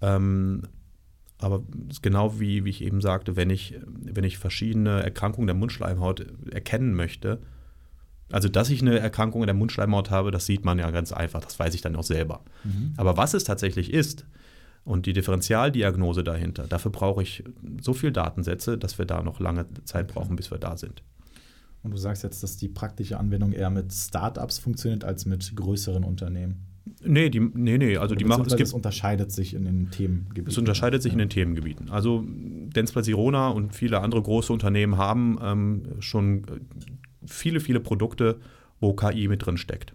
ähm, 0.01 0.63
aber 1.37 1.63
genau 2.01 2.39
wie, 2.39 2.63
wie 2.63 2.69
ich 2.69 2.81
eben 2.81 3.01
sagte, 3.01 3.35
wenn 3.35 3.49
ich, 3.49 3.75
wenn 3.85 4.23
ich 4.23 4.37
verschiedene 4.37 5.03
Erkrankungen 5.03 5.47
der 5.47 5.55
Mundschleimhaut 5.55 6.25
erkennen 6.51 6.93
möchte, 6.93 7.39
also 8.31 8.49
dass 8.49 8.69
ich 8.69 8.81
eine 8.81 8.97
Erkrankung 8.99 9.41
in 9.41 9.47
der 9.47 9.55
Mundschleimhaut 9.55 10.09
habe, 10.09 10.31
das 10.31 10.45
sieht 10.45 10.65
man 10.65 10.79
ja 10.79 10.89
ganz 10.91 11.11
einfach, 11.11 11.41
das 11.41 11.59
weiß 11.59 11.75
ich 11.75 11.81
dann 11.81 11.95
auch 11.95 12.03
selber. 12.03 12.41
Mhm. 12.63 12.93
Aber 12.97 13.17
was 13.17 13.33
es 13.33 13.43
tatsächlich 13.43 13.93
ist 13.93 14.25
und 14.85 15.05
die 15.05 15.13
Differentialdiagnose 15.13 16.23
dahinter, 16.23 16.67
dafür 16.67 16.91
brauche 16.91 17.21
ich 17.21 17.43
so 17.81 17.93
viel 17.93 18.11
Datensätze, 18.11 18.77
dass 18.77 18.97
wir 18.97 19.05
da 19.05 19.21
noch 19.21 19.39
lange 19.39 19.65
Zeit 19.83 20.07
brauchen, 20.07 20.35
bis 20.37 20.51
wir 20.51 20.57
da 20.57 20.77
sind. 20.77 21.03
Und 21.85 21.91
du 21.91 21.97
sagst 21.97 22.23
jetzt, 22.23 22.41
dass 22.41 22.57
die 22.57 22.67
praktische 22.67 23.19
Anwendung 23.19 23.51
eher 23.53 23.69
mit 23.69 23.93
Startups 23.93 24.57
funktioniert 24.57 25.03
als 25.03 25.27
mit 25.27 25.55
größeren 25.55 26.03
Unternehmen. 26.03 26.65
Nee, 27.03 27.29
die, 27.29 27.39
nee, 27.39 27.77
nee, 27.77 27.97
also 27.97 28.15
die 28.15 28.25
machen, 28.25 28.47
es 28.47 28.55
gibt 28.55 28.67
es 28.67 28.73
unterscheidet 28.73 29.31
sich 29.31 29.53
in 29.53 29.65
den 29.65 29.91
Themengebieten. 29.91 30.49
Es 30.49 30.57
unterscheidet 30.57 31.03
sich 31.03 31.13
in 31.13 31.19
den 31.19 31.29
Themengebieten. 31.29 31.91
Also 31.91 32.25
Dentsply 32.25 33.03
Sirona 33.03 33.49
und 33.49 33.75
viele 33.75 34.01
andere 34.01 34.19
große 34.23 34.51
Unternehmen 34.51 34.97
haben 34.97 35.37
ähm, 35.43 35.83
schon 35.99 36.39
äh, 36.45 36.59
viele, 37.27 37.59
viele 37.59 37.79
Produkte, 37.79 38.39
wo 38.79 38.93
KI 38.93 39.27
mit 39.27 39.45
drin 39.45 39.57
steckt. 39.57 39.93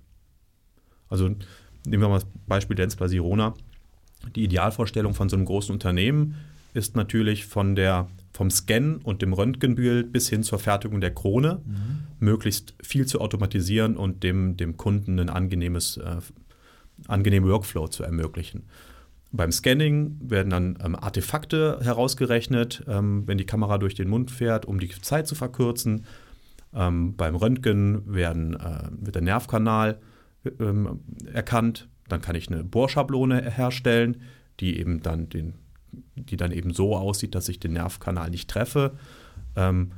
Also 1.08 1.26
nehmen 1.28 2.02
wir 2.02 2.08
mal 2.08 2.20
das 2.20 2.26
Beispiel 2.46 2.76
Dentsply 2.76 3.08
Sirona. 3.08 3.54
Die 4.36 4.44
Idealvorstellung 4.44 5.14
von 5.14 5.28
so 5.28 5.34
einem 5.34 5.44
großen 5.44 5.72
Unternehmen 5.72 6.36
ist 6.72 6.94
natürlich 6.94 7.46
von 7.46 7.74
der, 7.74 8.08
vom 8.32 8.50
Scan 8.50 9.00
und 9.02 9.22
dem 9.22 9.32
Röntgenbild 9.32 10.12
bis 10.12 10.28
hin 10.28 10.42
zur 10.42 10.58
Fertigung 10.58 11.00
der 11.00 11.12
Krone 11.12 11.62
Mhm. 11.66 11.76
möglichst 12.20 12.74
viel 12.82 13.06
zu 13.06 13.20
automatisieren 13.20 13.96
und 13.96 14.22
dem, 14.22 14.56
dem 14.56 14.76
Kunden 14.76 15.18
ein 15.18 15.28
angenehmes, 15.28 15.96
äh, 15.96 16.16
angenehmen 17.08 17.48
Workflow 17.48 17.88
zu 17.88 18.02
ermöglichen. 18.02 18.64
Beim 19.32 19.52
Scanning 19.52 20.16
werden 20.20 20.50
dann 20.50 20.78
ähm, 20.84 20.96
Artefakte 20.96 21.78
herausgerechnet, 21.82 22.84
ähm, 22.88 23.26
wenn 23.26 23.38
die 23.38 23.46
Kamera 23.46 23.78
durch 23.78 23.94
den 23.94 24.08
Mund 24.08 24.30
fährt, 24.30 24.66
um 24.66 24.80
die 24.80 24.88
Zeit 24.88 25.26
zu 25.28 25.34
verkürzen. 25.34 26.04
Ähm, 26.74 27.16
beim 27.16 27.34
Röntgen 27.36 28.02
werden, 28.12 28.54
äh, 28.54 28.88
wird 28.90 29.14
der 29.14 29.22
Nervkanal 29.22 30.00
ähm, 30.58 31.00
erkannt. 31.32 31.88
Dann 32.08 32.20
kann 32.20 32.34
ich 32.34 32.50
eine 32.50 32.64
Bohrschablone 32.64 33.50
herstellen, 33.50 34.16
die 34.58 34.78
eben 34.78 35.00
dann 35.00 35.28
den, 35.28 35.54
die 36.14 36.36
dann 36.36 36.52
eben 36.52 36.72
so 36.72 36.96
aussieht, 36.96 37.34
dass 37.34 37.48
ich 37.48 37.60
den 37.60 37.72
Nervkanal 37.72 38.30
nicht 38.30 38.48
treffe. 38.50 38.92
Ähm, 39.56 39.92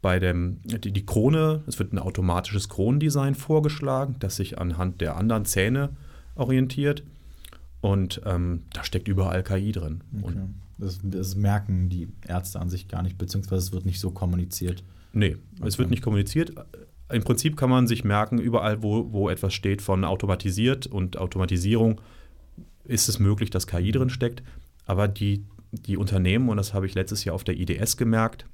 bei 0.00 0.18
dem, 0.18 0.58
die, 0.64 0.92
die 0.92 1.06
Krone, 1.06 1.62
es 1.66 1.78
wird 1.78 1.92
ein 1.92 1.98
automatisches 1.98 2.68
Kronendesign 2.68 3.34
vorgeschlagen, 3.34 4.16
das 4.18 4.36
sich 4.36 4.58
anhand 4.58 5.00
der 5.00 5.16
anderen 5.16 5.44
Zähne 5.44 5.90
orientiert. 6.34 7.04
Und 7.80 8.20
ähm, 8.24 8.62
da 8.72 8.84
steckt 8.84 9.08
überall 9.08 9.42
KI 9.42 9.72
drin. 9.72 10.02
Okay. 10.22 10.36
Das, 10.78 10.98
das 11.02 11.36
merken 11.36 11.88
die 11.88 12.08
Ärzte 12.26 12.60
an 12.60 12.68
sich 12.68 12.88
gar 12.88 13.02
nicht, 13.02 13.18
beziehungsweise 13.18 13.66
es 13.66 13.72
wird 13.72 13.86
nicht 13.86 14.00
so 14.00 14.10
kommuniziert. 14.10 14.82
nee, 15.12 15.36
es 15.56 15.60
Okay. 15.74 15.78
wird 15.78 15.90
nicht 15.90 16.02
kommuniziert. 16.02 16.52
Im 17.10 17.22
Prinzip 17.22 17.56
kann 17.56 17.70
man 17.70 17.86
sich 17.86 18.04
merken, 18.04 18.38
überall, 18.38 18.82
wo, 18.82 19.12
wo 19.12 19.28
etwas 19.28 19.52
steht 19.52 19.82
von 19.82 20.04
automatisiert 20.04 20.86
und 20.86 21.18
Automatisierung, 21.18 22.00
ist 22.84 23.08
es 23.08 23.18
möglich, 23.20 23.50
dass 23.50 23.66
KI 23.66 23.92
drin 23.92 24.10
steckt. 24.10 24.42
Aber 24.84 25.08
die, 25.08 25.44
die 25.72 25.96
Unternehmen, 25.96 26.48
und 26.48 26.56
das 26.56 26.74
habe 26.74 26.86
ich 26.86 26.94
letztes 26.94 27.24
Jahr 27.24 27.34
auf 27.34 27.44
der 27.44 27.58
IDS 27.58 27.96
gemerkt, 27.96 28.46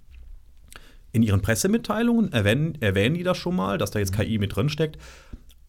in 1.12 1.22
ihren 1.22 1.41
Pressemitteilungen 1.41 2.33
erwähnen, 2.33 2.76
erwähnen 2.81 3.14
die 3.14 3.22
das 3.22 3.39
schon 3.39 3.57
mal, 3.57 3.79
dass 3.79 3.91
da 3.91 3.99
jetzt 3.99 4.12
KI 4.12 4.39
mit 4.39 4.55
drin 4.55 4.68
steckt. 4.68 4.99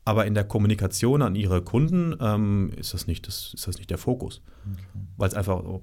Aber 0.06 0.26
in 0.26 0.34
der 0.34 0.44
Kommunikation 0.44 1.22
an 1.22 1.36
ihre 1.36 1.62
Kunden 1.62 2.16
ähm, 2.20 2.72
ist, 2.76 2.94
das 2.94 3.08
nicht 3.08 3.28
das, 3.28 3.54
ist 3.54 3.68
das 3.68 3.78
nicht 3.78 3.90
der 3.90 3.98
Fokus. 3.98 4.42
Weil 5.18 5.28
es 5.30 5.36
einfach 5.36 5.64
oh, 5.64 5.82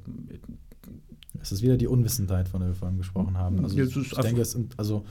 Es 1.41 1.53
ist 1.53 1.62
wieder 1.62 1.77
die 1.77 1.87
Unwissenheit, 1.87 2.49
von 2.49 2.61
der 2.61 2.70
wir 2.70 2.74
vorhin 2.74 2.99
gesprochen 2.99 3.39
haben. 3.39 3.62
Also 3.62 3.79
ich 3.79 3.97
einfach- 3.97 4.22
denke, 4.22 4.41
es 4.43 4.53
sind, 4.53 4.79
also 4.79 5.05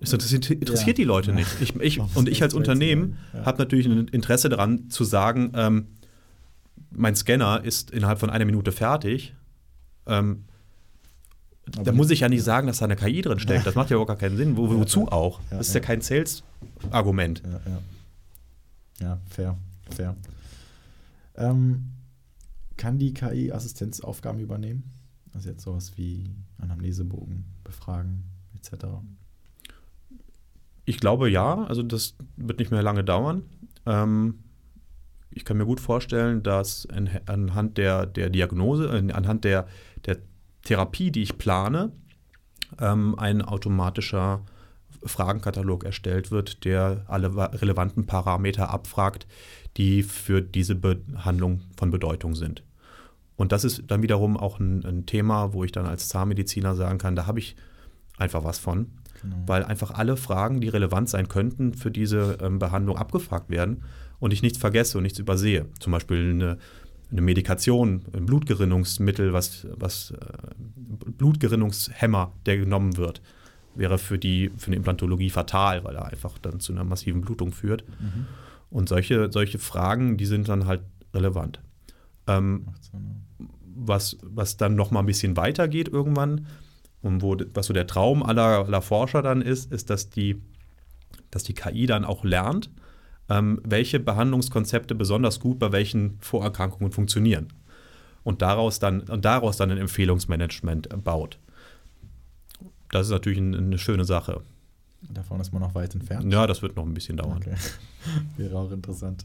Es 0.00 0.12
interessiert, 0.12 0.50
interessiert 0.50 0.88
Ja. 0.98 1.02
die 1.02 1.04
Leute 1.04 1.32
nicht. 1.32 1.48
Ich, 1.60 1.76
ich, 1.76 2.00
und 2.16 2.28
ich 2.28 2.42
als 2.42 2.54
Unternehmen? 2.54 3.18
Ja. 3.34 3.44
habe 3.44 3.58
natürlich 3.58 3.86
ein 3.86 4.08
Interesse 4.08 4.48
daran 4.48 4.88
zu 4.88 5.04
sagen, 5.04 5.52
ähm, 5.54 5.86
mein 6.94 7.16
Scanner 7.16 7.62
ist 7.64 7.90
innerhalb 7.90 8.18
von 8.18 8.30
einer 8.30 8.44
Minute 8.44 8.72
fertig. 8.72 9.34
Ähm, 10.06 10.44
da 11.66 11.92
muss 11.92 12.10
ich 12.10 12.20
ja 12.20 12.28
nicht 12.28 12.42
sagen, 12.42 12.66
dass 12.66 12.78
da 12.78 12.86
eine 12.86 12.96
KI 12.96 13.22
drin 13.22 13.38
steckt. 13.38 13.66
Das 13.66 13.74
macht 13.74 13.90
ja 13.90 13.94
überhaupt 13.94 14.08
gar 14.08 14.16
keinen 14.16 14.36
Sinn. 14.36 14.56
Wo, 14.56 14.68
wozu 14.68 15.08
auch? 15.08 15.40
Das 15.50 15.68
ist 15.68 15.74
ja, 15.74 15.80
ja. 15.80 15.86
kein 15.86 16.00
Sales-Argument. 16.00 17.42
Ja, 17.44 17.60
ja. 17.70 19.08
ja 19.08 19.18
fair, 19.28 19.56
fair. 19.90 20.16
Ähm, 21.36 21.92
kann 22.76 22.98
die 22.98 23.14
KI 23.14 23.52
Assistenzaufgaben 23.52 24.40
übernehmen? 24.40 24.90
Also 25.34 25.50
jetzt 25.50 25.62
sowas 25.62 25.92
wie 25.96 26.34
Anamnesebogen, 26.58 27.44
Befragen 27.64 28.24
etc. 28.54 28.86
Ich 30.84 30.98
glaube 30.98 31.30
ja, 31.30 31.64
also 31.64 31.82
das 31.82 32.16
wird 32.36 32.58
nicht 32.58 32.70
mehr 32.70 32.82
lange 32.82 33.04
dauern. 33.04 33.42
Ähm, 33.86 34.41
ich 35.34 35.44
kann 35.44 35.56
mir 35.56 35.66
gut 35.66 35.80
vorstellen, 35.80 36.42
dass 36.42 36.86
an- 36.86 37.10
anhand 37.26 37.78
der, 37.78 38.06
der 38.06 38.30
Diagnose, 38.30 38.86
äh, 38.86 39.12
anhand 39.12 39.44
der, 39.44 39.66
der 40.06 40.18
Therapie, 40.64 41.10
die 41.10 41.22
ich 41.22 41.38
plane, 41.38 41.92
ähm, 42.80 43.18
ein 43.18 43.42
automatischer 43.42 44.44
Fragenkatalog 45.04 45.84
erstellt 45.84 46.30
wird, 46.30 46.64
der 46.64 47.04
alle 47.08 47.34
relevanten 47.60 48.06
Parameter 48.06 48.70
abfragt, 48.70 49.26
die 49.76 50.02
für 50.02 50.42
diese 50.42 50.74
Behandlung 50.74 51.62
von 51.76 51.90
Bedeutung 51.90 52.34
sind. 52.34 52.62
Und 53.36 53.50
das 53.50 53.64
ist 53.64 53.84
dann 53.88 54.02
wiederum 54.02 54.36
auch 54.36 54.60
ein, 54.60 54.84
ein 54.84 55.06
Thema, 55.06 55.52
wo 55.52 55.64
ich 55.64 55.72
dann 55.72 55.86
als 55.86 56.08
Zahnmediziner 56.08 56.76
sagen 56.76 56.98
kann, 56.98 57.16
da 57.16 57.26
habe 57.26 57.38
ich 57.40 57.56
einfach 58.16 58.44
was 58.44 58.58
von 58.58 58.86
Genau. 59.22 59.36
weil 59.46 59.62
einfach 59.62 59.92
alle 59.92 60.16
Fragen, 60.16 60.60
die 60.60 60.68
relevant 60.68 61.08
sein 61.08 61.28
könnten, 61.28 61.74
für 61.74 61.92
diese 61.92 62.38
ähm, 62.42 62.58
Behandlung 62.58 62.96
abgefragt 62.96 63.50
werden 63.50 63.84
und 64.22 64.32
ich 64.32 64.40
nichts 64.40 64.58
vergesse 64.58 64.98
und 64.98 65.02
nichts 65.02 65.18
übersehe. 65.18 65.66
Zum 65.80 65.90
Beispiel 65.90 66.30
eine, 66.30 66.56
eine 67.10 67.20
Medikation, 67.20 68.02
ein 68.12 68.24
Blutgerinnungsmittel, 68.24 69.32
was, 69.32 69.66
was 69.74 70.12
äh, 70.12 70.16
Blutgerinnungshemmer, 71.10 72.32
der 72.46 72.58
genommen 72.58 72.96
wird, 72.96 73.20
wäre 73.74 73.98
für 73.98 74.20
die 74.20 74.52
für 74.56 74.68
eine 74.68 74.76
Implantologie 74.76 75.28
fatal, 75.28 75.82
weil 75.82 75.96
er 75.96 76.06
einfach 76.06 76.38
dann 76.38 76.60
zu 76.60 76.70
einer 76.70 76.84
massiven 76.84 77.22
Blutung 77.22 77.50
führt. 77.50 77.84
Mhm. 78.00 78.26
Und 78.70 78.88
solche, 78.88 79.32
solche 79.32 79.58
Fragen, 79.58 80.16
die 80.16 80.26
sind 80.26 80.48
dann 80.48 80.66
halt 80.66 80.82
relevant. 81.12 81.60
Ähm, 82.28 82.66
was, 83.74 84.18
was 84.22 84.56
dann 84.56 84.76
noch 84.76 84.92
mal 84.92 85.00
ein 85.00 85.06
bisschen 85.06 85.36
weitergeht 85.36 85.88
irgendwann 85.88 86.46
und 87.00 87.22
wo, 87.22 87.36
was 87.54 87.66
so 87.66 87.72
der 87.72 87.88
Traum 87.88 88.22
aller, 88.22 88.66
aller 88.66 88.82
Forscher 88.82 89.20
dann 89.20 89.42
ist, 89.42 89.72
ist, 89.72 89.90
dass 89.90 90.10
die, 90.10 90.40
dass 91.32 91.42
die 91.42 91.54
KI 91.54 91.86
dann 91.86 92.04
auch 92.04 92.22
lernt, 92.22 92.70
ähm, 93.32 93.60
welche 93.64 93.98
Behandlungskonzepte 93.98 94.94
besonders 94.94 95.40
gut 95.40 95.58
bei 95.58 95.72
welchen 95.72 96.18
Vorerkrankungen 96.20 96.92
funktionieren 96.92 97.48
und 98.24 98.42
daraus 98.42 98.78
dann, 98.78 99.00
und 99.00 99.24
daraus 99.24 99.56
dann 99.56 99.70
ein 99.70 99.78
Empfehlungsmanagement 99.78 101.02
baut. 101.02 101.38
Das 102.90 103.06
ist 103.06 103.10
natürlich 103.10 103.38
ein, 103.38 103.54
eine 103.54 103.78
schöne 103.78 104.04
Sache. 104.04 104.42
Davon 105.00 105.40
ist 105.40 105.50
man 105.50 105.62
noch 105.62 105.74
weit 105.74 105.94
entfernt. 105.94 106.30
Ja, 106.30 106.46
das 106.46 106.60
wird 106.60 106.76
noch 106.76 106.84
ein 106.84 106.92
bisschen 106.92 107.16
dauern. 107.16 107.38
Okay. 107.38 107.54
Wäre 108.36 108.58
auch 108.58 108.70
interessant. 108.70 109.24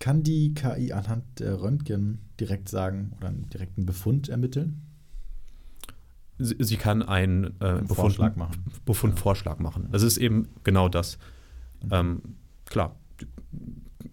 Kann 0.00 0.24
die 0.24 0.52
KI 0.52 0.92
anhand 0.92 1.38
der 1.38 1.62
Röntgen 1.62 2.18
direkt 2.40 2.68
sagen 2.68 3.12
oder 3.16 3.28
einen 3.28 3.48
direkten 3.48 3.86
Befund 3.86 4.28
ermitteln? 4.28 4.82
Sie, 6.38 6.56
sie 6.58 6.76
kann 6.76 7.02
einen 7.02 7.44
äh, 7.60 7.66
Einen 7.66 7.80
Befund, 7.82 7.96
Vorschlag 7.96 8.34
machen. 8.34 8.64
Befundvorschlag 8.84 9.60
machen. 9.60 9.88
Das 9.92 10.02
ist 10.02 10.18
eben 10.18 10.48
genau 10.64 10.88
das. 10.88 11.18
Ähm, 11.90 12.22
klar, 12.72 12.96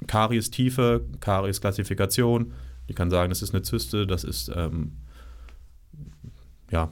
Karies-Tiefe, 0.07 1.05
Karies-Klassifikation. 1.19 2.53
Die 2.87 2.93
kann 2.93 3.09
sagen, 3.09 3.29
das 3.29 3.41
ist 3.41 3.53
eine 3.53 3.63
Zyste, 3.63 4.05
das 4.05 4.23
ist 4.23 4.51
ähm, 4.55 4.97
ja 6.71 6.91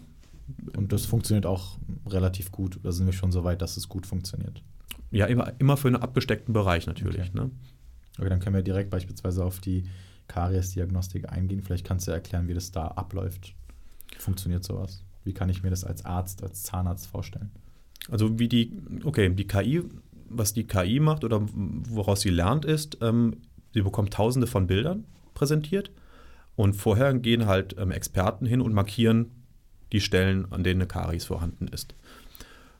Und 0.76 0.92
das 0.92 1.06
funktioniert 1.06 1.46
auch 1.46 1.78
relativ 2.08 2.52
gut. 2.52 2.80
Da 2.84 2.92
sind 2.92 3.06
wir 3.06 3.14
schon 3.14 3.32
so 3.32 3.44
weit, 3.44 3.62
dass 3.62 3.78
es 3.78 3.90
gut 3.90 4.06
funktioniert. 4.06 4.64
Ja, 5.12 5.26
immer, 5.26 5.54
immer 5.60 5.78
für 5.78 5.88
einen 5.88 5.98
abgesteckten 5.98 6.54
Bereich 6.54 6.88
natürlich. 6.88 7.30
Okay. 7.30 7.32
Ne? 7.34 7.52
Okay, 8.18 8.30
dann 8.30 8.40
können 8.40 8.56
wir 8.56 8.64
direkt 8.64 8.90
beispielsweise 8.90 9.44
auf 9.44 9.60
die 9.60 9.84
Karies-Diagnostik 10.28 11.32
eingehen. 11.32 11.62
Vielleicht 11.62 11.86
kannst 11.86 12.08
du 12.08 12.12
erklären, 12.12 12.48
wie 12.48 12.54
das 12.54 12.72
da 12.72 12.88
abläuft. 12.88 13.56
Funktioniert 14.18 14.64
sowas? 14.64 15.04
Wie 15.24 15.34
kann 15.34 15.50
ich 15.50 15.64
mir 15.64 15.70
das 15.70 15.84
als 15.84 16.06
Arzt, 16.06 16.44
als 16.44 16.64
Zahnarzt 16.64 17.08
vorstellen? 17.08 17.52
Also 18.10 18.40
wie 18.40 18.48
die, 18.48 18.74
okay, 19.04 19.30
die 19.34 19.48
KI, 19.48 19.84
was 20.30 20.54
die 20.54 20.66
KI 20.66 21.00
macht 21.00 21.24
oder 21.24 21.46
woraus 21.54 22.22
sie 22.22 22.30
lernt, 22.30 22.66
ist, 22.66 22.98
ähm, 23.02 23.38
sie 23.74 23.82
bekommt 23.82 24.14
tausende 24.14 24.48
von 24.48 24.68
Bildern 24.68 25.06
präsentiert 25.34 25.92
und 26.56 26.76
vorher 26.76 27.14
gehen 27.14 27.46
halt 27.46 27.76
ähm, 27.78 27.92
Experten 27.92 28.46
hin 28.46 28.62
und 28.62 28.74
markieren 28.74 29.32
die 29.92 30.02
Stellen, 30.02 30.52
an 30.52 30.64
denen 30.64 30.82
eine 30.82 30.88
Karies 30.88 31.26
vorhanden 31.26 31.68
ist. 31.68 31.94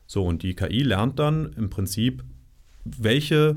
So, 0.06 0.24
und 0.24 0.42
die 0.42 0.54
KI 0.54 0.82
lernt 0.82 1.18
dann 1.18 1.52
im 1.54 1.70
Prinzip, 1.70 2.24
welche 2.84 3.56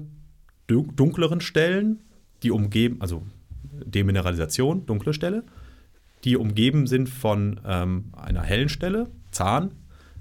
dun- 0.67 0.95
dunkleren 0.95 1.41
Stellen, 1.41 1.99
die 2.43 2.51
umgeben, 2.51 2.97
also 3.01 3.23
Demineralisation, 3.85 4.85
dunkle 4.85 5.13
Stelle, 5.13 5.43
die 6.23 6.37
umgeben 6.37 6.87
sind 6.87 7.09
von 7.09 7.59
ähm, 7.65 8.05
einer 8.15 8.43
hellen 8.43 8.69
Stelle, 8.69 9.07
Zahn, 9.31 9.71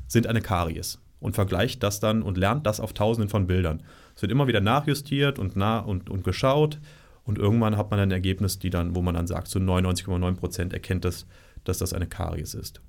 sind 0.07 0.27
eine 0.27 0.41
Karies. 0.41 0.99
Und 1.21 1.35
vergleicht 1.35 1.83
das 1.83 2.01
dann 2.01 2.23
und 2.23 2.39
lernt 2.39 2.67
das 2.67 2.81
auf 2.81 2.95
tausenden 2.95 3.29
von 3.29 3.47
Bildern. 3.47 3.83
Es 4.17 4.23
wird 4.23 4.33
immer 4.33 4.47
wieder 4.47 4.61
nachjustiert 4.61 5.39
und, 5.39 5.55
nah 5.55 5.79
und, 5.79 6.09
und 6.09 6.25
geschaut. 6.25 6.81
Und 7.25 7.39
irgendwann 7.39 7.77
hat 7.77 7.91
man 7.91 8.01
ein 8.01 8.11
Ergebnis, 8.11 8.59
die 8.59 8.71
dann, 8.71 8.95
wo 8.95 9.03
man 9.03 9.15
dann 9.15 9.27
sagt, 9.27 9.49
zu 9.49 9.59
99,9 9.59 10.37
Prozent 10.37 10.73
erkennt 10.73 11.05
das, 11.05 11.27
dass 11.65 11.79
das 11.79 11.93
eine 11.93 12.07
Karies 12.07 12.55
ist. 12.55 12.81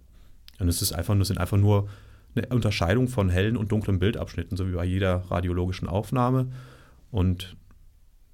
Und 0.59 0.69
es 0.69 0.82
ist 0.82 0.93
einfach 0.93 1.17
es 1.19 1.27
sind 1.27 1.39
einfach 1.39 1.57
nur 1.57 1.89
eine 2.36 2.47
Unterscheidung 2.47 3.09
von 3.09 3.29
hellen 3.29 3.57
und 3.57 3.71
dunklen 3.71 3.99
Bildabschnitten, 3.99 4.55
so 4.55 4.67
wie 4.67 4.73
bei 4.73 4.86
jeder 4.86 5.17
radiologischen 5.29 5.89
Aufnahme. 5.89 6.47
Und 7.11 7.57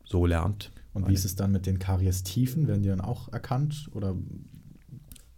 so 0.06 0.26
lernt. 0.26 0.72
Und 0.94 1.08
wie 1.08 1.14
ist 1.14 1.26
es 1.26 1.36
dann 1.36 1.52
mit 1.52 1.66
den 1.66 1.80
Karies-Tiefen? 1.80 2.68
Werden 2.68 2.84
die 2.84 2.90
dann 2.90 3.02
auch 3.02 3.32
erkannt? 3.32 3.90
Oder 3.94 4.16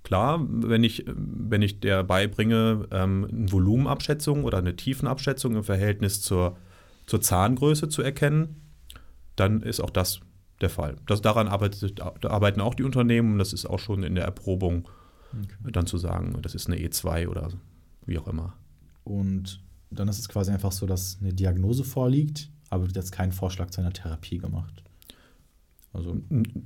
Klar, 0.10 0.44
wenn 0.50 0.84
ich, 0.84 1.06
wenn 1.06 1.62
ich 1.62 1.82
der 1.82 2.04
beibringe, 2.04 2.88
ähm, 2.90 3.28
eine 3.32 3.52
Volumenabschätzung 3.52 4.44
oder 4.44 4.58
eine 4.58 4.76
Tiefenabschätzung 4.76 5.56
im 5.56 5.64
Verhältnis 5.64 6.20
zur, 6.20 6.58
zur 7.06 7.22
Zahngröße 7.22 7.90
zu 7.90 8.02
erkennen, 8.02 8.56
dann 9.36 9.62
ist 9.62 9.80
auch 9.80 9.92
das 9.92 10.22
der 10.62 10.72
Fall. 10.72 10.96
Das, 11.06 11.22
daran 11.22 11.48
arbeitet, 11.48 12.00
da 12.00 12.16
arbeiten 12.28 12.60
auch 12.60 12.74
die 12.74 12.82
Unternehmen 12.82 13.34
und 13.34 13.38
das 13.38 13.54
ist 13.54 13.68
auch 13.68 13.78
schon 13.78 14.02
in 14.02 14.16
der 14.16 14.24
Erprobung 14.24 14.90
dann 15.62 15.86
zu 15.86 16.00
sagen, 16.00 16.36
das 16.42 16.56
ist 16.56 16.66
eine 16.66 16.78
E2 16.78 17.28
oder 17.28 17.50
wie 18.08 18.18
auch 18.18 18.28
immer. 18.28 18.56
Und 19.04 19.62
dann 19.92 20.08
ist 20.08 20.18
es 20.18 20.28
quasi 20.28 20.50
einfach 20.50 20.72
so, 20.72 20.88
dass 20.88 21.20
eine 21.22 21.36
Diagnose 21.36 21.84
vorliegt, 21.84 22.50
aber 22.72 22.88
wird 22.88 22.96
jetzt 22.96 23.12
kein 23.12 23.32
Vorschlag 23.32 23.70
zu 23.70 23.82
einer 23.82 23.94
Therapie 23.94 24.40
gemacht. 24.40 24.84
Also, 25.92 26.22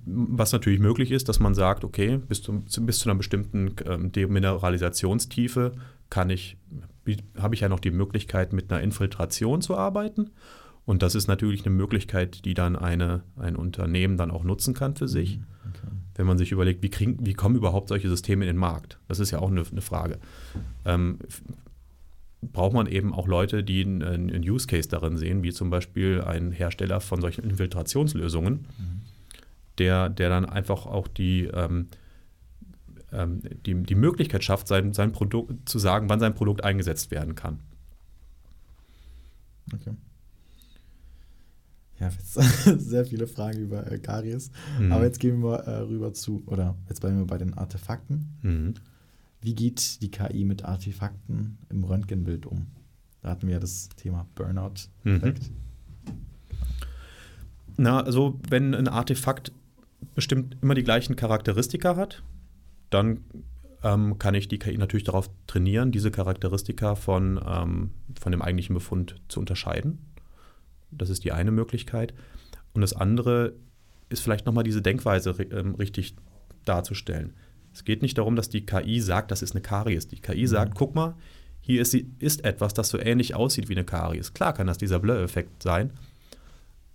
Was 0.06 0.52
natürlich 0.52 0.80
möglich 0.80 1.12
ist, 1.12 1.30
dass 1.30 1.40
man 1.40 1.56
sagt, 1.56 1.84
okay, 1.84 2.18
bis 2.18 2.42
zu, 2.42 2.62
bis 2.82 3.00
zu 3.00 3.10
einer 3.10 3.18
bestimmten 3.18 3.74
ähm, 3.86 4.12
Demineralisationstiefe 4.12 5.74
kann 6.10 6.30
ich, 6.30 6.58
habe 7.38 7.56
ich 7.56 7.62
ja 7.62 7.70
noch 7.70 7.80
die 7.80 7.92
Möglichkeit, 7.92 8.52
mit 8.52 8.72
einer 8.72 8.82
Infiltration 8.82 9.62
zu 9.62 9.78
arbeiten. 9.78 10.32
Und 10.86 11.02
das 11.02 11.16
ist 11.16 11.28
natürlich 11.28 11.66
eine 11.66 11.74
Möglichkeit, 11.74 12.44
die 12.44 12.54
dann 12.54 12.76
eine, 12.76 13.24
ein 13.38 13.56
Unternehmen 13.56 14.18
dann 14.18 14.32
auch 14.32 14.44
nutzen 14.44 14.74
kann 14.74 14.96
für 14.96 15.08
sich. 15.08 15.40
okay. 15.70 15.88
Wenn 16.16 16.28
man 16.28 16.38
sich 16.38 16.52
überlegt, 16.52 16.84
wie, 16.84 16.90
kriegen, 16.90 17.26
wie 17.26 17.34
kommen 17.34 17.56
überhaupt 17.56 17.88
solche 17.88 18.10
Systeme 18.10 18.44
in 18.44 18.56
den 18.56 18.58
Markt? 18.58 19.00
Das 19.08 19.20
ist 19.20 19.32
ja 19.32 19.40
auch 19.40 19.50
eine, 19.50 19.64
eine 19.72 19.82
Frage. 19.82 20.20
Ähm, 20.84 21.20
braucht 22.52 22.74
man 22.74 22.88
eben 22.88 23.14
auch 23.14 23.28
Leute, 23.28 23.64
die 23.64 23.84
einen, 23.84 24.04
einen 24.04 24.44
Use 24.44 24.68
Case 24.68 24.90
darin 24.90 25.18
sehen, 25.18 25.44
wie 25.44 25.54
zum 25.54 25.70
Beispiel 25.70 26.22
ein 26.22 26.52
Hersteller 26.52 27.00
von 27.00 27.22
solchen 27.22 27.44
Infiltrationslösungen, 27.46 28.68
der, 29.78 30.10
der 30.10 30.30
dann 30.30 30.46
einfach 30.46 30.86
auch 30.86 31.08
die, 31.08 31.46
ähm, 31.46 31.88
ähm, 33.12 33.42
die, 33.66 33.76
die 33.84 33.96
Möglichkeit 33.96 34.44
schafft, 34.44 34.68
sein, 34.68 34.94
sein 34.94 35.12
Produkt 35.12 35.68
zu 35.68 35.80
sagen, 35.80 36.10
wann 36.10 36.20
sein 36.20 36.36
Produkt 36.36 36.64
eingesetzt 36.64 37.12
werden 37.12 37.36
kann. 37.36 37.60
okay. 39.74 39.94
Ja, 42.00 42.10
jetzt 42.10 42.34
sehr 42.90 43.06
viele 43.06 43.28
Fragen 43.28 43.60
über 43.60 43.90
äh, 43.90 44.00
Karies. 44.00 44.52
Mhm. 44.80 44.92
Aber 44.92 45.06
jetzt 45.06 45.20
gehen 45.20 45.42
wir 45.44 45.60
äh, 45.60 45.80
rüber 45.82 46.14
zu, 46.14 46.44
oder 46.48 46.76
jetzt 46.90 47.02
bleiben 47.02 47.18
wir 47.18 47.28
bei 47.28 47.38
den 47.38 47.54
Artefakten. 47.54 48.34
Mhm. 48.42 48.74
Wie 49.42 49.56
geht 49.56 50.02
die 50.02 50.10
KI 50.10 50.46
mit 50.46 50.64
Artefakten 50.64 51.58
im 51.70 51.84
Röntgenbild 51.84 52.46
um? 52.46 52.68
Da 53.22 53.30
hatten 53.30 53.48
wir 53.48 53.56
ja 53.56 53.60
das 53.60 53.90
Thema 53.90 54.26
Burnout-Effekt. 54.36 55.52
Na, 57.78 58.02
also 58.02 58.40
wenn 58.50 58.74
ein 58.74 58.88
Artefakt 58.88 59.52
bestimmt 60.16 60.58
immer 60.62 60.74
die 60.74 60.84
gleichen 60.84 61.16
Charakteristika 61.16 61.96
hat, 61.96 62.24
dann 62.90 63.22
ähm, 63.84 64.18
kann 64.18 64.36
ich 64.36 64.48
die 64.48 64.60
KI 64.60 64.78
natürlich 64.78 65.04
darauf 65.04 65.30
trainieren, 65.48 65.92
diese 65.92 66.12
Charakteristika 66.12 66.96
von, 66.96 67.40
ähm, 67.46 67.92
von 68.20 68.32
dem 68.32 68.42
eigentlichen 68.42 68.74
Befund 68.74 69.16
zu 69.28 69.40
unterscheiden. 69.40 70.00
Das 70.92 71.10
ist 71.10 71.24
die 71.24 71.32
eine 71.32 71.52
Möglichkeit. 71.52 72.14
Und 72.74 72.82
das 72.82 72.94
andere 72.94 73.54
ist 74.10 74.22
vielleicht 74.22 74.46
nochmal 74.46 74.64
diese 74.64 74.82
Denkweise 74.82 75.32
ähm, 75.52 75.76
richtig 75.76 76.16
darzustellen. 76.66 77.34
Es 77.74 77.84
geht 77.84 78.02
nicht 78.02 78.18
darum, 78.18 78.36
dass 78.36 78.50
die 78.50 78.66
KI 78.66 79.00
sagt, 79.00 79.32
das 79.32 79.42
ist 79.42 79.54
eine 79.54 79.62
Karies. 79.62 80.08
Die 80.08 80.22
KI 80.22 80.46
sagt, 80.48 80.76
guck 80.76 80.94
mal, 80.96 81.16
hier 81.60 81.82
ist, 81.82 81.94
ist 81.94 82.46
etwas, 82.46 82.74
das 82.74 82.90
so 82.90 83.00
ähnlich 83.00 83.36
aussieht 83.36 83.70
wie 83.70 83.74
eine 83.74 83.86
Karies. 83.86 84.34
Klar 84.34 84.54
kann 84.54 84.68
das 84.68 84.78
dieser 84.78 85.00
Blur-Effekt 85.00 85.64
sein, 85.64 85.92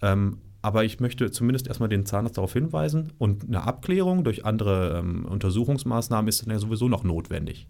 ähm, 0.03 0.39
aber 0.69 0.85
ich 0.85 1.01
möchte 1.01 1.31
zumindest 1.31 1.67
erstmal 1.67 1.89
den 1.89 2.05
Zahnarzt 2.05 2.37
darauf 2.37 2.53
hinweisen 2.53 3.11
und 3.17 3.45
eine 3.45 3.63
Abklärung 3.63 4.23
durch 4.23 4.45
andere 4.45 4.99
ähm, 4.99 5.25
Untersuchungsmaßnahmen 5.25 6.29
ist 6.29 6.43
dann 6.43 6.51
ja 6.51 6.59
sowieso 6.59 6.91
noch 6.91 7.05
notwendig. 7.05 7.67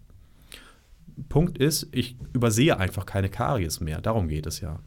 Punkt 1.29 1.59
ist, 1.59 1.87
ich 1.93 2.17
übersehe 2.33 2.77
einfach 2.77 3.07
keine 3.07 3.29
Karies 3.29 3.79
mehr. 3.79 4.01
Darum 4.01 4.27
geht 4.27 4.49
es 4.49 4.61
ja. 4.61 4.81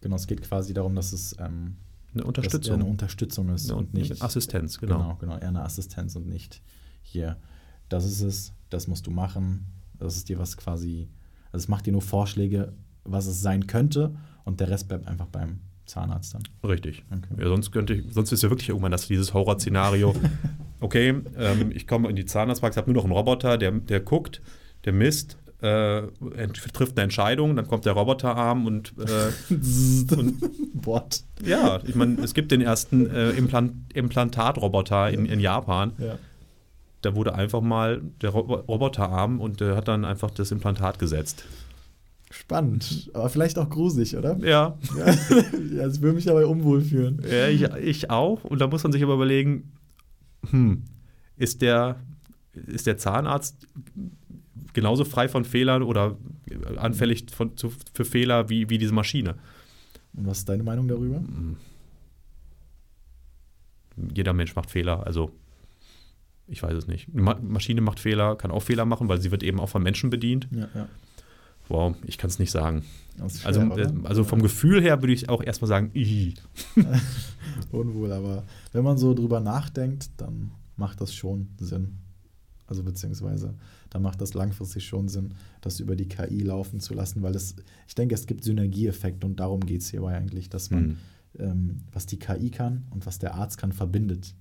Genau, 0.00 0.16
es 0.16 0.26
geht 0.26 0.40
quasi 0.40 0.72
darum, 0.72 0.94
dass 0.94 1.12
es 1.12 1.36
ähm, 1.38 1.76
Eine 2.14 2.24
Unterstützung. 2.24 2.76
eine 2.76 2.86
Unterstützung 2.86 3.50
ist 3.50 3.70
Eine 3.70 3.80
und 3.80 3.92
nicht 3.92 4.22
Assistenz, 4.22 4.78
genau. 4.78 4.96
Genau, 4.96 5.16
genau, 5.16 5.36
eher 5.36 5.48
eine 5.48 5.62
Assistenz 5.62 6.16
und 6.16 6.26
nicht 6.26 6.62
hier, 7.02 7.36
das 7.90 8.06
ist 8.06 8.22
es, 8.22 8.54
das 8.70 8.88
musst 8.88 9.06
du 9.06 9.10
machen, 9.10 9.66
das 9.98 10.16
ist 10.16 10.30
dir 10.30 10.38
was 10.38 10.56
quasi, 10.56 11.10
also 11.52 11.64
es 11.64 11.68
macht 11.68 11.84
dir 11.84 11.92
nur 11.92 12.00
Vorschläge, 12.00 12.72
was 13.04 13.26
es 13.26 13.42
sein 13.42 13.66
könnte 13.66 14.14
und 14.44 14.60
der 14.60 14.70
Rest 14.70 14.88
bleibt 14.88 15.06
einfach 15.06 15.26
beim 15.26 15.60
Zahnarzt 15.86 16.34
dann. 16.34 16.42
Richtig. 16.62 17.04
Okay. 17.10 17.42
Ja, 17.42 17.48
sonst, 17.48 17.72
könnte 17.72 17.94
ich, 17.94 18.04
sonst 18.12 18.32
ist 18.32 18.42
ja 18.42 18.50
wirklich 18.50 18.68
irgendwann 18.68 18.92
das 18.92 19.06
dieses 19.06 19.34
Horrorszenario. 19.34 20.14
Okay, 20.78 21.14
ähm, 21.38 21.72
ich 21.74 21.86
komme 21.86 22.10
in 22.10 22.16
die 22.16 22.26
Zahnarztpraxis, 22.26 22.76
habe 22.76 22.92
nur 22.92 22.96
noch 22.96 23.04
einen 23.04 23.14
Roboter, 23.14 23.56
der, 23.56 23.72
der 23.72 23.98
guckt, 23.98 24.42
der 24.84 24.92
misst, 24.92 25.38
äh, 25.62 26.02
trifft 26.72 26.96
eine 26.96 27.04
Entscheidung, 27.04 27.56
dann 27.56 27.66
kommt 27.66 27.86
der 27.86 27.94
Roboterarm 27.94 28.66
und 28.66 28.92
äh, 28.98 29.32
What? 30.84 31.22
ja, 31.42 31.80
ich 31.86 31.94
meine, 31.94 32.20
es 32.22 32.34
gibt 32.34 32.52
den 32.52 32.60
ersten 32.60 33.10
äh, 33.10 33.30
Implant 33.30 33.72
Implantatroboter 33.94 35.10
in, 35.10 35.24
in 35.24 35.40
Japan. 35.40 35.92
Ja. 35.98 36.18
Da 37.00 37.14
wurde 37.14 37.34
einfach 37.34 37.62
mal 37.62 38.02
der 38.20 38.30
Ro 38.30 38.40
Roboterarm 38.40 39.40
und 39.40 39.60
der 39.60 39.76
hat 39.76 39.88
dann 39.88 40.04
einfach 40.04 40.30
das 40.30 40.50
Implantat 40.50 40.98
gesetzt. 40.98 41.46
Spannend, 42.30 43.10
aber 43.14 43.28
vielleicht 43.28 43.56
auch 43.58 43.68
gruselig, 43.70 44.16
oder? 44.16 44.36
Ja, 44.38 44.76
Ja, 44.96 45.06
ja 45.76 45.86
es 45.86 46.00
würde 46.00 46.16
mich 46.16 46.24
dabei 46.24 46.44
unwohl 46.44 46.82
fühlen. 46.82 47.22
Ja, 47.28 47.48
ich, 47.48 47.62
ich 47.62 48.10
auch. 48.10 48.42
Und 48.44 48.60
da 48.60 48.66
muss 48.66 48.82
man 48.82 48.92
sich 48.92 49.02
aber 49.02 49.14
überlegen, 49.14 49.72
hm, 50.50 50.82
ist 51.36 51.62
der, 51.62 52.00
ist 52.52 52.86
der 52.86 52.98
Zahnarzt 52.98 53.68
genauso 54.72 55.04
frei 55.04 55.28
von 55.28 55.44
Fehlern 55.44 55.82
oder 55.82 56.16
anfällig 56.76 57.26
von, 57.30 57.56
zu, 57.56 57.72
für 57.94 58.04
Fehler 58.04 58.48
wie, 58.48 58.68
wie 58.68 58.78
diese 58.78 58.92
Maschine? 58.92 59.36
Und 60.14 60.26
was 60.26 60.38
ist 60.38 60.48
deine 60.48 60.62
Meinung 60.62 60.88
darüber? 60.88 61.22
Jeder 64.14 64.32
Mensch 64.32 64.54
macht 64.56 64.70
Fehler, 64.70 65.06
also 65.06 65.30
ich 66.48 66.62
weiß 66.62 66.74
es 66.74 66.86
nicht. 66.86 67.08
Eine 67.12 67.22
Ma 67.22 67.38
Maschine 67.40 67.80
macht 67.80 68.00
Fehler, 68.00 68.36
kann 68.36 68.50
auch 68.50 68.62
Fehler 68.62 68.84
machen, 68.84 69.08
weil 69.08 69.20
sie 69.20 69.30
wird 69.30 69.42
eben 69.42 69.60
auch 69.60 69.68
von 69.68 69.82
Menschen 69.82 70.10
bedient. 70.10 70.48
Ja, 70.50 70.68
ja. 70.74 70.88
Wow, 71.68 71.96
ich 72.04 72.18
kann 72.18 72.30
es 72.30 72.38
nicht 72.38 72.50
sagen. 72.50 72.84
Das 73.18 73.34
ist 73.34 73.40
schwer, 73.42 73.48
Also, 73.48 73.60
oder? 73.62 73.92
also 74.04 74.24
vom 74.24 74.42
Gefühl 74.42 74.82
her 74.82 75.02
würde 75.02 75.12
ich 75.12 75.28
auch 75.28 75.42
erstmal 75.42 75.68
sagen, 75.68 75.90
ih. 75.94 76.34
Unwohl, 77.72 78.12
aber 78.12 78.44
wenn 78.72 78.84
man 78.84 78.98
so 78.98 79.14
drüber 79.14 79.40
nachdenkt, 79.40 80.10
dann 80.18 80.52
macht 80.76 81.00
das 81.00 81.14
schon 81.14 81.48
Sinn. 81.58 81.98
Also 82.66 82.82
beziehungsweise 82.82 83.54
da 83.90 83.98
macht 83.98 84.20
das 84.20 84.34
langfristig 84.34 84.86
schon 84.86 85.08
Sinn, 85.08 85.34
das 85.60 85.80
über 85.80 85.96
die 85.96 86.08
KI 86.08 86.40
laufen 86.40 86.80
zu 86.80 86.94
lassen, 86.94 87.22
weil 87.22 87.34
es, 87.34 87.54
ich 87.86 87.94
denke, 87.94 88.14
es 88.14 88.26
gibt 88.26 88.44
Synergieeffekte 88.44 89.26
und 89.26 89.38
darum 89.40 89.60
geht 89.60 89.82
es 89.82 89.90
hierbei 89.90 90.16
eigentlich, 90.16 90.50
dass 90.50 90.70
man, 90.70 90.86
mhm. 90.86 90.96
ähm, 91.38 91.76
was 91.92 92.06
die 92.06 92.18
KI 92.18 92.50
kann 92.50 92.86
und 92.90 93.06
was 93.06 93.18
der 93.18 93.34
Arzt 93.34 93.58
kann, 93.58 93.72
verbindet. 93.72 94.34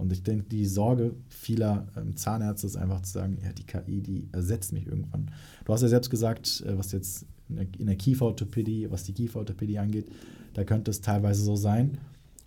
Und 0.00 0.12
ich 0.12 0.22
denke, 0.22 0.44
die 0.44 0.64
Sorge 0.64 1.14
vieler 1.28 1.86
ähm, 1.96 2.16
Zahnärzte 2.16 2.66
ist 2.66 2.76
einfach 2.76 3.02
zu 3.02 3.12
sagen, 3.12 3.38
ja, 3.42 3.52
die 3.52 3.64
KI, 3.64 4.00
die 4.00 4.28
ersetzt 4.32 4.72
mich 4.72 4.86
irgendwann. 4.86 5.30
Du 5.64 5.72
hast 5.72 5.82
ja 5.82 5.88
selbst 5.88 6.10
gesagt, 6.10 6.64
äh, 6.66 6.76
was 6.78 6.92
jetzt 6.92 7.26
in 7.48 7.56
der, 7.56 7.66
in 7.78 7.86
der 7.86 7.96
Kieferorthopädie, 7.96 8.90
was 8.90 9.04
die 9.04 9.12
Kieferorthopädie 9.12 9.78
angeht, 9.78 10.06
da 10.54 10.64
könnte 10.64 10.90
es 10.90 11.00
teilweise 11.00 11.42
so 11.42 11.54
sein, 11.54 11.98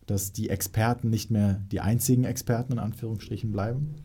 dass 0.07 0.31
die 0.31 0.49
Experten 0.49 1.09
nicht 1.09 1.31
mehr 1.31 1.61
die 1.71 1.79
einzigen 1.79 2.23
Experten 2.23 2.73
in 2.73 2.79
Anführungsstrichen 2.79 3.51
bleiben. 3.51 3.95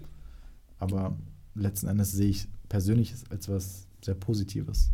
Aber 0.79 1.17
letzten 1.55 1.89
Endes 1.89 2.13
sehe 2.13 2.29
ich 2.29 2.49
persönlich 2.69 3.13
als 3.13 3.49
etwas 3.49 3.87
sehr 4.05 4.15
Positives. 4.15 4.93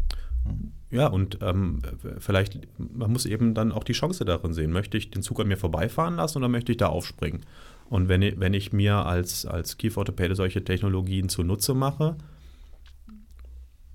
Ja, 0.91 1.09
und 1.09 1.39
ähm, 1.41 1.81
vielleicht, 2.19 2.61
man 2.79 3.11
muss 3.11 3.27
eben 3.27 3.55
dann 3.55 3.73
auch 3.73 3.85
die 3.85 3.95
Chance 3.95 4.25
darin 4.25 4.53
sehen. 4.53 4.73
Möchte 4.73 4.97
ich 4.97 5.11
den 5.11 5.23
Zug 5.23 5.41
an 5.41 5.49
mir 5.49 5.57
vorbeifahren 5.57 6.17
lassen 6.17 6.39
oder 6.39 6.49
möchte 6.49 6.73
ich 6.73 6.79
da 6.79 6.89
aufspringen? 6.89 7.41
Und 7.89 8.09
wenn 8.09 8.22
ich, 8.22 8.41
wenn 8.41 8.55
ich 8.55 8.72
mir 8.72 9.07
als, 9.07 9.47
als 9.47 9.76
Kieferorthopäde 9.76 10.35
solche 10.35 10.64
Technologien 10.64 11.28
zunutze 11.28 11.74
mache, 11.74 12.16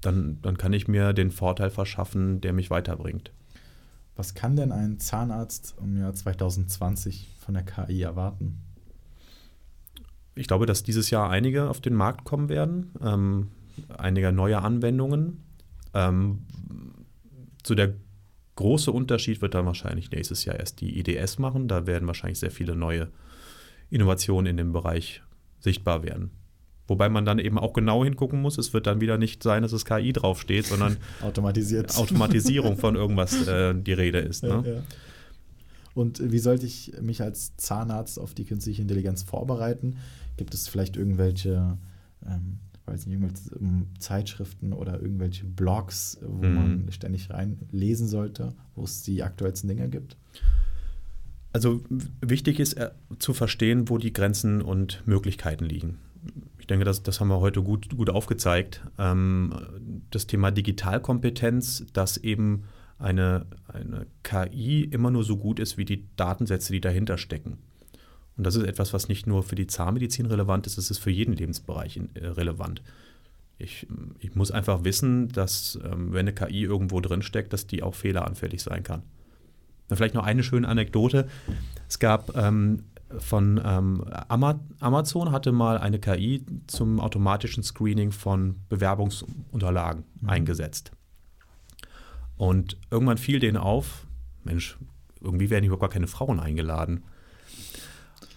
dann, 0.02 0.42
dann 0.42 0.58
kann 0.58 0.74
ich 0.74 0.88
mir 0.88 1.14
den 1.14 1.32
Vorteil 1.32 1.70
verschaffen, 1.70 2.42
der 2.42 2.54
mich 2.54 2.70
weiterbringt. 2.70 3.32
Was 4.16 4.34
kann 4.34 4.56
denn 4.56 4.72
ein 4.72 5.00
Zahnarzt 5.00 5.76
im 5.82 5.98
Jahr 5.98 6.14
2020 6.14 7.30
von 7.40 7.54
der 7.54 7.64
KI 7.64 8.02
erwarten? 8.02 8.62
Ich 10.36 10.48
glaube, 10.48 10.66
dass 10.66 10.84
dieses 10.84 11.10
Jahr 11.10 11.30
einige 11.30 11.70
auf 11.70 11.82
den 11.82 11.96
Markt 11.96 12.24
kommen 12.24 12.50
werden, 12.50 12.92
ähm, 13.02 13.48
einige 13.98 14.32
neue 14.32 14.62
Anwendungen. 14.62 15.44
Ähm, 15.94 16.46
so 17.66 17.76
der 17.76 17.94
große 18.56 18.92
Unterschied 18.92 19.42
wird 19.42 19.54
dann 19.54 19.66
wahrscheinlich 19.66 20.12
nächstes 20.12 20.46
Jahr 20.46 20.58
erst 20.58 20.82
die 20.82 21.00
IDS 21.00 21.40
machen. 21.40 21.68
Da 21.68 21.88
werden 21.88 22.08
wahrscheinlich 22.08 22.40
sehr 22.40 22.52
viele 22.52 22.76
neue 22.76 23.10
Innovationen 23.90 24.52
in 24.52 24.58
dem 24.58 24.72
Bereich 24.72 25.22
sichtbar 25.60 26.04
werden. 26.04 26.32
Wobei 26.88 27.08
man 27.08 27.24
dann 27.24 27.38
eben 27.38 27.60
auch 27.60 27.74
genau 27.74 28.04
hingucken 28.04 28.42
muss. 28.42 28.58
Es 28.58 28.74
wird 28.74 28.88
dann 28.88 29.00
wieder 29.00 29.18
nicht 29.20 29.44
sein, 29.44 29.62
dass 29.62 29.74
es 29.74 29.86
KI 29.86 30.12
draufsteht, 30.12 30.66
sondern 30.66 30.98
Automatisiert. 31.22 31.96
Automatisierung 31.98 32.78
von 32.78 32.96
irgendwas 32.96 33.48
äh, 33.48 33.76
die 33.76 33.94
Rede 33.94 34.20
ist. 34.20 34.44
Ne? 34.44 34.64
Ja, 34.66 34.74
ja. 34.74 34.82
Und 35.94 36.32
wie 36.32 36.40
sollte 36.40 36.66
ich 36.66 36.94
mich 37.02 37.22
als 37.22 37.56
Zahnarzt 37.58 38.20
auf 38.20 38.34
die 38.34 38.46
künstliche 38.46 38.82
Intelligenz 38.82 39.22
vorbereiten? 39.22 39.98
Gibt 40.38 40.54
es 40.54 40.68
vielleicht 40.68 40.98
irgendwelche, 40.98 41.78
ähm, 42.26 42.60
weiß 42.86 43.06
nicht, 43.06 43.16
irgendwelche 43.16 43.56
ähm, 43.60 43.88
Zeitschriften 44.00 44.74
oder 44.74 45.00
irgendwelche 45.02 45.46
Blogs, 45.46 46.18
wo 46.22 46.46
mhm. 46.46 46.56
man 46.56 46.86
ständig 46.92 47.30
reinlesen 47.30 48.08
sollte, 48.08 48.54
wo 48.76 48.84
es 48.84 49.04
die 49.04 49.22
aktuellsten 49.22 49.68
Dinge 49.68 49.90
gibt? 49.90 50.16
Also 51.52 51.82
wichtig 52.22 52.60
ist 52.60 52.74
äh, 52.74 52.92
zu 53.18 53.34
verstehen, 53.34 53.90
wo 53.90 53.98
die 53.98 54.14
Grenzen 54.14 54.62
und 54.62 55.02
Möglichkeiten 55.06 55.66
liegen 55.66 56.00
denke, 56.70 56.86
das, 56.86 57.04
das 57.04 57.20
haben 57.20 57.30
wir 57.30 57.40
heute 57.40 57.62
gut, 57.62 57.90
gut 57.96 58.10
aufgezeigt. 58.10 58.82
Ähm, 58.98 59.54
das 60.12 60.28
Thema 60.28 60.52
Digitalkompetenz, 60.52 61.86
dass 61.94 62.18
eben 62.18 62.64
eine, 62.98 63.46
eine 63.68 64.06
KI 64.24 64.84
immer 64.84 65.12
nur 65.12 65.24
so 65.24 65.38
gut 65.38 65.60
ist 65.60 65.78
wie 65.78 65.86
die 65.86 66.06
Datensätze, 66.16 66.74
die 66.74 66.82
dahinter 66.82 67.18
stecken. 67.18 67.58
Und 68.38 68.46
das 68.46 68.56
ist 68.56 68.66
etwas, 68.66 68.94
was 68.94 69.10
nicht 69.10 69.28
nur 69.28 69.44
für 69.44 69.56
die 69.56 69.68
Zahnmedizin 69.68 70.26
relevant 70.26 70.66
ist, 70.68 70.78
es 70.78 70.92
ist 70.92 71.00
für 71.00 71.12
jeden 71.12 71.34
Lebensbereich 71.34 72.00
äh, 72.14 72.28
relevant. 72.28 72.82
Ich, 73.58 73.88
ich, 74.20 74.36
muss 74.36 74.52
einfach 74.52 74.86
wissen, 74.86 75.28
dass 75.30 75.78
ähm, 75.84 76.14
wenn 76.14 76.28
eine 76.28 76.34
KI 76.34 76.64
irgendwo 76.64 77.02
drin 77.02 77.22
steckt, 77.22 77.52
dass 77.52 77.68
die 77.68 77.84
auch 77.84 77.94
fehleranfällig 77.94 78.64
sein 78.64 78.84
kann. 78.84 79.04
Vielleicht 79.96 80.16
noch 80.16 80.26
eine 80.26 80.44
schöne 80.44 80.68
Anekdote. 80.68 81.28
Es 81.88 82.00
gab 82.00 82.36
ähm, 82.36 82.84
von 83.18 83.60
ähm, 83.66 84.06
Amazon 84.30 85.32
hatte 85.32 85.52
mal 85.52 85.78
eine 85.78 86.00
KI 86.00 86.46
zum 86.68 87.00
automatischen 87.00 87.64
Screening 87.64 88.12
von 88.12 88.58
Bewerbungsunterlagen 88.70 90.04
mhm. 90.22 90.30
eingesetzt. 90.30 90.92
Und 92.38 92.78
irgendwann 92.92 93.18
fiel 93.18 93.40
denen 93.40 93.58
auf, 93.58 94.06
Mensch, 94.44 94.78
irgendwie 95.22 95.50
werden 95.50 95.66
überhaupt 95.66 95.82
gar 95.82 95.90
keine 95.90 96.08
Frauen 96.08 96.40
eingeladen. 96.40 97.04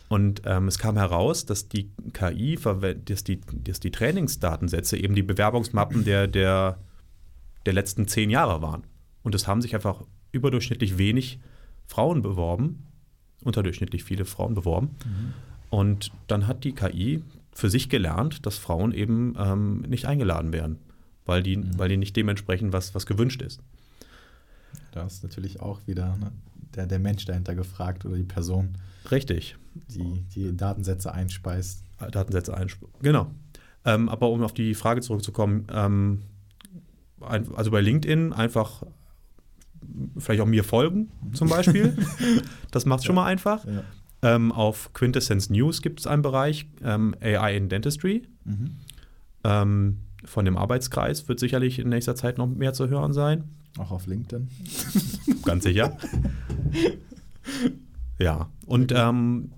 Und 0.09 0.43
ähm, 0.45 0.69
es 0.69 0.79
kam 0.79 0.97
heraus, 0.97 1.47
dass 1.47 1.69
die 1.69 1.91
KI, 2.13 2.59
dass 3.05 3.25
die, 3.25 3.41
dass 3.41 3.81
die 3.81 3.91
Trainingsdatensätze 3.91 4.97
eben 4.97 5.15
die 5.15 5.23
Bewerbungsmappen 5.23 6.05
der, 6.05 6.27
der, 6.27 6.79
der 7.65 7.73
letzten 7.73 8.09
zehn 8.09 8.29
Jahre 8.29 8.61
waren. 8.61 8.85
Und 9.23 9.35
es 9.35 9.47
haben 9.47 9.63
sich 9.63 9.75
einfach 9.75 10.03
überdurchschnittlich 10.33 10.99
wenig 10.99 11.39
Frauen 11.87 12.23
beworben 12.23 12.87
unterdurchschnittlich 13.45 14.05
viele 14.05 14.25
Frauen 14.25 14.55
beworben. 14.55 14.91
Mhm. 15.05 15.33
Und 15.71 16.13
dann 16.27 16.47
hat 16.47 16.65
die 16.65 16.73
KI 16.73 17.23
für 17.53 17.71
sich 17.71 17.89
gelernt, 17.89 18.47
dass 18.47 18.59
Frauen 18.59 18.93
eben 18.93 19.35
ähm, 19.39 19.81
nicht 19.83 20.07
eingeladen 20.07 20.53
werden, 20.53 20.79
weil 21.27 21.43
die, 21.43 21.57
mhm. 21.57 21.79
weil 21.79 21.89
die 21.89 21.97
nicht 21.97 22.17
dementsprechend 22.17 22.73
was, 22.73 22.95
was 22.95 23.07
gewünscht 23.07 23.43
ist. 23.43 23.61
Da 24.93 25.05
ist 25.05 25.23
natürlich 25.23 25.61
auch 25.61 25.81
wieder 25.87 26.17
ne, 26.17 26.33
der, 26.75 26.87
der 26.87 26.99
Mensch 26.99 27.25
dahinter 27.25 27.55
gefragt 27.55 28.05
oder 28.05 28.17
die 28.17 28.23
Person. 28.23 28.79
Richtig. 29.11 29.57
Die 29.89 30.25
die 30.35 30.57
Datensätze 30.57 31.13
einspeist. 31.13 31.85
Datensätze 32.11 32.55
einspeist. 32.57 32.93
Genau. 33.01 33.31
Ähm, 33.85 34.09
aber 34.09 34.31
um 34.31 34.43
auf 34.43 34.53
die 34.53 34.75
Frage 34.75 35.01
zurückzukommen, 35.01 35.67
ähm, 35.73 36.23
also 37.21 37.71
bei 37.71 37.81
LinkedIn 37.81 38.33
einfach 38.33 38.85
vielleicht 40.17 40.41
auch 40.41 40.47
mir 40.47 40.65
folgen 40.65 41.09
zum 41.33 41.49
Beispiel. 41.49 41.97
das 42.71 42.87
macht 42.87 43.01
es 43.01 43.07
schon 43.07 43.15
mal 43.15 43.27
einfach. 43.27 43.65
Ähm, 44.23 44.53
auf 44.53 44.93
Quintessence 44.93 45.51
News 45.51 45.83
gibt 45.83 46.01
es 46.01 46.07
einen 46.07 46.23
Bereich 46.23 46.69
ähm, 46.85 47.15
AI 47.21 47.57
in 47.57 47.69
Dentistry. 47.69 48.23
Mhm. 48.45 48.77
Ähm, 49.45 49.99
von 50.25 50.45
dem 50.45 50.57
Arbeitskreis 50.57 51.29
wird 51.29 51.41
sicherlich 51.41 51.79
in 51.79 51.89
nächster 51.89 52.15
Zeit 52.15 52.39
noch 52.39 52.47
mehr 52.47 52.73
zu 52.73 52.89
hören 52.89 53.13
sein. 53.13 53.45
Auch 53.79 53.91
auf 53.91 54.07
LinkedIn. 54.07 54.49
Ganz 55.45 55.65
sicher. 55.65 55.97
ja, 58.19 58.49
und 58.67 58.93
ähm, 58.95 59.51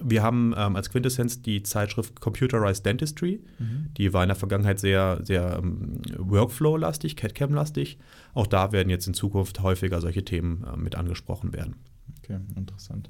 wir 0.00 0.22
haben 0.22 0.54
ähm, 0.56 0.76
als 0.76 0.90
Quintessenz 0.90 1.42
die 1.42 1.62
Zeitschrift 1.62 2.20
Computerized 2.20 2.84
Dentistry. 2.84 3.42
Mhm. 3.58 3.88
Die 3.96 4.12
war 4.12 4.22
in 4.22 4.28
der 4.28 4.36
Vergangenheit 4.36 4.78
sehr, 4.78 5.20
sehr 5.22 5.58
ähm, 5.62 6.00
Workflow-lastig, 6.16 7.16
CAD-CAM-lastig. 7.16 7.98
Auch 8.34 8.46
da 8.46 8.72
werden 8.72 8.90
jetzt 8.90 9.06
in 9.06 9.14
Zukunft 9.14 9.62
häufiger 9.62 10.00
solche 10.00 10.24
Themen 10.24 10.64
äh, 10.64 10.76
mit 10.76 10.94
angesprochen 10.94 11.52
werden. 11.52 11.76
Okay, 12.18 12.38
interessant. 12.56 13.08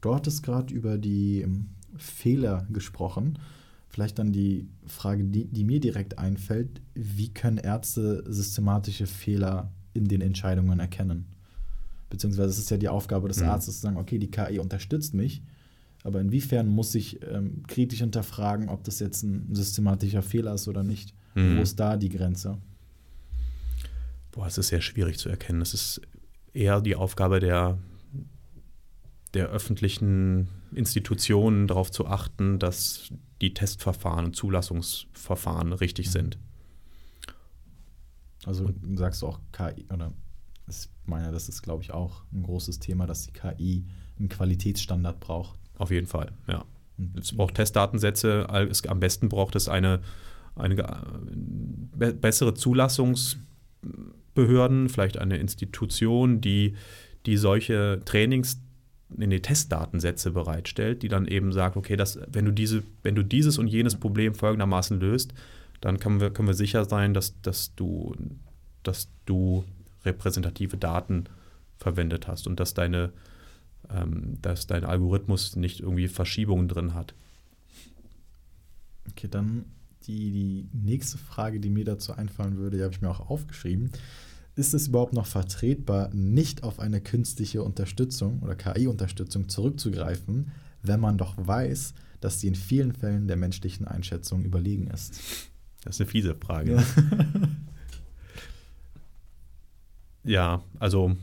Du 0.00 0.14
hattest 0.14 0.42
gerade 0.42 0.72
über 0.72 0.98
die 0.98 1.42
ähm, 1.42 1.70
Fehler 1.96 2.66
gesprochen. 2.70 3.38
Vielleicht 3.88 4.18
dann 4.18 4.32
die 4.32 4.68
Frage, 4.86 5.24
die, 5.24 5.46
die 5.46 5.64
mir 5.64 5.80
direkt 5.80 6.18
einfällt: 6.18 6.80
Wie 6.94 7.34
können 7.34 7.58
Ärzte 7.58 8.24
systematische 8.26 9.06
Fehler 9.06 9.72
in 9.94 10.06
den 10.06 10.20
Entscheidungen 10.20 10.78
erkennen? 10.78 11.26
Beziehungsweise 12.08 12.50
es 12.50 12.58
ist 12.58 12.70
ja 12.70 12.76
die 12.76 12.88
Aufgabe 12.88 13.28
des 13.28 13.40
mhm. 13.40 13.48
Arztes 13.48 13.76
zu 13.76 13.82
sagen, 13.82 13.96
okay, 13.96 14.18
die 14.18 14.30
KI 14.30 14.58
unterstützt 14.58 15.14
mich, 15.14 15.42
aber 16.02 16.20
inwiefern 16.20 16.66
muss 16.68 16.94
ich 16.94 17.22
ähm, 17.22 17.62
kritisch 17.66 18.00
hinterfragen, 18.00 18.68
ob 18.68 18.84
das 18.84 19.00
jetzt 19.00 19.22
ein 19.22 19.54
systematischer 19.54 20.22
Fehler 20.22 20.54
ist 20.54 20.68
oder 20.68 20.82
nicht? 20.82 21.14
Mhm. 21.34 21.58
Wo 21.58 21.62
ist 21.62 21.78
da 21.78 21.96
die 21.96 22.08
Grenze? 22.08 22.58
Boah, 24.32 24.46
es 24.46 24.58
ist 24.58 24.68
sehr 24.68 24.80
schwierig 24.80 25.18
zu 25.18 25.28
erkennen. 25.28 25.60
Es 25.60 25.74
ist 25.74 26.00
eher 26.52 26.80
die 26.80 26.96
Aufgabe 26.96 27.40
der, 27.40 27.78
der 29.34 29.48
öffentlichen 29.48 30.48
Institutionen, 30.74 31.66
darauf 31.66 31.90
zu 31.90 32.06
achten, 32.06 32.58
dass 32.58 33.12
die 33.40 33.54
Testverfahren 33.54 34.26
und 34.26 34.36
Zulassungsverfahren 34.36 35.72
richtig 35.72 36.06
mhm. 36.08 36.10
sind. 36.10 36.38
Also 38.44 38.66
und, 38.66 38.96
sagst 38.96 39.22
du 39.22 39.26
auch 39.26 39.40
KI, 39.52 39.86
oder 39.92 40.12
ich 40.68 40.88
meine, 41.04 41.32
das 41.32 41.48
ist, 41.48 41.62
glaube 41.62 41.82
ich, 41.82 41.92
auch 41.92 42.22
ein 42.32 42.42
großes 42.42 42.78
Thema, 42.78 43.06
dass 43.06 43.26
die 43.26 43.32
KI 43.32 43.84
einen 44.18 44.28
Qualitätsstandard 44.28 45.20
braucht. 45.20 45.59
Auf 45.80 45.90
jeden 45.90 46.06
Fall, 46.06 46.30
ja. 46.46 46.64
Es 47.18 47.34
braucht 47.34 47.54
Testdatensätze. 47.54 48.46
Am 48.86 49.00
besten 49.00 49.30
braucht 49.30 49.56
es 49.56 49.70
eine, 49.70 50.00
eine 50.54 50.84
bessere 51.96 52.52
Zulassungsbehörden, 52.52 54.90
vielleicht 54.90 55.16
eine 55.16 55.38
Institution, 55.38 56.42
die, 56.42 56.74
die 57.24 57.38
solche 57.38 58.02
Trainings 58.04 58.60
in 59.16 59.30
die 59.30 59.40
Testdatensätze 59.40 60.32
bereitstellt, 60.32 61.02
die 61.02 61.08
dann 61.08 61.26
eben 61.26 61.52
sagt, 61.52 61.78
okay, 61.78 61.96
das, 61.96 62.18
wenn, 62.30 62.44
du 62.44 62.52
diese, 62.52 62.82
wenn 63.02 63.14
du 63.14 63.24
dieses 63.24 63.56
und 63.56 63.68
jenes 63.68 63.96
Problem 63.96 64.34
folgendermaßen 64.34 65.00
löst, 65.00 65.32
dann 65.80 65.98
können 65.98 66.20
wir, 66.20 66.28
können 66.28 66.48
wir 66.48 66.54
sicher 66.54 66.84
sein, 66.84 67.14
dass, 67.14 67.40
dass, 67.40 67.74
du, 67.74 68.14
dass 68.82 69.08
du 69.24 69.64
repräsentative 70.04 70.76
Daten 70.76 71.24
verwendet 71.78 72.28
hast 72.28 72.46
und 72.46 72.60
dass 72.60 72.74
deine 72.74 73.14
ähm, 73.94 74.38
dass 74.42 74.66
dein 74.66 74.84
Algorithmus 74.84 75.56
nicht 75.56 75.80
irgendwie 75.80 76.08
Verschiebungen 76.08 76.68
drin 76.68 76.94
hat. 76.94 77.14
Okay, 79.10 79.28
dann 79.28 79.64
die, 80.06 80.30
die 80.30 80.68
nächste 80.72 81.18
Frage, 81.18 81.60
die 81.60 81.70
mir 81.70 81.84
dazu 81.84 82.12
einfallen 82.12 82.56
würde, 82.56 82.78
die 82.78 82.82
habe 82.82 82.94
ich 82.94 83.02
mir 83.02 83.10
auch 83.10 83.28
aufgeschrieben. 83.30 83.90
Ist 84.56 84.74
es 84.74 84.88
überhaupt 84.88 85.12
noch 85.12 85.26
vertretbar, 85.26 86.10
nicht 86.12 86.62
auf 86.62 86.80
eine 86.80 87.00
künstliche 87.00 87.62
Unterstützung 87.62 88.40
oder 88.40 88.54
KI-Unterstützung 88.54 89.48
zurückzugreifen, 89.48 90.52
wenn 90.82 91.00
man 91.00 91.18
doch 91.18 91.34
weiß, 91.36 91.94
dass 92.20 92.38
die 92.38 92.48
in 92.48 92.54
vielen 92.54 92.92
Fällen 92.92 93.28
der 93.28 93.36
menschlichen 93.36 93.86
Einschätzung 93.86 94.42
überlegen 94.42 94.88
ist? 94.88 95.20
Das 95.84 95.96
ist 95.96 96.00
eine 96.00 96.10
fiese 96.10 96.34
Frage. 96.34 96.82
Ja, 100.24 100.30
ja 100.30 100.62
also 100.78 101.16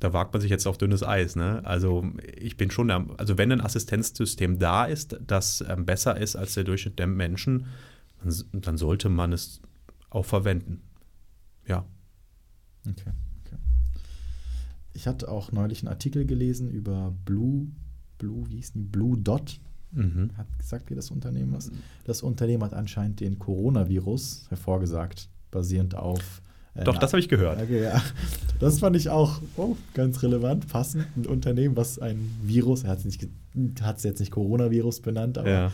da 0.00 0.14
wagt 0.14 0.32
man 0.32 0.40
sich 0.40 0.50
jetzt 0.50 0.66
auf 0.66 0.78
dünnes 0.78 1.02
Eis. 1.02 1.36
Ne? 1.36 1.64
Also 1.64 2.04
ich 2.36 2.56
bin 2.56 2.70
schon, 2.70 2.90
also 2.90 3.38
wenn 3.38 3.52
ein 3.52 3.60
Assistenzsystem 3.60 4.58
da 4.58 4.86
ist, 4.86 5.18
das 5.24 5.62
ähm, 5.68 5.84
besser 5.84 6.16
ist 6.16 6.36
als 6.36 6.54
der 6.54 6.64
Durchschnitt 6.64 6.98
der 6.98 7.06
Menschen, 7.06 7.66
dann, 8.22 8.34
dann, 8.62 8.76
sollte 8.78 9.08
man 9.08 9.32
es 9.32 9.60
auch 10.08 10.24
verwenden. 10.24 10.82
Ja. 11.66 11.84
Okay, 12.88 13.12
okay. 13.44 13.56
Ich 14.94 15.06
hatte 15.06 15.28
auch 15.28 15.52
neulich 15.52 15.82
einen 15.82 15.88
Artikel 15.88 16.24
gelesen 16.24 16.70
über 16.70 17.14
Blue, 17.24 17.68
Blue, 18.18 18.48
wie 18.48 18.56
hieß 18.56 18.72
die? 18.72 18.82
Blue 18.82 19.18
Dot. 19.18 19.60
Mhm. 19.92 20.30
Hat 20.36 20.46
gesagt, 20.58 20.90
wie 20.90 20.94
das 20.94 21.10
Unternehmen 21.10 21.54
ist. 21.54 21.72
Das 22.04 22.22
Unternehmen 22.22 22.62
hat 22.62 22.74
anscheinend 22.74 23.20
den 23.20 23.38
Coronavirus 23.38 24.46
hervorgesagt, 24.48 25.28
basierend 25.50 25.94
auf 25.94 26.42
äh, 26.74 26.84
Doch, 26.84 26.98
das 26.98 27.12
habe 27.12 27.20
ich 27.20 27.28
gehört. 27.28 27.68
Ja. 27.68 28.00
Das 28.60 28.78
fand 28.78 28.94
ich 28.94 29.08
auch 29.08 29.40
oh, 29.56 29.74
ganz 29.94 30.22
relevant, 30.22 30.68
passend. 30.68 31.06
Ein 31.16 31.26
Unternehmen, 31.26 31.76
was 31.76 31.98
ein 31.98 32.30
Virus, 32.42 32.84
er 32.84 32.90
hat 32.90 32.98
es 33.96 34.02
jetzt 34.02 34.20
nicht 34.20 34.30
Coronavirus 34.30 35.00
benannt, 35.00 35.38
aber 35.38 35.50
ja. 35.50 35.72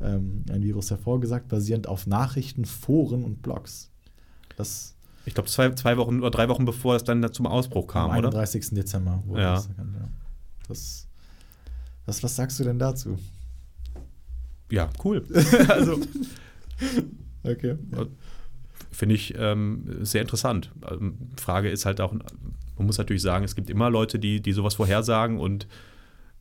ähm, 0.00 0.44
ein 0.48 0.62
Virus 0.62 0.90
hervorgesagt, 0.90 1.48
basierend 1.48 1.88
auf 1.88 2.06
Nachrichten, 2.06 2.64
Foren 2.64 3.24
und 3.24 3.42
Blogs. 3.42 3.90
Das 4.56 4.94
ich 5.26 5.34
glaube, 5.34 5.50
zwei, 5.50 5.70
zwei 5.72 5.96
Wochen 5.98 6.20
oder 6.20 6.30
drei 6.30 6.48
Wochen 6.48 6.64
bevor 6.64 6.94
es 6.94 7.04
dann 7.04 7.32
zum 7.32 7.46
Ausbruch 7.46 7.88
kam, 7.88 8.10
am 8.10 8.16
31. 8.16 8.66
oder? 8.66 8.82
Dezember. 8.82 9.22
Ja. 9.34 9.54
Das, 9.54 9.68
das, 10.68 11.08
das, 12.06 12.22
was 12.22 12.36
sagst 12.36 12.60
du 12.60 12.64
denn 12.64 12.78
dazu? 12.78 13.18
Ja, 14.70 14.88
cool. 15.04 15.24
also, 15.68 16.00
okay. 17.42 17.76
Ja 17.90 18.06
finde 18.90 19.14
ich 19.14 19.34
ähm, 19.36 20.04
sehr 20.04 20.22
interessant. 20.22 20.72
Ähm, 20.90 21.16
Frage 21.36 21.70
ist 21.70 21.86
halt 21.86 22.00
auch, 22.00 22.12
man 22.12 22.86
muss 22.86 22.98
natürlich 22.98 23.22
sagen, 23.22 23.44
es 23.44 23.54
gibt 23.54 23.70
immer 23.70 23.90
Leute, 23.90 24.18
die, 24.18 24.40
die 24.40 24.52
sowas 24.52 24.74
vorhersagen 24.74 25.38
und 25.38 25.66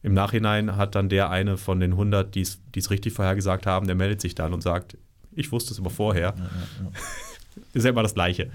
im 0.03 0.13
Nachhinein 0.13 0.75
hat 0.75 0.95
dann 0.95 1.09
der 1.09 1.29
eine 1.29 1.57
von 1.57 1.79
den 1.79 1.91
100, 1.91 2.33
die 2.35 2.41
es 2.41 2.89
richtig 2.89 3.13
vorhergesagt 3.13 3.65
haben, 3.65 3.87
der 3.87 3.95
meldet 3.95 4.21
sich 4.21 4.35
dann 4.35 4.53
und 4.53 4.61
sagt, 4.61 4.97
ich 5.31 5.51
wusste 5.51 5.73
es 5.73 5.79
aber 5.79 5.89
vorher. 5.89 6.33
Ja, 6.37 6.43
ja, 6.43 6.83
ja. 6.83 6.91
ist 7.73 7.83
ja 7.83 7.89
immer 7.89 8.03
das 8.03 8.13
Gleiche. 8.13 8.49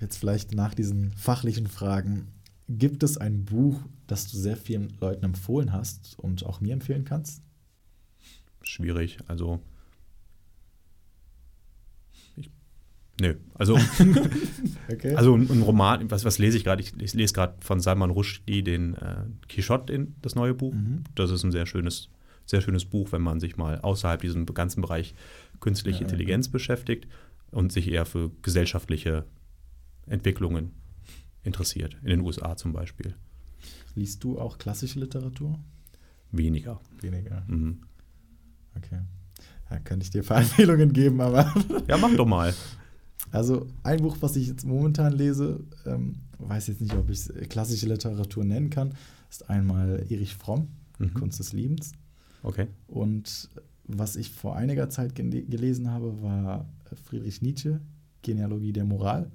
Jetzt 0.00 0.18
vielleicht 0.18 0.54
nach 0.54 0.74
diesen 0.74 1.12
fachlichen 1.12 1.66
Fragen. 1.68 2.28
Gibt 2.68 3.02
es 3.02 3.16
ein 3.16 3.44
Buch, 3.44 3.80
das 4.06 4.30
du 4.30 4.36
sehr 4.36 4.56
vielen 4.56 4.96
Leuten 5.00 5.24
empfohlen 5.24 5.72
hast 5.72 6.18
und 6.18 6.44
auch 6.44 6.60
mir 6.60 6.72
empfehlen 6.72 7.04
kannst? 7.04 7.42
Schwierig. 8.62 9.18
Also 9.26 9.60
Nö, 13.18 13.34
also, 13.54 13.78
okay. 14.92 15.14
also 15.14 15.34
ein, 15.34 15.62
Roman, 15.62 16.10
was, 16.10 16.24
was 16.26 16.38
lese 16.38 16.58
ich 16.58 16.64
gerade? 16.64 16.82
Ich, 16.82 16.92
ich, 17.00 17.14
lese 17.14 17.32
gerade 17.32 17.54
von 17.60 17.80
Salman 17.80 18.10
Rushdie 18.10 18.62
den 18.62 18.94
äh, 18.94 19.24
Quichotte, 19.48 19.92
in, 19.92 20.14
das 20.20 20.34
neue 20.34 20.52
Buch. 20.52 20.74
Mhm. 20.74 21.04
Das 21.14 21.30
ist 21.30 21.42
ein 21.42 21.50
sehr 21.50 21.64
schönes, 21.64 22.10
sehr 22.44 22.60
schönes 22.60 22.84
Buch, 22.84 23.12
wenn 23.12 23.22
man 23.22 23.40
sich 23.40 23.56
mal 23.56 23.80
außerhalb 23.80 24.20
diesem 24.20 24.44
ganzen 24.44 24.82
Bereich 24.82 25.14
künstliche 25.60 26.00
ja, 26.00 26.02
Intelligenz 26.02 26.46
ja. 26.46 26.52
beschäftigt 26.52 27.08
und 27.50 27.72
sich 27.72 27.90
eher 27.90 28.04
für 28.04 28.30
gesellschaftliche 28.42 29.24
Entwicklungen 30.06 30.72
interessiert, 31.42 31.96
in 32.02 32.08
den 32.08 32.20
USA 32.20 32.56
zum 32.56 32.74
Beispiel. 32.74 33.14
Liest 33.94 34.22
du 34.24 34.38
auch 34.38 34.58
klassische 34.58 35.00
Literatur? 35.00 35.58
Weniger. 36.32 36.80
Weniger. 37.00 37.44
Mhm. 37.46 37.80
Okay. 38.76 39.00
Da 39.70 39.78
könnte 39.78 40.04
ich 40.04 40.10
dir 40.10 40.22
Verempfehlungen 40.22 40.92
geben, 40.92 41.20
aber. 41.22 41.52
ja, 41.88 41.96
mach 41.96 42.14
doch 42.14 42.26
mal. 42.26 42.54
Also 43.30 43.66
ein 43.82 44.02
Buch, 44.02 44.16
was 44.20 44.36
ich 44.36 44.48
jetzt 44.48 44.64
momentan 44.64 45.12
lese, 45.12 45.60
ähm, 45.84 46.16
weiß 46.38 46.68
jetzt 46.68 46.80
nicht, 46.80 46.94
ob 46.94 47.10
ich 47.10 47.18
es 47.18 47.48
klassische 47.48 47.86
Literatur 47.86 48.44
nennen 48.44 48.70
kann, 48.70 48.94
ist 49.30 49.48
einmal 49.50 50.04
Erich 50.08 50.34
Fromm, 50.34 50.68
mhm. 50.98 51.14
Kunst 51.14 51.38
des 51.38 51.52
Liebens. 51.52 51.92
Okay. 52.42 52.68
Und 52.86 53.50
was 53.84 54.16
ich 54.16 54.30
vor 54.30 54.56
einiger 54.56 54.88
Zeit 54.90 55.14
gelesen 55.14 55.90
habe, 55.90 56.22
war 56.22 56.66
Friedrich 57.04 57.42
Nietzsche, 57.42 57.80
Genealogie 58.22 58.72
der 58.72 58.84
Moral. 58.84 59.30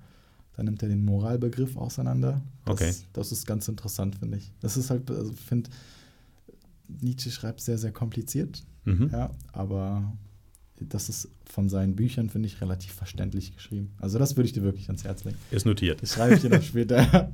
Da 0.56 0.64
nimmt 0.64 0.84
er 0.84 0.90
den 0.90 1.06
Moralbegriff 1.06 1.78
auseinander. 1.78 2.42
Das, 2.66 2.74
okay. 2.74 2.94
Das 3.14 3.32
ist 3.32 3.46
ganz 3.46 3.68
interessant, 3.68 4.18
finde 4.18 4.38
ich. 4.38 4.52
Das 4.60 4.78
ist 4.78 4.90
halt, 4.90 5.10
also 5.10 5.32
finde, 5.32 5.70
Nietzsche 6.88 7.32
schreibt 7.32 7.62
sehr, 7.62 7.78
sehr 7.78 7.92
kompliziert. 7.92 8.64
Mhm. 8.86 9.10
Ja, 9.12 9.32
aber 9.54 10.12
das 10.90 11.10
ist 11.10 11.30
von 11.46 11.70
seinen 11.70 11.96
Büchern, 11.96 12.30
finde 12.30 12.48
ich, 12.48 12.62
relativ 12.62 12.94
verständlich 12.94 13.56
geschrieben. 13.56 13.94
Also 14.00 14.20
das 14.20 14.36
würde 14.36 14.48
ich 14.48 14.54
dir 14.54 14.64
wirklich 14.64 14.88
ans 14.88 15.04
Herz 15.04 15.24
legen. 15.24 15.38
Ist 15.52 15.66
notiert. 15.66 16.02
Das 16.02 16.14
schreibe 16.14 16.36
ich 16.36 16.42
dir 16.42 16.50
noch 16.50 16.62
später. 16.62 17.32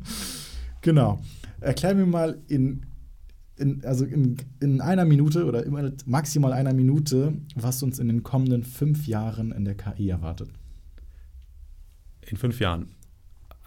genau. 0.82 1.20
Erklär 1.60 1.96
mir 1.96 2.06
mal 2.06 2.38
in, 2.48 2.86
in 3.58 3.84
also 3.86 4.06
in, 4.06 4.38
in 4.60 4.82
einer 4.82 5.06
Minute 5.06 5.46
oder 5.46 5.64
maximal 6.06 6.54
einer 6.54 6.74
Minute, 6.74 7.34
was 7.56 7.82
uns 7.84 8.00
in 8.00 8.08
den 8.08 8.24
kommenden 8.24 8.64
fünf 8.64 9.08
Jahren 9.08 9.52
in 9.52 9.66
der 9.66 9.76
KI 9.76 10.10
erwartet. 10.10 10.50
In 12.22 12.38
fünf 12.38 12.60
Jahren. 12.60 12.90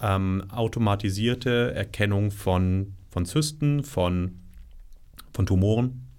Ähm, 0.01 0.45
automatisierte 0.51 1.75
Erkennung 1.75 2.31
von, 2.31 2.95
von 3.11 3.27
Zysten, 3.27 3.83
von, 3.85 4.41
von 5.33 5.47
Tumoren 5.47 6.10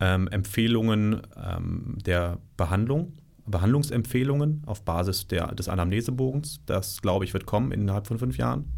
ähm, 0.00 0.28
Empfehlungen 0.28 1.22
ähm, 1.36 1.98
der 2.04 2.38
Behandlung, 2.56 3.12
Behandlungsempfehlungen 3.46 4.62
auf 4.66 4.82
Basis 4.84 5.28
der, 5.28 5.54
des 5.54 5.68
Anamnesebogens. 5.68 6.60
Das, 6.66 7.02
glaube 7.02 7.24
ich, 7.24 7.34
wird 7.34 7.46
kommen 7.46 7.72
innerhalb 7.72 8.06
von 8.06 8.18
fünf 8.18 8.36
Jahren. 8.36 8.72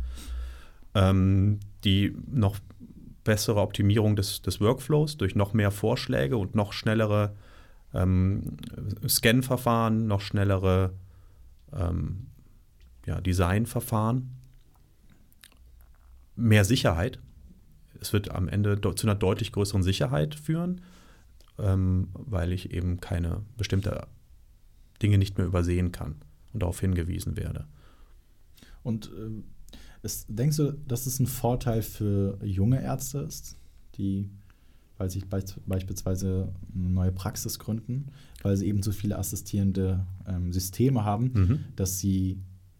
Ähm, 0.94 1.60
die 1.84 2.16
noch 2.30 2.58
bessere 3.24 3.60
Optimierung 3.60 4.16
des, 4.16 4.42
des 4.42 4.60
Workflows 4.60 5.16
durch 5.16 5.34
noch 5.34 5.52
mehr 5.52 5.70
Vorschläge 5.70 6.36
und 6.36 6.54
noch 6.54 6.72
schnellere 6.72 7.34
ähm, 7.92 8.56
Scan-Verfahren, 9.06 10.06
noch 10.06 10.20
schnellere 10.20 10.92
ähm, 11.72 12.28
ja, 13.06 13.20
Design-Verfahren. 13.20 14.30
Mehr 16.36 16.64
Sicherheit. 16.64 17.18
Es 18.00 18.12
wird 18.12 18.30
am 18.30 18.48
Ende 18.48 18.80
zu 18.80 19.06
einer 19.06 19.14
deutlich 19.14 19.52
größeren 19.52 19.82
Sicherheit 19.82 20.34
führen 20.34 20.82
ähm, 21.58 22.08
weil 22.12 22.52
ich 22.52 22.72
eben 22.72 23.00
keine 23.00 23.42
bestimmte 23.56 24.06
Dinge 25.02 25.18
nicht 25.18 25.38
mehr 25.38 25.46
übersehen 25.46 25.92
kann 25.92 26.16
und 26.52 26.62
darauf 26.62 26.80
hingewiesen 26.80 27.36
werde. 27.36 27.66
Und 28.82 29.06
äh, 29.06 29.42
ist, 30.02 30.26
denkst 30.28 30.56
du, 30.56 30.72
dass 30.72 31.06
es 31.06 31.20
ein 31.20 31.26
Vorteil 31.26 31.82
für 31.82 32.38
junge 32.42 32.82
Ärzte 32.82 33.18
ist, 33.18 33.56
die, 33.96 34.30
weil 34.96 35.10
sie 35.10 35.22
beispielsweise 35.66 36.52
eine 36.74 36.88
neue 36.88 37.12
Praxis 37.12 37.58
gründen, 37.58 38.06
weil 38.42 38.56
sie 38.56 38.66
eben 38.66 38.82
so 38.82 38.92
viele 38.92 39.18
assistierende 39.18 40.06
ähm, 40.26 40.52
Systeme 40.52 41.04
haben, 41.04 41.32
mhm. 41.34 41.64
dass 41.74 41.98
sie 41.98 42.38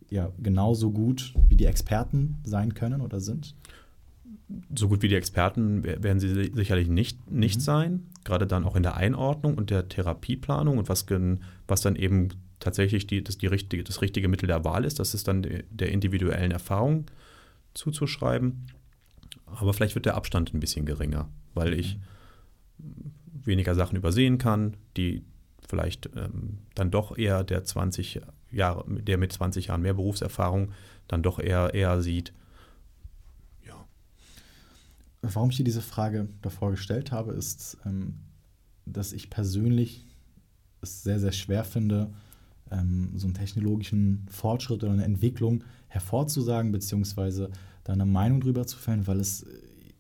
ja 0.09 0.33
genauso 0.41 0.93
gut 0.93 1.35
wie 1.49 1.57
die 1.57 1.66
Experten 1.66 2.37
sein 2.45 2.74
können 2.74 3.01
oder 3.01 3.20
sind? 3.20 3.55
So 4.74 4.88
gut 4.88 5.03
wie 5.03 5.09
die 5.09 5.16
Experten 5.16 5.82
werden 5.82 6.20
sie 6.20 6.53
sicherlich 6.55 6.88
nicht, 6.88 7.30
nicht 7.30 7.57
mhm. 7.57 7.62
sein, 7.62 8.07
gerade 8.24 8.47
dann 8.47 8.64
auch 8.64 8.76
in 8.76 8.82
der 8.82 8.97
Einordnung 8.97 9.57
und 9.57 9.70
der 9.70 9.88
Therapieplanung 9.88 10.78
und 10.78 10.88
was, 10.88 11.05
was 11.66 11.80
dann 11.80 11.97
eben 11.97 12.28
tatsächlich 12.61 13.07
die, 13.07 13.22
das, 13.24 13.38
die 13.38 13.49
richtige, 13.49 13.82
das 13.82 14.03
richtige 14.03 14.28
Mittel 14.28 14.47
der 14.47 14.64
Wahl 14.64 14.84
ist. 14.84 14.99
Das 14.99 15.14
ist 15.14 15.26
dann 15.28 15.42
der 15.42 15.90
individuellen 15.90 16.53
Erfahrung 16.53 17.07
zuzuschreiben. 17.74 18.66
Aber 19.47 19.72
vielleicht 19.72 19.94
wird 19.94 20.07
der 20.07 20.16
Abstand 20.16 20.55
ein 20.55 20.61
bisschen 20.61 20.86
geringer, 20.86 21.28
weil 21.55 21.74
ich 21.74 21.99
mhm. 22.78 23.12
weniger 23.44 23.74
Sachen 23.74 23.97
übersehen 23.97 24.38
kann, 24.38 24.76
die 24.97 25.24
vielleicht 25.68 26.11
ähm, 26.16 26.59
dann 26.76 26.92
doch 26.92 27.18
eher 27.18 27.42
der 27.42 27.64
20 27.64 28.20
Jahre, 28.53 28.84
der 28.88 29.18
mit 29.18 29.32
20 29.32 29.66
Jahren 29.66 29.82
mehr 29.82 29.94
Berufserfahrung 29.94 30.70
dann 31.09 31.22
doch 31.22 31.40
eher, 31.40 31.74
eher 31.74 32.01
sieht 32.01 32.32
Warum 35.35 35.51
ich 35.51 35.57
dir 35.57 35.64
diese 35.64 35.83
Frage 35.83 36.29
davor 36.43 36.70
gestellt 36.70 37.12
habe, 37.12 37.33
ist, 37.33 37.79
ähm, 37.85 38.14
dass 38.85 39.12
ich 39.12 39.31
persönlich 39.31 40.07
es 40.81 41.03
sehr, 41.03 41.18
sehr 41.18 41.33
schwer 41.33 41.64
finde, 41.64 42.12
ähm, 42.70 43.11
so 43.14 43.27
einen 43.27 43.35
technologischen 43.35 44.27
Fortschritt 44.31 44.83
oder 44.83 44.93
eine 44.93 45.05
Entwicklung 45.05 45.64
hervorzusagen, 45.89 46.72
beziehungsweise 46.72 47.51
da 47.85 47.93
eine 47.93 48.07
Meinung 48.07 48.41
drüber 48.41 48.66
zu 48.66 48.77
fällen, 48.77 49.07
weil 49.07 49.20
es, 49.20 49.47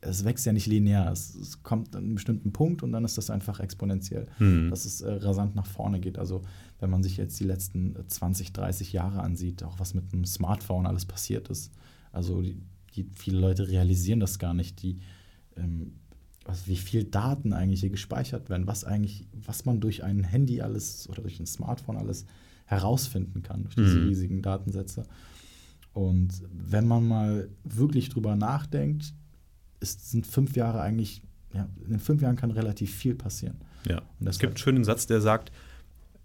es 0.00 0.24
wächst 0.24 0.46
ja 0.46 0.52
nicht 0.52 0.66
linear. 0.66 1.10
Es, 1.12 1.34
es, 1.34 1.62
kommt 1.62 1.94
an 1.94 2.04
einem 2.04 2.14
bestimmten 2.14 2.52
Punkt 2.52 2.82
und 2.82 2.92
dann 2.92 3.04
ist 3.04 3.18
das 3.18 3.30
einfach 3.30 3.60
exponentiell, 3.60 4.26
Mhm. 4.38 4.70
dass 4.70 4.84
es 4.84 5.00
äh, 5.00 5.12
rasant 5.12 5.54
nach 5.54 5.66
vorne 5.66 6.00
geht. 6.00 6.18
Also 6.18 6.42
wenn 6.80 6.90
man 6.90 7.02
sich 7.02 7.16
jetzt 7.16 7.38
die 7.40 7.44
letzten 7.44 7.96
20, 8.08 8.52
30 8.52 8.92
Jahre 8.92 9.20
ansieht, 9.20 9.62
auch 9.62 9.78
was 9.78 9.94
mit 9.94 10.12
einem 10.12 10.24
Smartphone 10.24 10.86
alles 10.86 11.04
passiert 11.06 11.48
ist. 11.48 11.72
Also 12.12 12.42
die, 12.42 12.60
die 12.96 13.06
viele 13.14 13.38
Leute 13.38 13.68
realisieren 13.68 14.20
das 14.20 14.38
gar 14.38 14.54
nicht, 14.54 14.82
die, 14.82 14.98
ähm, 15.56 15.92
was, 16.44 16.66
wie 16.68 16.76
viel 16.76 17.04
Daten 17.04 17.52
eigentlich 17.52 17.80
hier 17.80 17.90
gespeichert 17.90 18.48
werden, 18.50 18.66
was 18.66 18.84
eigentlich, 18.84 19.26
was 19.34 19.64
man 19.64 19.80
durch 19.80 20.04
ein 20.04 20.22
Handy 20.24 20.60
alles 20.60 21.08
oder 21.08 21.22
durch 21.22 21.40
ein 21.40 21.46
Smartphone 21.46 21.96
alles 21.96 22.24
herausfinden 22.66 23.42
kann, 23.42 23.62
durch 23.64 23.74
diese 23.74 23.98
Mhm. 23.98 24.08
riesigen 24.08 24.42
Datensätze. 24.42 25.04
Und 25.92 26.42
wenn 26.52 26.86
man 26.86 27.06
mal 27.06 27.48
wirklich 27.64 28.08
drüber 28.10 28.36
nachdenkt, 28.36 29.14
ist, 29.80 30.10
sind 30.10 30.26
fünf 30.26 30.56
Jahre 30.56 30.80
eigentlich, 30.80 31.22
ja, 31.54 31.68
in 31.84 31.90
den 31.90 32.00
fünf 32.00 32.22
Jahren 32.22 32.36
kann 32.36 32.50
relativ 32.50 32.94
viel 32.94 33.14
passieren. 33.14 33.56
Ja. 33.88 34.02
Und 34.20 34.26
Es 34.26 34.38
gibt 34.38 34.52
einen 34.52 34.56
schönen 34.58 34.84
Satz, 34.84 35.06
der 35.06 35.20
sagt, 35.20 35.52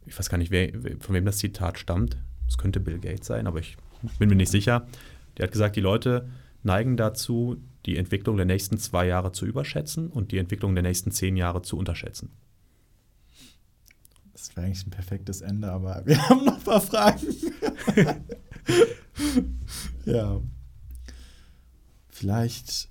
ich 0.06 0.18
weiß 0.18 0.30
gar 0.30 0.38
nicht, 0.40 0.52
wer, 0.52 0.72
von 1.00 1.16
wem 1.16 1.26
das 1.26 1.38
Zitat 1.38 1.78
stammt. 1.78 2.18
Es 2.48 2.58
könnte 2.58 2.80
Bill 2.80 3.00
Gates 3.00 3.28
sein, 3.28 3.48
aber 3.48 3.60
ich 3.60 3.78
bin 4.20 4.30
mir 4.30 4.36
nicht 4.36 4.50
sicher. 4.52 4.88
Der 5.38 5.46
hat 5.46 5.52
gesagt, 5.52 5.76
die 5.76 5.82
Leute 5.82 6.28
neigen 6.64 6.98
dazu, 6.98 7.58
die 7.86 7.98
Entwicklung 7.98 8.38
der 8.38 8.46
nächsten 8.46 8.78
zwei 8.78 9.08
Jahre 9.08 9.32
zu 9.32 9.46
überschätzen 9.46 10.08
und 10.08 10.32
die 10.32 10.38
Entwicklung 10.38 10.76
der 10.76 10.84
nächsten 10.84 11.12
zehn 11.12 11.36
Jahre 11.36 11.62
zu 11.62 11.78
unterschätzen. 11.78 12.32
Das 14.34 14.56
wäre 14.56 14.66
eigentlich 14.66 14.88
ein 14.88 14.92
perfektes 14.92 15.42
Ende, 15.42 15.72
aber 15.72 16.06
wir 16.06 16.18
haben 16.30 16.46
noch 16.46 16.58
ein 16.58 16.64
paar 16.64 16.82
Fragen. 16.82 17.28
ja. 20.06 20.42
Vielleicht, 22.08 22.90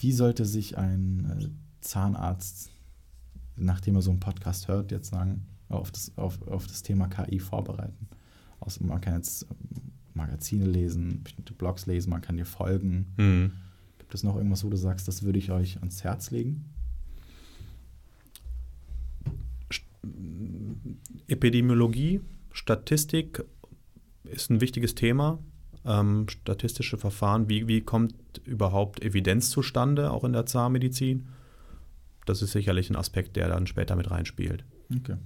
wie 0.00 0.12
sollte 0.12 0.44
sich 0.44 0.78
ein 0.78 1.38
äh, 1.40 1.48
Zahnarzt, 1.80 2.70
nachdem 3.56 3.96
er 3.96 4.02
so 4.02 4.10
einen 4.10 4.20
Podcast 4.20 4.68
hört, 4.68 4.90
jetzt 4.90 5.10
sagen, 5.10 5.46
auf 5.68 5.90
das, 5.90 6.12
auf, 6.16 6.40
auf 6.48 6.66
das 6.66 6.82
Thema 6.82 7.08
KI 7.08 7.38
vorbereiten? 7.38 8.08
Also 8.60 8.84
man 8.84 9.00
kann 9.00 9.16
jetzt 9.16 9.46
Magazine 10.14 10.66
lesen, 10.66 11.22
bestimmte 11.22 11.52
Blogs 11.52 11.86
lesen, 11.86 12.10
man 12.10 12.20
kann 12.22 12.36
dir 12.36 12.46
folgen. 12.46 13.06
Mhm. 13.16 13.52
Gibt 13.98 14.14
es 14.14 14.22
noch 14.22 14.36
irgendwas, 14.36 14.64
wo 14.64 14.70
du 14.70 14.76
sagst, 14.76 15.08
das 15.08 15.22
würde 15.22 15.38
ich 15.38 15.50
euch 15.50 15.78
ans 15.78 16.04
Herz 16.04 16.30
legen? 16.30 16.64
Epidemiologie, 21.26 22.20
Statistik 22.52 23.44
ist 24.24 24.50
ein 24.50 24.60
wichtiges 24.60 24.94
Thema. 24.94 25.38
Ähm, 25.84 26.26
statistische 26.28 26.96
Verfahren, 26.96 27.48
wie, 27.48 27.68
wie 27.68 27.80
kommt 27.82 28.14
überhaupt 28.44 29.02
Evidenz 29.02 29.50
zustande, 29.50 30.10
auch 30.10 30.24
in 30.24 30.32
der 30.32 30.46
Zahnmedizin? 30.46 31.28
Das 32.24 32.40
ist 32.40 32.52
sicherlich 32.52 32.88
ein 32.90 32.96
Aspekt, 32.96 33.36
der 33.36 33.48
dann 33.48 33.66
später 33.66 33.96
mit 33.96 34.10
reinspielt. 34.10 34.64
Okay. 34.94 35.16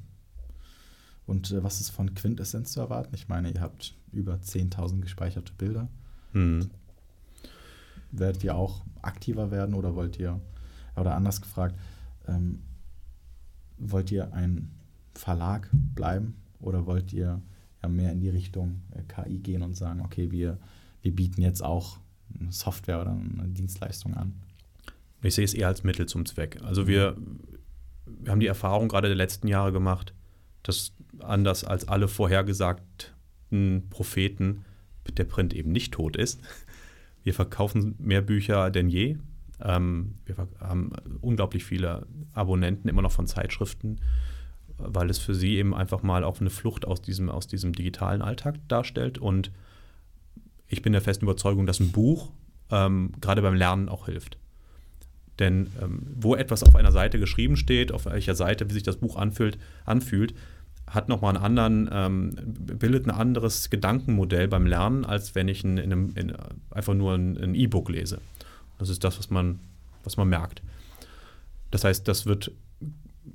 Und 1.29 1.51
äh, 1.51 1.63
was 1.63 1.79
ist 1.83 1.91
von 1.91 2.15
Quintessenz 2.15 2.73
zu 2.73 2.81
erwarten? 2.81 3.15
Ich 3.15 3.29
meine, 3.29 3.51
ihr 3.51 3.61
habt 3.61 3.95
über 4.13 4.37
10.000 4.37 5.03
gespeicherte 5.03 5.53
Bilder. 5.53 5.89
Mhm. 6.33 6.71
Werdet 8.11 8.43
ihr 8.45 8.57
auch 8.57 8.83
aktiver 9.03 9.51
werden 9.51 9.75
oder 9.75 9.95
wollt 9.95 10.19
ihr, 10.19 10.41
oder 10.97 11.15
anders 11.15 11.43
gefragt, 11.43 11.79
ähm, 12.27 12.63
wollt 13.77 14.11
ihr 14.11 14.33
ein 14.33 14.71
Verlag 15.15 15.69
bleiben 15.95 16.35
oder 16.61 16.87
wollt 16.87 17.13
ihr 17.13 17.43
ja 17.83 17.89
mehr 17.91 18.11
in 18.11 18.21
die 18.21 18.31
Richtung 18.31 18.81
äh, 18.93 19.03
KI 19.03 19.39
gehen 19.39 19.61
und 19.63 19.77
sagen, 19.77 20.01
okay, 20.01 20.31
wir, 20.31 20.57
wir 21.03 21.15
bieten 21.15 21.43
jetzt 21.43 21.63
auch 21.63 21.99
eine 22.41 22.53
Software 22.53 23.03
oder 23.03 23.11
eine 23.11 23.49
Dienstleistung 23.49 24.15
an? 24.15 24.33
Ich 25.21 25.35
sehe 25.35 25.45
es 25.45 25.53
eher 25.53 25.69
als 25.69 25.85
Mittel 25.85 26.07
zum 26.07 26.25
Zweck. 26.25 26.63
Also 26.63 26.87
wir, 26.87 27.19
wir 28.07 28.33
haben 28.33 28.41
die 28.41 28.47
Erfahrung 28.47 28.89
gerade 28.89 29.09
der 29.09 29.17
letzten 29.17 29.47
Jahre 29.47 29.73
gemacht, 29.73 30.15
dass 30.69 30.93
anders 31.21 31.65
als 31.65 31.89
alle 31.89 32.09
vorhergesagten 32.09 33.89
Propheten 33.89 34.65
der 35.11 35.25
Print 35.25 35.55
eben 35.55 35.73
nicht 35.73 35.95
tot 35.95 36.15
ist. 36.15 36.41
Wir 37.25 37.33
verkaufen 37.33 37.95
mehr 37.99 38.21
Bücher 38.21 38.71
denn 38.71 38.91
je. 38.91 39.17
Ähm, 39.63 40.15
wir 40.27 40.37
haben 40.61 40.93
unglaublich 41.23 41.65
viele 41.65 42.07
Abonnenten 42.35 42.87
immer 42.89 43.01
noch 43.01 43.13
von 43.13 43.27
Zeitschriften, 43.27 43.97
weil 44.77 45.09
es 45.09 45.19
für 45.19 45.35
sie 45.35 45.57
eben 45.57 45.75
einfach 45.75 46.03
mal 46.03 46.23
auch 46.23 46.41
eine 46.41 46.51
Flucht 46.51 46.87
aus 46.87 47.01
diesem, 47.01 47.31
aus 47.31 47.47
diesem 47.47 47.73
digitalen 47.73 48.21
Alltag 48.21 48.57
darstellt. 48.69 49.17
Und 49.17 49.51
ich 50.67 50.83
bin 50.83 50.93
der 50.93 51.01
festen 51.01 51.25
Überzeugung, 51.25 51.65
dass 51.65 51.81
ein 51.81 51.93
Buch 51.93 52.31
ähm, 52.71 53.13
gerade 53.23 53.41
beim 53.41 53.55
Lernen 53.55 53.89
auch 53.89 54.05
hilft. 54.05 54.39
Denn 55.39 55.69
ähm, 55.81 56.03
wo 56.15 56.35
etwas 56.35 56.63
auf 56.63 56.77
einer 56.77 56.93
Seite 56.93 57.19
geschrieben 57.19 57.57
steht, 57.57 57.91
auf 57.91 58.05
welcher 58.05 58.35
Seite, 58.35 58.69
wie 58.69 58.75
sich 58.75 58.83
das 58.83 58.97
Buch 58.99 59.17
anfühlt, 59.17 59.59
anfühlt 59.87 60.35
hat 60.91 61.09
nochmal 61.09 61.37
einen 61.37 61.45
anderen, 61.45 61.91
ähm, 61.93 62.35
bildet 62.45 63.07
ein 63.07 63.11
anderes 63.11 63.71
Gedankenmodell 63.71 64.49
beim 64.49 64.67
Lernen, 64.67 65.05
als 65.05 65.35
wenn 65.35 65.49
ich 65.49 65.65
in, 65.65 65.79
in 65.79 65.93
einem, 65.93 66.13
in, 66.15 66.35
einfach 66.71 66.95
nur 66.95 67.15
ein 67.15 67.55
E-Book 67.55 67.89
lese. 67.89 68.21
Das 68.79 68.89
ist 68.89 69.05
das, 69.05 69.19
was 69.19 69.31
man, 69.31 69.59
was 70.05 70.17
man 70.17 70.29
merkt. 70.29 70.63
Das 71.71 71.85
heißt, 71.85 72.09
das 72.09 72.27
wird 72.27 72.53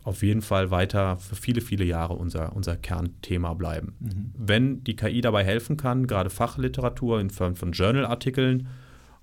auf 0.04 0.24
jeden 0.24 0.42
Fall 0.42 0.72
weiter 0.72 1.18
für 1.18 1.36
viele, 1.36 1.62
viele 1.62 1.86
Jahre 1.86 2.14
unser, 2.14 2.56
unser 2.56 2.76
Kernthema 2.76 3.54
bleiben. 3.54 3.94
Mhm. 4.00 4.32
Wenn 4.38 4.84
die 4.84 4.96
KI 4.96 5.22
dabei 5.22 5.44
helfen 5.44 5.78
kann, 5.78 6.08
gerade 6.08 6.30
Fachliteratur 6.30 7.20
in 7.20 7.30
Form 7.30 7.56
von 7.56 7.72
Journalartikeln 7.72 8.68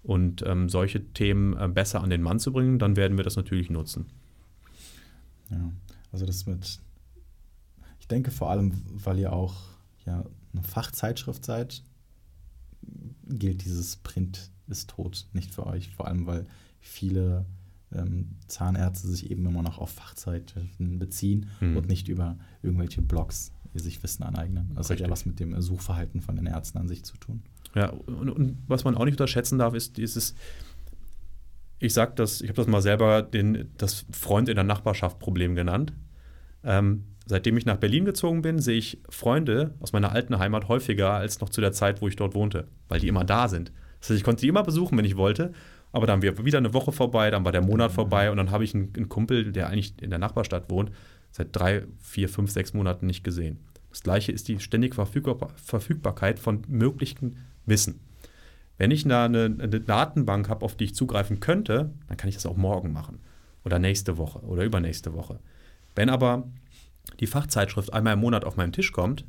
und 0.02 0.42
ähm, 0.46 0.68
solche 0.68 1.04
Themen 1.12 1.56
äh, 1.56 1.68
besser 1.68 2.02
an 2.02 2.10
den 2.10 2.22
Mann 2.22 2.38
zu 2.38 2.52
bringen, 2.52 2.78
dann 2.78 2.96
werden 2.96 3.16
wir 3.16 3.24
das 3.24 3.36
natürlich 3.36 3.68
nutzen. 3.68 4.06
Ja, 5.50 5.72
also 6.12 6.24
das 6.24 6.46
mit, 6.46 6.80
denke 8.11 8.30
vor 8.30 8.50
allem, 8.50 8.72
weil 8.92 9.18
ihr 9.18 9.32
auch 9.32 9.56
ja 10.06 10.24
eine 10.52 10.62
Fachzeitschrift 10.62 11.44
seid, 11.44 11.82
gilt 13.28 13.64
dieses 13.64 13.96
Print 13.96 14.50
ist 14.66 14.90
tot 14.90 15.26
nicht 15.32 15.52
für 15.54 15.66
euch. 15.66 15.90
Vor 15.94 16.06
allem, 16.06 16.26
weil 16.26 16.46
viele 16.80 17.44
ähm, 17.92 18.36
Zahnärzte 18.46 19.08
sich 19.08 19.30
eben 19.30 19.44
immer 19.46 19.62
noch 19.62 19.78
auf 19.78 19.90
Fachzeitschriften 19.90 20.98
beziehen 20.98 21.46
Mhm. 21.61 21.76
und 21.76 21.88
nicht 21.88 22.08
über 22.08 22.36
irgendwelche 22.62 23.02
Blogs 23.02 23.52
sich 23.74 24.02
Wissen 24.02 24.22
aneignen. 24.24 24.70
Das 24.74 24.90
hat 24.90 24.98
ja 24.98 25.06
Richtig. 25.06 25.11
was 25.12 25.26
mit 25.26 25.40
dem 25.40 25.61
Suchverhalten 25.61 26.20
von 26.20 26.36
den 26.36 26.46
Ärzten 26.46 26.78
an 26.78 26.88
sich 26.88 27.04
zu 27.04 27.16
tun. 27.16 27.42
Ja, 27.74 27.90
und, 27.90 28.28
und 28.30 28.58
was 28.66 28.82
man 28.84 28.96
auch 28.96 29.04
nicht 29.04 29.14
unterschätzen 29.14 29.58
darf, 29.58 29.74
ist 29.74 29.96
dieses, 29.96 30.34
ich 31.78 31.94
sag 31.94 32.16
das, 32.16 32.40
ich 32.40 32.48
habe 32.48 32.56
das 32.56 32.66
mal 32.66 32.82
selber 32.82 33.22
den, 33.22 33.68
das 33.78 34.06
Freund 34.11 34.48
in 34.48 34.56
der 34.56 34.64
Nachbarschaft 34.64 35.18
Problem 35.20 35.54
genannt. 35.54 35.92
Ähm, 36.64 37.04
seitdem 37.30 37.56
ich 37.56 37.64
nach 37.64 37.78
Berlin 37.78 38.04
gezogen 38.04 38.42
bin, 38.42 38.58
sehe 38.58 38.76
ich 38.76 38.98
Freunde 39.08 39.74
aus 39.80 39.92
meiner 39.92 40.12
alten 40.12 40.38
Heimat 40.38 40.68
häufiger 40.68 41.12
als 41.12 41.40
noch 41.40 41.48
zu 41.48 41.60
der 41.60 41.72
Zeit, 41.72 42.02
wo 42.02 42.08
ich 42.08 42.16
dort 42.16 42.34
wohnte, 42.34 42.66
weil 42.88 43.00
die 43.00 43.08
immer 43.08 43.24
da 43.24 43.48
sind. 43.48 43.72
Das 44.00 44.10
heißt, 44.10 44.18
ich 44.18 44.24
konnte 44.24 44.42
die 44.42 44.48
immer 44.48 44.64
besuchen, 44.64 44.98
wenn 44.98 45.04
ich 45.04 45.16
wollte, 45.16 45.52
aber 45.92 46.06
dann 46.06 46.22
war 46.22 46.44
wieder 46.44 46.58
eine 46.58 46.74
Woche 46.74 46.92
vorbei, 46.92 47.30
dann 47.30 47.44
war 47.44 47.52
der 47.52 47.62
Monat 47.62 47.92
vorbei 47.92 48.30
und 48.30 48.36
dann 48.36 48.50
habe 48.50 48.64
ich 48.64 48.74
einen, 48.74 48.92
einen 48.96 49.08
Kumpel, 49.08 49.52
der 49.52 49.68
eigentlich 49.68 49.94
in 50.02 50.10
der 50.10 50.18
Nachbarstadt 50.18 50.70
wohnt, 50.70 50.90
seit 51.30 51.48
drei, 51.52 51.84
vier, 52.00 52.28
fünf, 52.28 52.50
sechs 52.50 52.74
Monaten 52.74 53.06
nicht 53.06 53.22
gesehen. 53.22 53.60
Das 53.90 54.02
gleiche 54.02 54.32
ist 54.32 54.48
die 54.48 54.58
ständige 54.58 54.94
Verfügbar 54.94 55.50
Verfügbarkeit 55.56 56.38
von 56.38 56.62
möglichen 56.68 57.38
Wissen. 57.64 58.00
Wenn 58.76 58.90
ich 58.90 59.04
da 59.04 59.26
eine, 59.26 59.44
eine 59.44 59.80
Datenbank 59.80 60.48
habe, 60.48 60.64
auf 60.64 60.74
die 60.74 60.84
ich 60.84 60.94
zugreifen 60.94 61.38
könnte, 61.38 61.92
dann 62.08 62.16
kann 62.16 62.28
ich 62.28 62.34
das 62.34 62.46
auch 62.46 62.56
morgen 62.56 62.92
machen. 62.92 63.20
Oder 63.64 63.78
nächste 63.78 64.16
Woche 64.16 64.40
oder 64.40 64.64
übernächste 64.64 65.12
Woche. 65.12 65.38
Wenn 65.94 66.08
aber 66.08 66.48
die 67.20 67.26
Fachzeitschrift 67.26 67.92
einmal 67.92 68.14
im 68.14 68.20
Monat 68.20 68.44
auf 68.44 68.57
meinen 68.57 68.72
Tisch 68.72 68.92
kommt, 68.92 69.24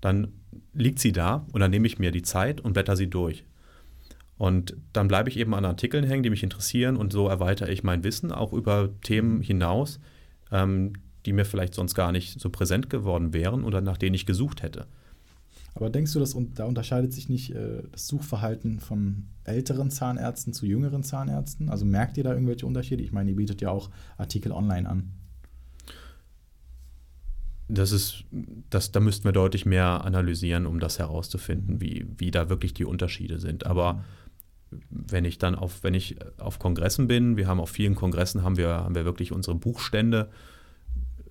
dann 0.00 0.32
liegt 0.72 0.98
sie 0.98 1.12
da 1.12 1.46
und 1.52 1.60
dann 1.60 1.70
nehme 1.70 1.86
ich 1.86 1.98
mir 1.98 2.10
die 2.10 2.22
Zeit 2.22 2.60
und 2.60 2.72
blätter 2.72 2.96
sie 2.96 3.08
durch. 3.08 3.44
Und 4.38 4.76
dann 4.92 5.08
bleibe 5.08 5.30
ich 5.30 5.38
eben 5.38 5.54
an 5.54 5.64
Artikeln 5.64 6.04
hängen, 6.04 6.22
die 6.22 6.30
mich 6.30 6.42
interessieren 6.42 6.96
und 6.96 7.12
so 7.12 7.28
erweitere 7.28 7.72
ich 7.72 7.82
mein 7.82 8.04
Wissen 8.04 8.32
auch 8.32 8.52
über 8.52 8.90
Themen 9.00 9.40
hinaus, 9.40 9.98
ähm, 10.52 10.92
die 11.24 11.32
mir 11.32 11.44
vielleicht 11.44 11.74
sonst 11.74 11.94
gar 11.94 12.12
nicht 12.12 12.38
so 12.40 12.50
präsent 12.50 12.90
geworden 12.90 13.32
wären 13.32 13.64
oder 13.64 13.80
nach 13.80 13.96
denen 13.96 14.14
ich 14.14 14.26
gesucht 14.26 14.62
hätte. 14.62 14.86
Aber 15.74 15.90
denkst 15.90 16.12
du, 16.12 16.20
dass 16.20 16.36
da 16.54 16.64
unterscheidet 16.64 17.12
sich 17.12 17.28
nicht 17.28 17.54
äh, 17.54 17.82
das 17.92 18.06
Suchverhalten 18.06 18.80
von 18.80 19.26
älteren 19.44 19.90
Zahnärzten 19.90 20.52
zu 20.52 20.64
jüngeren 20.64 21.02
Zahnärzten? 21.02 21.68
Also 21.68 21.84
merkt 21.84 22.16
ihr 22.16 22.24
da 22.24 22.32
irgendwelche 22.32 22.66
Unterschiede? 22.66 23.02
Ich 23.02 23.12
meine, 23.12 23.30
ihr 23.30 23.36
bietet 23.36 23.60
ja 23.60 23.70
auch 23.70 23.90
Artikel 24.16 24.52
online 24.52 24.88
an. 24.88 25.12
Das 27.68 27.90
ist, 27.90 28.24
das, 28.70 28.92
da 28.92 29.00
müssten 29.00 29.24
wir 29.24 29.32
deutlich 29.32 29.66
mehr 29.66 30.04
analysieren, 30.04 30.66
um 30.66 30.78
das 30.78 30.98
herauszufinden, 30.98 31.80
wie, 31.80 32.06
wie 32.16 32.30
da 32.30 32.48
wirklich 32.48 32.74
die 32.74 32.84
Unterschiede 32.84 33.38
sind. 33.40 33.66
Aber 33.66 34.04
wenn 34.90 35.24
ich 35.24 35.38
dann 35.38 35.54
auf, 35.54 35.82
wenn 35.82 35.94
ich 35.94 36.16
auf 36.38 36.58
Kongressen 36.58 37.06
bin, 37.06 37.36
wir 37.36 37.46
haben 37.46 37.60
auf 37.60 37.70
vielen 37.70 37.94
Kongressen 37.94 38.42
haben 38.42 38.56
wir, 38.56 38.68
haben 38.68 38.94
wir 38.94 39.04
wirklich 39.04 39.32
unsere 39.32 39.56
Buchstände. 39.56 40.30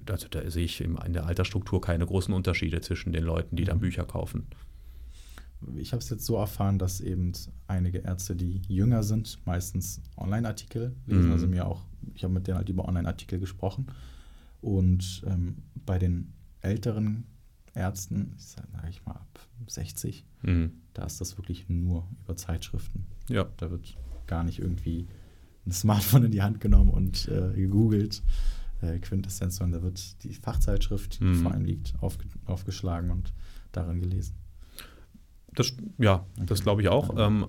Also 0.07 0.27
da 0.29 0.49
sehe 0.49 0.65
ich 0.65 0.81
in 0.81 1.13
der 1.13 1.25
Altersstruktur 1.25 1.81
keine 1.81 2.05
großen 2.05 2.33
Unterschiede 2.33 2.81
zwischen 2.81 3.11
den 3.11 3.23
Leuten, 3.23 3.55
die 3.55 3.63
dann 3.63 3.79
Bücher 3.79 4.03
kaufen. 4.03 4.47
ich 5.77 5.93
habe 5.93 6.01
es 6.01 6.09
jetzt 6.09 6.25
so 6.25 6.36
erfahren, 6.36 6.77
dass 6.77 7.01
eben 7.01 7.31
einige 7.67 7.99
Ärzte, 7.99 8.36
die 8.36 8.61
jünger 8.67 9.03
sind, 9.03 9.39
meistens 9.45 10.01
Online-Artikel 10.15 10.95
lesen. 11.07 11.27
Mhm. 11.27 11.31
Also 11.31 11.47
mir 11.47 11.65
auch, 11.65 11.81
ich 12.13 12.23
habe 12.23 12.33
mit 12.33 12.47
denen 12.47 12.57
halt 12.57 12.69
über 12.69 12.88
Online-Artikel 12.88 13.39
gesprochen. 13.39 13.88
Und 14.62 15.24
ähm, 15.28 15.58
bei 15.86 15.99
den 15.99 16.34
älteren 16.62 17.26
Ärzten, 17.74 18.34
sage 18.38 18.68
ich 18.89 19.06
mal 19.06 19.14
ab 19.14 19.39
60, 19.68 20.26
Mhm. 20.43 20.72
da 20.93 21.06
ist 21.06 21.20
das 21.22 21.38
wirklich 21.38 21.68
nur 21.70 22.08
über 22.24 22.36
Zeitschriften. 22.36 23.06
Ja. 23.30 23.45
Da 23.58 23.70
wird 23.72 23.97
gar 24.28 24.43
nicht 24.43 24.60
irgendwie 24.60 25.08
ein 25.66 25.72
Smartphone 25.72 26.26
in 26.26 26.32
die 26.32 26.41
Hand 26.43 26.60
genommen 26.62 26.89
und 26.91 27.28
äh, 27.28 27.51
gegoogelt, 27.56 28.22
äh, 28.82 28.99
Quintessenz, 28.99 29.56
sondern 29.58 29.82
da 29.82 29.86
wird 29.86 30.24
die 30.24 30.34
Fachzeitschrift, 30.34 31.20
die 31.20 31.24
Mhm. 31.26 31.36
vor 31.41 31.51
einem 31.51 31.66
liegt, 31.66 31.93
aufge 32.01 32.26
aufgeschlagen 32.45 33.10
und 33.12 33.34
darin 33.72 33.99
gelesen. 33.99 34.36
Das, 35.53 35.74
ja, 35.97 36.26
das 36.38 36.60
Okay. 36.60 36.64
glaube 36.64 36.82
ich 36.82 36.89
auch. 36.89 37.16
Ähm, 37.18 37.47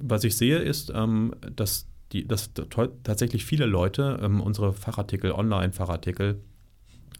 was 0.00 0.24
ich 0.24 0.36
sehe, 0.36 0.58
ist, 0.58 0.90
ähm, 0.94 1.34
dass, 1.56 1.86
die, 2.12 2.26
dass 2.26 2.50
tatsächlich 3.02 3.44
viele 3.44 3.66
Leute 3.66 4.18
ähm, 4.22 4.40
unsere 4.40 4.72
Fachartikel, 4.72 5.32
Online-Fachartikel, 5.32 6.40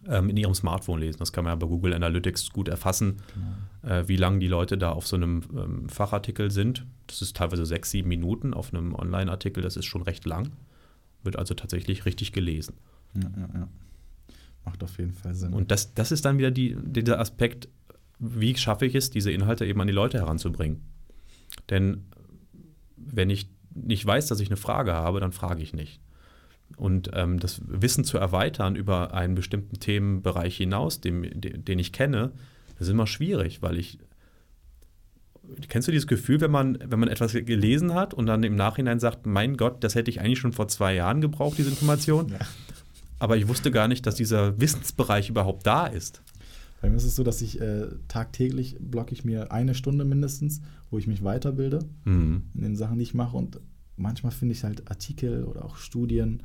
ähm, 0.08 0.30
in 0.30 0.36
ihrem 0.36 0.54
Smartphone 0.54 1.00
lesen. 1.00 1.18
Das 1.18 1.32
kann 1.32 1.44
man 1.44 1.52
ja 1.52 1.56
bei 1.56 1.66
Google 1.66 1.92
Analytics 1.94 2.50
gut 2.50 2.68
erfassen, 2.68 3.18
Genau. 3.82 3.94
äh, 3.94 4.08
wie 4.08 4.16
lange 4.16 4.38
die 4.38 4.48
Leute 4.48 4.78
da 4.78 4.90
auf 4.92 5.06
so 5.06 5.16
einem 5.16 5.42
ähm, 5.54 5.88
Fachartikel 5.88 6.50
sind. 6.50 6.86
Das 7.06 7.22
ist 7.22 7.36
teilweise 7.36 7.66
sechs, 7.66 7.90
sieben 7.90 8.08
Minuten 8.08 8.54
auf 8.54 8.72
einem 8.72 8.94
Online-Artikel. 8.94 9.62
Das 9.62 9.76
ist 9.76 9.84
schon 9.86 10.02
recht 10.02 10.24
lang. 10.24 10.52
Wird 11.22 11.36
also 11.36 11.54
tatsächlich 11.54 12.06
richtig 12.06 12.32
gelesen. 12.32 12.74
Ja, 13.14 13.30
ja, 13.36 13.48
ja. 13.54 13.68
Macht 14.64 14.82
auf 14.82 14.96
jeden 14.98 15.12
Fall 15.12 15.34
Sinn. 15.34 15.52
Und 15.52 15.70
das, 15.70 15.94
das 15.94 16.12
ist 16.12 16.24
dann 16.24 16.38
wieder 16.38 16.50
die, 16.50 16.76
dieser 16.82 17.18
Aspekt, 17.20 17.68
wie 18.18 18.56
schaffe 18.56 18.86
ich 18.86 18.94
es, 18.94 19.10
diese 19.10 19.30
Inhalte 19.30 19.66
eben 19.66 19.80
an 19.80 19.86
die 19.86 19.92
Leute 19.92 20.18
heranzubringen. 20.18 20.80
Denn 21.68 22.04
wenn 22.96 23.30
ich 23.30 23.48
nicht 23.74 24.04
weiß, 24.04 24.26
dass 24.26 24.40
ich 24.40 24.48
eine 24.48 24.56
Frage 24.56 24.92
habe, 24.92 25.20
dann 25.20 25.32
frage 25.32 25.62
ich 25.62 25.72
nicht. 25.72 26.00
Und 26.76 27.10
ähm, 27.14 27.38
das 27.38 27.60
Wissen 27.66 28.04
zu 28.04 28.18
erweitern 28.18 28.76
über 28.76 29.12
einen 29.12 29.34
bestimmten 29.34 29.80
Themenbereich 29.80 30.56
hinaus, 30.56 31.00
dem, 31.00 31.24
den, 31.40 31.78
ich 31.78 31.92
kenne, 31.92 32.32
das 32.78 32.88
ist 32.88 32.92
immer 32.92 33.06
schwierig, 33.06 33.62
weil 33.62 33.78
ich. 33.78 33.98
Kennst 35.68 35.88
du 35.88 35.92
dieses 35.92 36.06
Gefühl, 36.06 36.40
wenn 36.40 36.52
man, 36.52 36.78
wenn 36.84 37.00
man 37.00 37.08
etwas 37.08 37.32
gelesen 37.32 37.94
hat 37.94 38.14
und 38.14 38.26
dann 38.26 38.44
im 38.44 38.54
Nachhinein 38.54 39.00
sagt, 39.00 39.26
mein 39.26 39.56
Gott, 39.56 39.82
das 39.82 39.96
hätte 39.96 40.08
ich 40.08 40.20
eigentlich 40.20 40.38
schon 40.38 40.52
vor 40.52 40.68
zwei 40.68 40.94
Jahren 40.94 41.20
gebraucht, 41.20 41.58
diese 41.58 41.70
Information? 41.70 42.28
ja. 42.28 42.38
Aber 43.18 43.36
ich 43.36 43.48
wusste 43.48 43.70
gar 43.70 43.86
nicht, 43.86 44.06
dass 44.06 44.14
dieser 44.14 44.58
Wissensbereich 44.60 45.28
überhaupt 45.28 45.66
da 45.66 45.86
ist. 45.86 46.22
Bei 46.80 46.88
mir 46.88 46.96
ist 46.96 47.04
es 47.04 47.16
so, 47.16 47.22
dass 47.24 47.42
ich 47.42 47.60
äh, 47.60 47.88
tagtäglich 48.08 48.76
blocke 48.80 49.12
ich 49.12 49.24
mir 49.24 49.52
eine 49.52 49.74
Stunde 49.74 50.04
mindestens, 50.04 50.60
wo 50.90 50.98
ich 50.98 51.06
mich 51.06 51.22
weiterbilde 51.22 51.80
Mhm. 52.04 52.42
in 52.54 52.60
den 52.62 52.76
Sachen, 52.76 52.96
die 52.98 53.02
ich 53.04 53.14
mache. 53.14 53.36
Und 53.36 53.60
manchmal 53.96 54.32
finde 54.32 54.54
ich 54.54 54.64
halt 54.64 54.90
Artikel 54.90 55.44
oder 55.44 55.64
auch 55.64 55.76
Studien, 55.76 56.42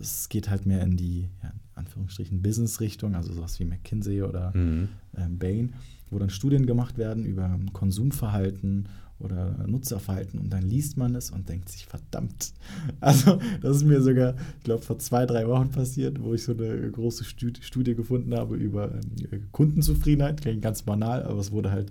es 0.00 0.28
geht 0.28 0.48
halt 0.50 0.64
mehr 0.66 0.82
in 0.82 0.96
die, 0.96 1.22
ja, 1.42 1.50
in 1.50 1.60
Anführungsstrichen, 1.74 2.42
Business-Richtung, 2.42 3.14
also 3.14 3.32
sowas 3.32 3.58
wie 3.60 3.64
McKinsey 3.64 4.22
oder 4.22 4.56
Mhm. 4.56 4.88
ähm, 5.16 5.38
Bain, 5.38 5.72
wo 6.10 6.18
dann 6.18 6.30
Studien 6.30 6.66
gemacht 6.66 6.98
werden 6.98 7.24
über 7.24 7.58
Konsumverhalten 7.72 8.88
oder 9.18 9.66
Nutzerverhalten 9.66 10.38
und 10.38 10.50
dann 10.50 10.62
liest 10.62 10.96
man 10.96 11.14
es 11.16 11.30
und 11.30 11.48
denkt 11.48 11.68
sich, 11.68 11.86
verdammt. 11.86 12.52
Also 13.00 13.38
das 13.60 13.78
ist 13.78 13.84
mir 13.84 14.00
sogar, 14.00 14.34
ich 14.58 14.64
glaube, 14.64 14.82
vor 14.82 14.98
zwei, 14.98 15.26
drei 15.26 15.48
Wochen 15.48 15.70
passiert, 15.70 16.22
wo 16.22 16.34
ich 16.34 16.44
so 16.44 16.52
eine 16.52 16.90
große 16.90 17.24
Stud- 17.24 17.62
Studie 17.62 17.94
gefunden 17.94 18.34
habe 18.34 18.56
über 18.56 18.92
ähm, 18.94 19.48
Kundenzufriedenheit, 19.52 20.40
klingt 20.40 20.62
ganz 20.62 20.82
banal, 20.82 21.24
aber 21.24 21.40
es 21.40 21.50
wurde 21.50 21.70
halt 21.72 21.90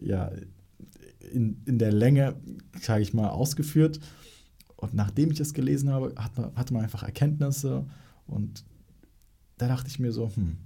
ja 0.00 0.30
in, 1.32 1.62
in 1.66 1.78
der 1.78 1.92
Länge, 1.92 2.36
sage 2.80 3.02
ich 3.02 3.14
mal, 3.14 3.28
ausgeführt. 3.28 4.00
Und 4.76 4.94
nachdem 4.94 5.30
ich 5.30 5.40
es 5.40 5.54
gelesen 5.54 5.90
habe, 5.90 6.14
hat 6.16 6.36
man, 6.36 6.54
hatte 6.56 6.74
man 6.74 6.82
einfach 6.82 7.02
Erkenntnisse 7.02 7.86
und 8.26 8.64
da 9.58 9.68
dachte 9.68 9.88
ich 9.88 9.98
mir 9.98 10.10
so, 10.12 10.30
hm, 10.34 10.56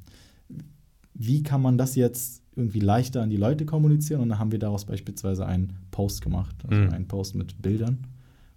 wie 1.15 1.43
kann 1.43 1.61
man 1.61 1.77
das 1.79 1.97
jetzt 1.97 2.43
irgendwie 2.57 2.81
leichter 2.81 3.23
an 3.23 3.31
die 3.31 3.37
Leute 3.37 3.65
kommunizieren? 3.67 4.21
Und 4.23 4.31
dann 4.31 4.39
haben 4.39 4.51
wir 4.53 4.59
daraus 4.59 4.85
beispielsweise 4.87 5.47
einen 5.47 5.75
Post 5.91 6.23
gemacht, 6.23 6.57
also 6.69 6.83
Mhm. 6.83 6.91
einen 6.91 7.09
Post 7.09 7.35
mit 7.35 7.61
Bildern, 7.63 7.99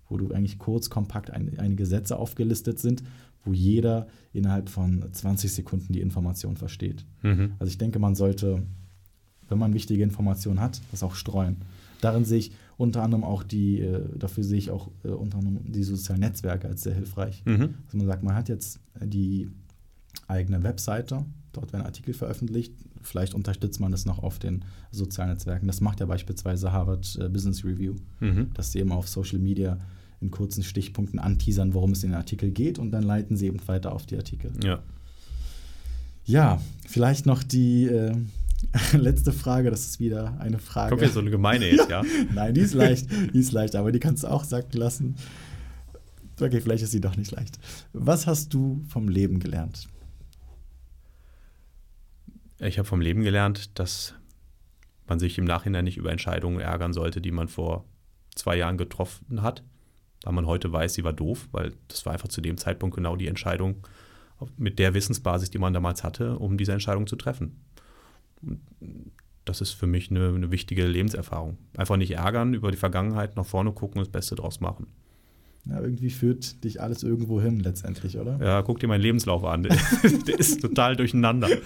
wo 0.08 0.18
du 0.18 0.32
eigentlich 0.34 0.58
kurz, 0.58 0.90
kompakt 0.90 1.30
ein, 1.32 1.60
einige 1.60 1.86
Sätze 1.86 2.18
aufgelistet 2.18 2.80
sind, 2.80 3.04
wo 3.46 3.54
jeder 3.54 4.08
innerhalb 4.34 4.70
von 4.70 5.04
20 5.12 5.52
Sekunden 5.54 5.94
die 5.94 6.02
Information 6.02 6.58
versteht. 6.58 7.06
Mhm. 7.22 7.54
Also 7.60 7.70
ich 7.70 7.78
denke, 7.78 8.00
man 8.00 8.16
sollte, 8.16 8.64
wenn 9.48 9.58
man 9.58 9.74
wichtige 9.74 10.04
Informationen 10.04 10.60
hat, 10.60 10.82
das 10.92 11.04
auch 11.04 11.16
streuen. 11.16 11.58
Darin 12.02 12.26
sehe 12.26 12.40
ich 12.40 12.52
unter 12.78 13.04
anderem 13.04 13.24
auch 13.26 13.44
die, 13.44 13.82
äh, 13.82 14.02
dafür 14.18 14.44
sehe 14.44 14.58
ich 14.58 14.72
auch 14.72 14.90
äh, 15.04 15.10
unter 15.10 15.38
anderem 15.40 15.72
die 15.72 15.84
sozialen 15.84 16.22
Netzwerke 16.22 16.68
als 16.68 16.84
sehr 16.84 16.94
hilfreich. 16.94 17.44
Mhm. 17.46 17.74
Also 17.86 17.98
man 17.98 18.08
sagt, 18.08 18.24
man 18.24 18.36
hat 18.36 18.48
jetzt 18.50 18.80
die 19.04 19.50
eigene 20.28 20.64
Webseite, 20.64 21.26
dort 21.52 21.74
werden 21.74 21.86
Artikel 21.86 22.14
veröffentlicht, 22.14 22.74
vielleicht 23.02 23.34
unterstützt 23.34 23.80
man 23.80 23.92
das 23.92 24.06
noch 24.06 24.20
auf 24.20 24.40
den 24.40 24.66
sozialen 24.92 25.32
Netzwerken. 25.32 25.68
Das 25.68 25.82
macht 25.82 26.00
ja 26.00 26.06
beispielsweise 26.06 26.72
Harvard 26.72 27.18
äh, 27.22 27.30
Business 27.30 27.64
Review, 27.66 27.96
Mhm. 28.20 28.52
dass 28.54 28.72
sie 28.72 28.80
eben 28.80 28.92
auf 28.92 29.08
Social 29.08 29.40
Media 29.40 29.80
in 30.22 30.32
kurzen 30.32 30.64
Stichpunkten 30.64 31.18
anteasern, 31.20 31.74
worum 31.74 31.92
es 31.92 32.04
in 32.04 32.10
den 32.12 32.18
Artikel 32.18 32.52
geht 32.52 32.78
und 32.80 32.92
dann 32.92 33.04
leiten 33.04 33.38
sie 33.38 33.48
eben 33.48 33.66
weiter 33.68 33.94
auf 33.94 34.06
die 34.06 34.18
Artikel. 34.18 34.52
Ja. 34.64 34.80
Ja, 36.26 36.62
vielleicht 36.88 37.26
noch 37.26 37.42
die 37.42 37.86
äh, 37.86 38.14
letzte 38.98 39.32
Frage, 39.32 39.72
das 39.72 39.86
ist 39.86 40.00
wieder 40.00 40.40
eine 40.40 40.60
Frage. 40.60 40.90
Kommt 40.90 41.02
jetzt 41.02 41.14
so 41.14 41.22
eine 41.22 41.32
gemeine 41.32 41.70
jetzt, 41.72 41.90
ja? 41.90 42.04
Nein, 42.34 42.54
die 42.54 42.62
ist 42.62 42.74
leicht, 42.74 43.08
die 43.34 43.40
ist 43.40 43.52
leicht, 43.52 43.76
aber 43.76 43.92
die 43.92 44.00
kannst 44.00 44.24
du 44.24 44.28
auch 44.28 44.44
sacken 44.44 44.78
lassen. 44.78 45.16
Okay, 46.40 46.62
vielleicht 46.62 46.84
ist 46.84 46.92
sie 46.92 47.02
doch 47.02 47.18
nicht 47.18 47.32
leicht. 47.32 47.58
Was 47.94 48.28
hast 48.28 48.54
du 48.54 48.82
vom 48.88 49.10
Leben 49.10 49.40
gelernt? 49.40 49.88
Ich 52.60 52.78
habe 52.78 52.88
vom 52.88 53.02
Leben 53.02 53.24
gelernt, 53.24 53.80
dass 53.80 54.16
man 55.08 55.20
sich 55.20 55.38
im 55.38 55.46
Nachhinein 55.46 55.86
nicht 55.86 55.98
über 55.98 56.12
Entscheidungen 56.12 56.60
ärgern 56.60 56.94
sollte, 56.94 57.22
die 57.22 57.32
man 57.32 57.48
vor 57.48 57.86
zwei 58.36 58.58
Jahren 58.58 58.78
getroffen 58.78 59.42
hat, 59.42 59.64
weil 60.24 60.34
man 60.34 60.46
heute 60.46 60.72
weiß, 60.72 60.94
sie 60.94 61.04
war 61.04 61.14
doof, 61.14 61.48
weil 61.52 61.74
das 61.88 62.06
war 62.06 62.14
einfach 62.14 62.28
zu 62.28 62.42
dem 62.42 62.58
Zeitpunkt 62.58 62.96
genau 62.96 63.16
die 63.16 63.28
Entscheidung 63.28 63.88
mit 64.58 64.80
der 64.80 64.94
Wissensbasis, 64.94 65.50
die 65.50 65.58
man 65.58 65.74
damals 65.74 66.04
hatte, 66.04 66.38
um 66.38 66.58
diese 66.58 66.74
Entscheidung 66.74 67.08
zu 67.08 67.16
treffen. 67.16 67.64
Und 68.42 68.62
das 69.46 69.62
ist 69.62 69.72
für 69.72 69.88
mich 69.88 70.12
eine, 70.12 70.30
eine 70.30 70.52
wichtige 70.52 70.86
Lebenserfahrung. 70.86 71.58
Einfach 71.76 71.98
nicht 71.98 72.12
ärgern, 72.12 72.54
über 72.54 72.72
die 72.72 72.78
Vergangenheit 72.78 73.36
nach 73.36 73.46
vorne 73.46 73.72
gucken 73.72 74.00
und 74.00 74.08
das 74.08 74.12
Beste 74.12 74.36
draus 74.36 74.60
machen. 74.60 74.88
Ja, 75.66 75.82
irgendwie 75.82 76.10
führt 76.10 76.64
dich 76.64 76.82
alles 76.82 77.04
irgendwo 77.04 77.40
hin 77.42 77.60
letztendlich, 77.60 78.18
oder? 78.18 78.40
Ja, 78.44 78.62
guck 78.64 78.80
dir 78.80 78.88
meinen 78.88 79.02
Lebenslauf 79.02 79.44
an. 79.44 79.64
Der, 79.64 79.78
der 80.28 80.40
ist 80.40 80.62
total 80.62 80.96
durcheinander. 80.96 81.50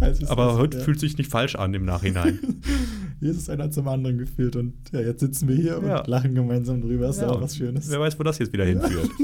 Also 0.00 0.22
ist 0.22 0.30
Aber 0.30 0.46
das, 0.46 0.56
heute 0.56 0.78
ja, 0.78 0.84
fühlt 0.84 1.00
sich 1.00 1.16
nicht 1.18 1.30
falsch 1.30 1.54
an 1.54 1.72
im 1.74 1.84
Nachhinein. 1.84 2.38
Jesus 3.20 3.48
einer 3.48 3.70
zum 3.70 3.88
anderen 3.88 4.16
geführt 4.18 4.56
und 4.56 4.74
ja, 4.92 5.00
jetzt 5.00 5.20
sitzen 5.20 5.48
wir 5.48 5.56
hier 5.56 5.80
Ja. 5.84 6.00
und 6.00 6.06
lachen 6.06 6.34
gemeinsam 6.34 6.80
drüber. 6.80 7.08
Ist 7.08 7.16
Ja, 7.20 7.24
ja 7.24 7.30
auch 7.32 7.40
was 7.40 7.56
Schönes. 7.56 7.90
Wer 7.90 8.00
weiß, 8.00 8.18
wo 8.18 8.22
das 8.22 8.38
jetzt 8.38 8.52
wieder 8.52 8.64
hinführt. 8.64 9.10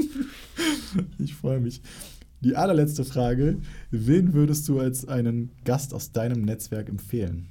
Ich 1.19 1.35
freue 1.35 1.59
mich. 1.59 1.81
Die 2.41 2.55
allerletzte 2.55 3.03
Frage: 3.03 3.57
Wen 3.91 4.33
würdest 4.33 4.67
du 4.69 4.79
als 4.79 5.05
einen 5.07 5.51
Gast 5.65 5.93
aus 5.93 6.11
deinem 6.11 6.41
Netzwerk 6.43 6.87
empfehlen? 6.89 7.47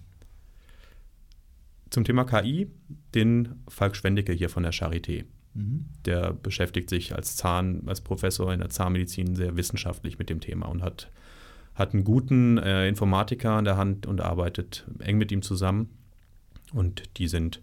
Zum 1.91 2.05
Thema 2.05 2.25
KI, 2.25 2.69
den 3.15 3.49
Falk 3.69 3.97
Schwendicke 3.97 4.33
hier 4.33 4.49
von 4.49 4.63
der 4.63 4.73
Charité. 4.73 5.25
Mhm. 5.55 5.87
Der 6.05 6.33
beschäftigt 6.33 6.91
sich 6.91 7.15
als 7.15 7.37
Zahn, 7.37 7.83
als 7.87 8.01
Professor 8.01 8.53
in 8.53 8.61
der 8.61 8.71
Zahnmedizin 8.71 9.35
sehr 9.37 9.57
wissenschaftlich 9.57 10.19
mit 10.19 10.31
dem 10.31 10.41
Thema 10.41 10.67
und 10.67 10.83
hat, 10.83 11.11
hat 11.75 11.95
einen 11.95 12.05
guten 12.05 12.59
äh, 12.59 12.89
Informatiker 12.89 13.53
an 13.53 13.65
der 13.65 13.77
Hand 13.77 14.07
und 14.07 14.21
arbeitet 14.21 14.87
eng 14.99 15.19
mit 15.19 15.33
ihm 15.33 15.43
zusammen. 15.43 15.89
Und 16.73 17.19
die 17.19 17.29
sind 17.29 17.63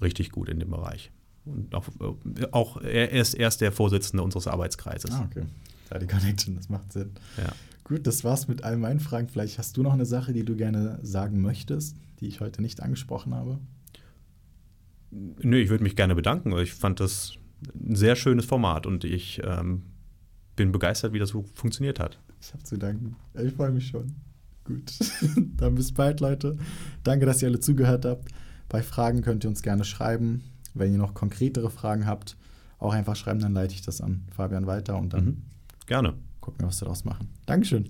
richtig 0.00 0.30
gut 0.30 0.48
in 0.48 0.58
dem 0.58 0.70
Bereich. 0.70 1.12
Und 1.44 1.74
auch, 1.74 1.88
äh, 1.98 2.46
auch 2.50 2.80
er 2.82 3.12
ist 3.12 3.34
erst 3.34 3.60
der 3.60 3.72
Vorsitzende 3.72 4.22
unseres 4.22 4.46
Arbeitskreises. 4.46 5.12
Ah, 5.12 5.26
okay. 5.30 5.46
Da 5.88 5.98
die 5.98 6.06
Connection, 6.06 6.56
das 6.56 6.68
macht 6.68 6.92
Sinn. 6.92 7.12
Ja. 7.36 7.52
Gut, 7.84 8.06
das 8.06 8.22
war's 8.22 8.46
mit 8.46 8.62
all 8.62 8.76
meinen 8.76 9.00
Fragen. 9.00 9.28
Vielleicht 9.28 9.58
hast 9.58 9.76
du 9.76 9.82
noch 9.82 9.92
eine 9.92 10.06
Sache, 10.06 10.32
die 10.32 10.44
du 10.44 10.54
gerne 10.54 11.00
sagen 11.02 11.40
möchtest, 11.40 11.96
die 12.20 12.28
ich 12.28 12.40
heute 12.40 12.62
nicht 12.62 12.82
angesprochen 12.82 13.34
habe. 13.34 13.58
Nö, 15.10 15.56
ich 15.58 15.68
würde 15.70 15.82
mich 15.84 15.96
gerne 15.96 16.14
bedanken. 16.14 16.56
Ich 16.58 16.72
fand 16.72 17.00
das 17.00 17.34
ein 17.74 17.94
sehr 17.96 18.16
schönes 18.16 18.44
Format 18.44 18.86
und 18.86 19.04
ich 19.04 19.40
ähm, 19.44 19.82
bin 20.56 20.72
begeistert, 20.72 21.12
wie 21.12 21.18
das 21.18 21.30
so 21.30 21.42
funktioniert 21.54 21.98
hat. 22.00 22.18
Ich 22.40 22.52
habe 22.52 22.62
zu 22.62 22.76
danken. 22.78 23.16
Ich 23.34 23.52
freue 23.54 23.70
mich 23.70 23.88
schon. 23.88 24.14
Gut. 24.64 24.92
Dann 25.56 25.74
bis 25.74 25.92
bald, 25.92 26.20
Leute. 26.20 26.56
Danke, 27.02 27.26
dass 27.26 27.42
ihr 27.42 27.48
alle 27.48 27.60
zugehört 27.60 28.04
habt. 28.04 28.28
Bei 28.68 28.82
Fragen 28.82 29.20
könnt 29.22 29.44
ihr 29.44 29.50
uns 29.50 29.62
gerne 29.62 29.84
schreiben. 29.84 30.42
Wenn 30.74 30.92
ihr 30.92 30.98
noch 30.98 31.14
konkretere 31.14 31.70
Fragen 31.70 32.06
habt, 32.06 32.36
auch 32.78 32.92
einfach 32.94 33.16
schreiben, 33.16 33.40
dann 33.40 33.52
leite 33.52 33.74
ich 33.74 33.82
das 33.82 34.00
an 34.00 34.22
Fabian 34.30 34.66
weiter 34.66 34.96
und 34.98 35.12
dann 35.12 35.24
Mhm. 35.24 35.42
Gerne. 35.86 36.14
gucken 36.40 36.60
wir, 36.60 36.68
was 36.68 36.80
wir 36.80 36.84
daraus 36.86 37.04
machen. 37.04 37.28
Dankeschön. 37.46 37.88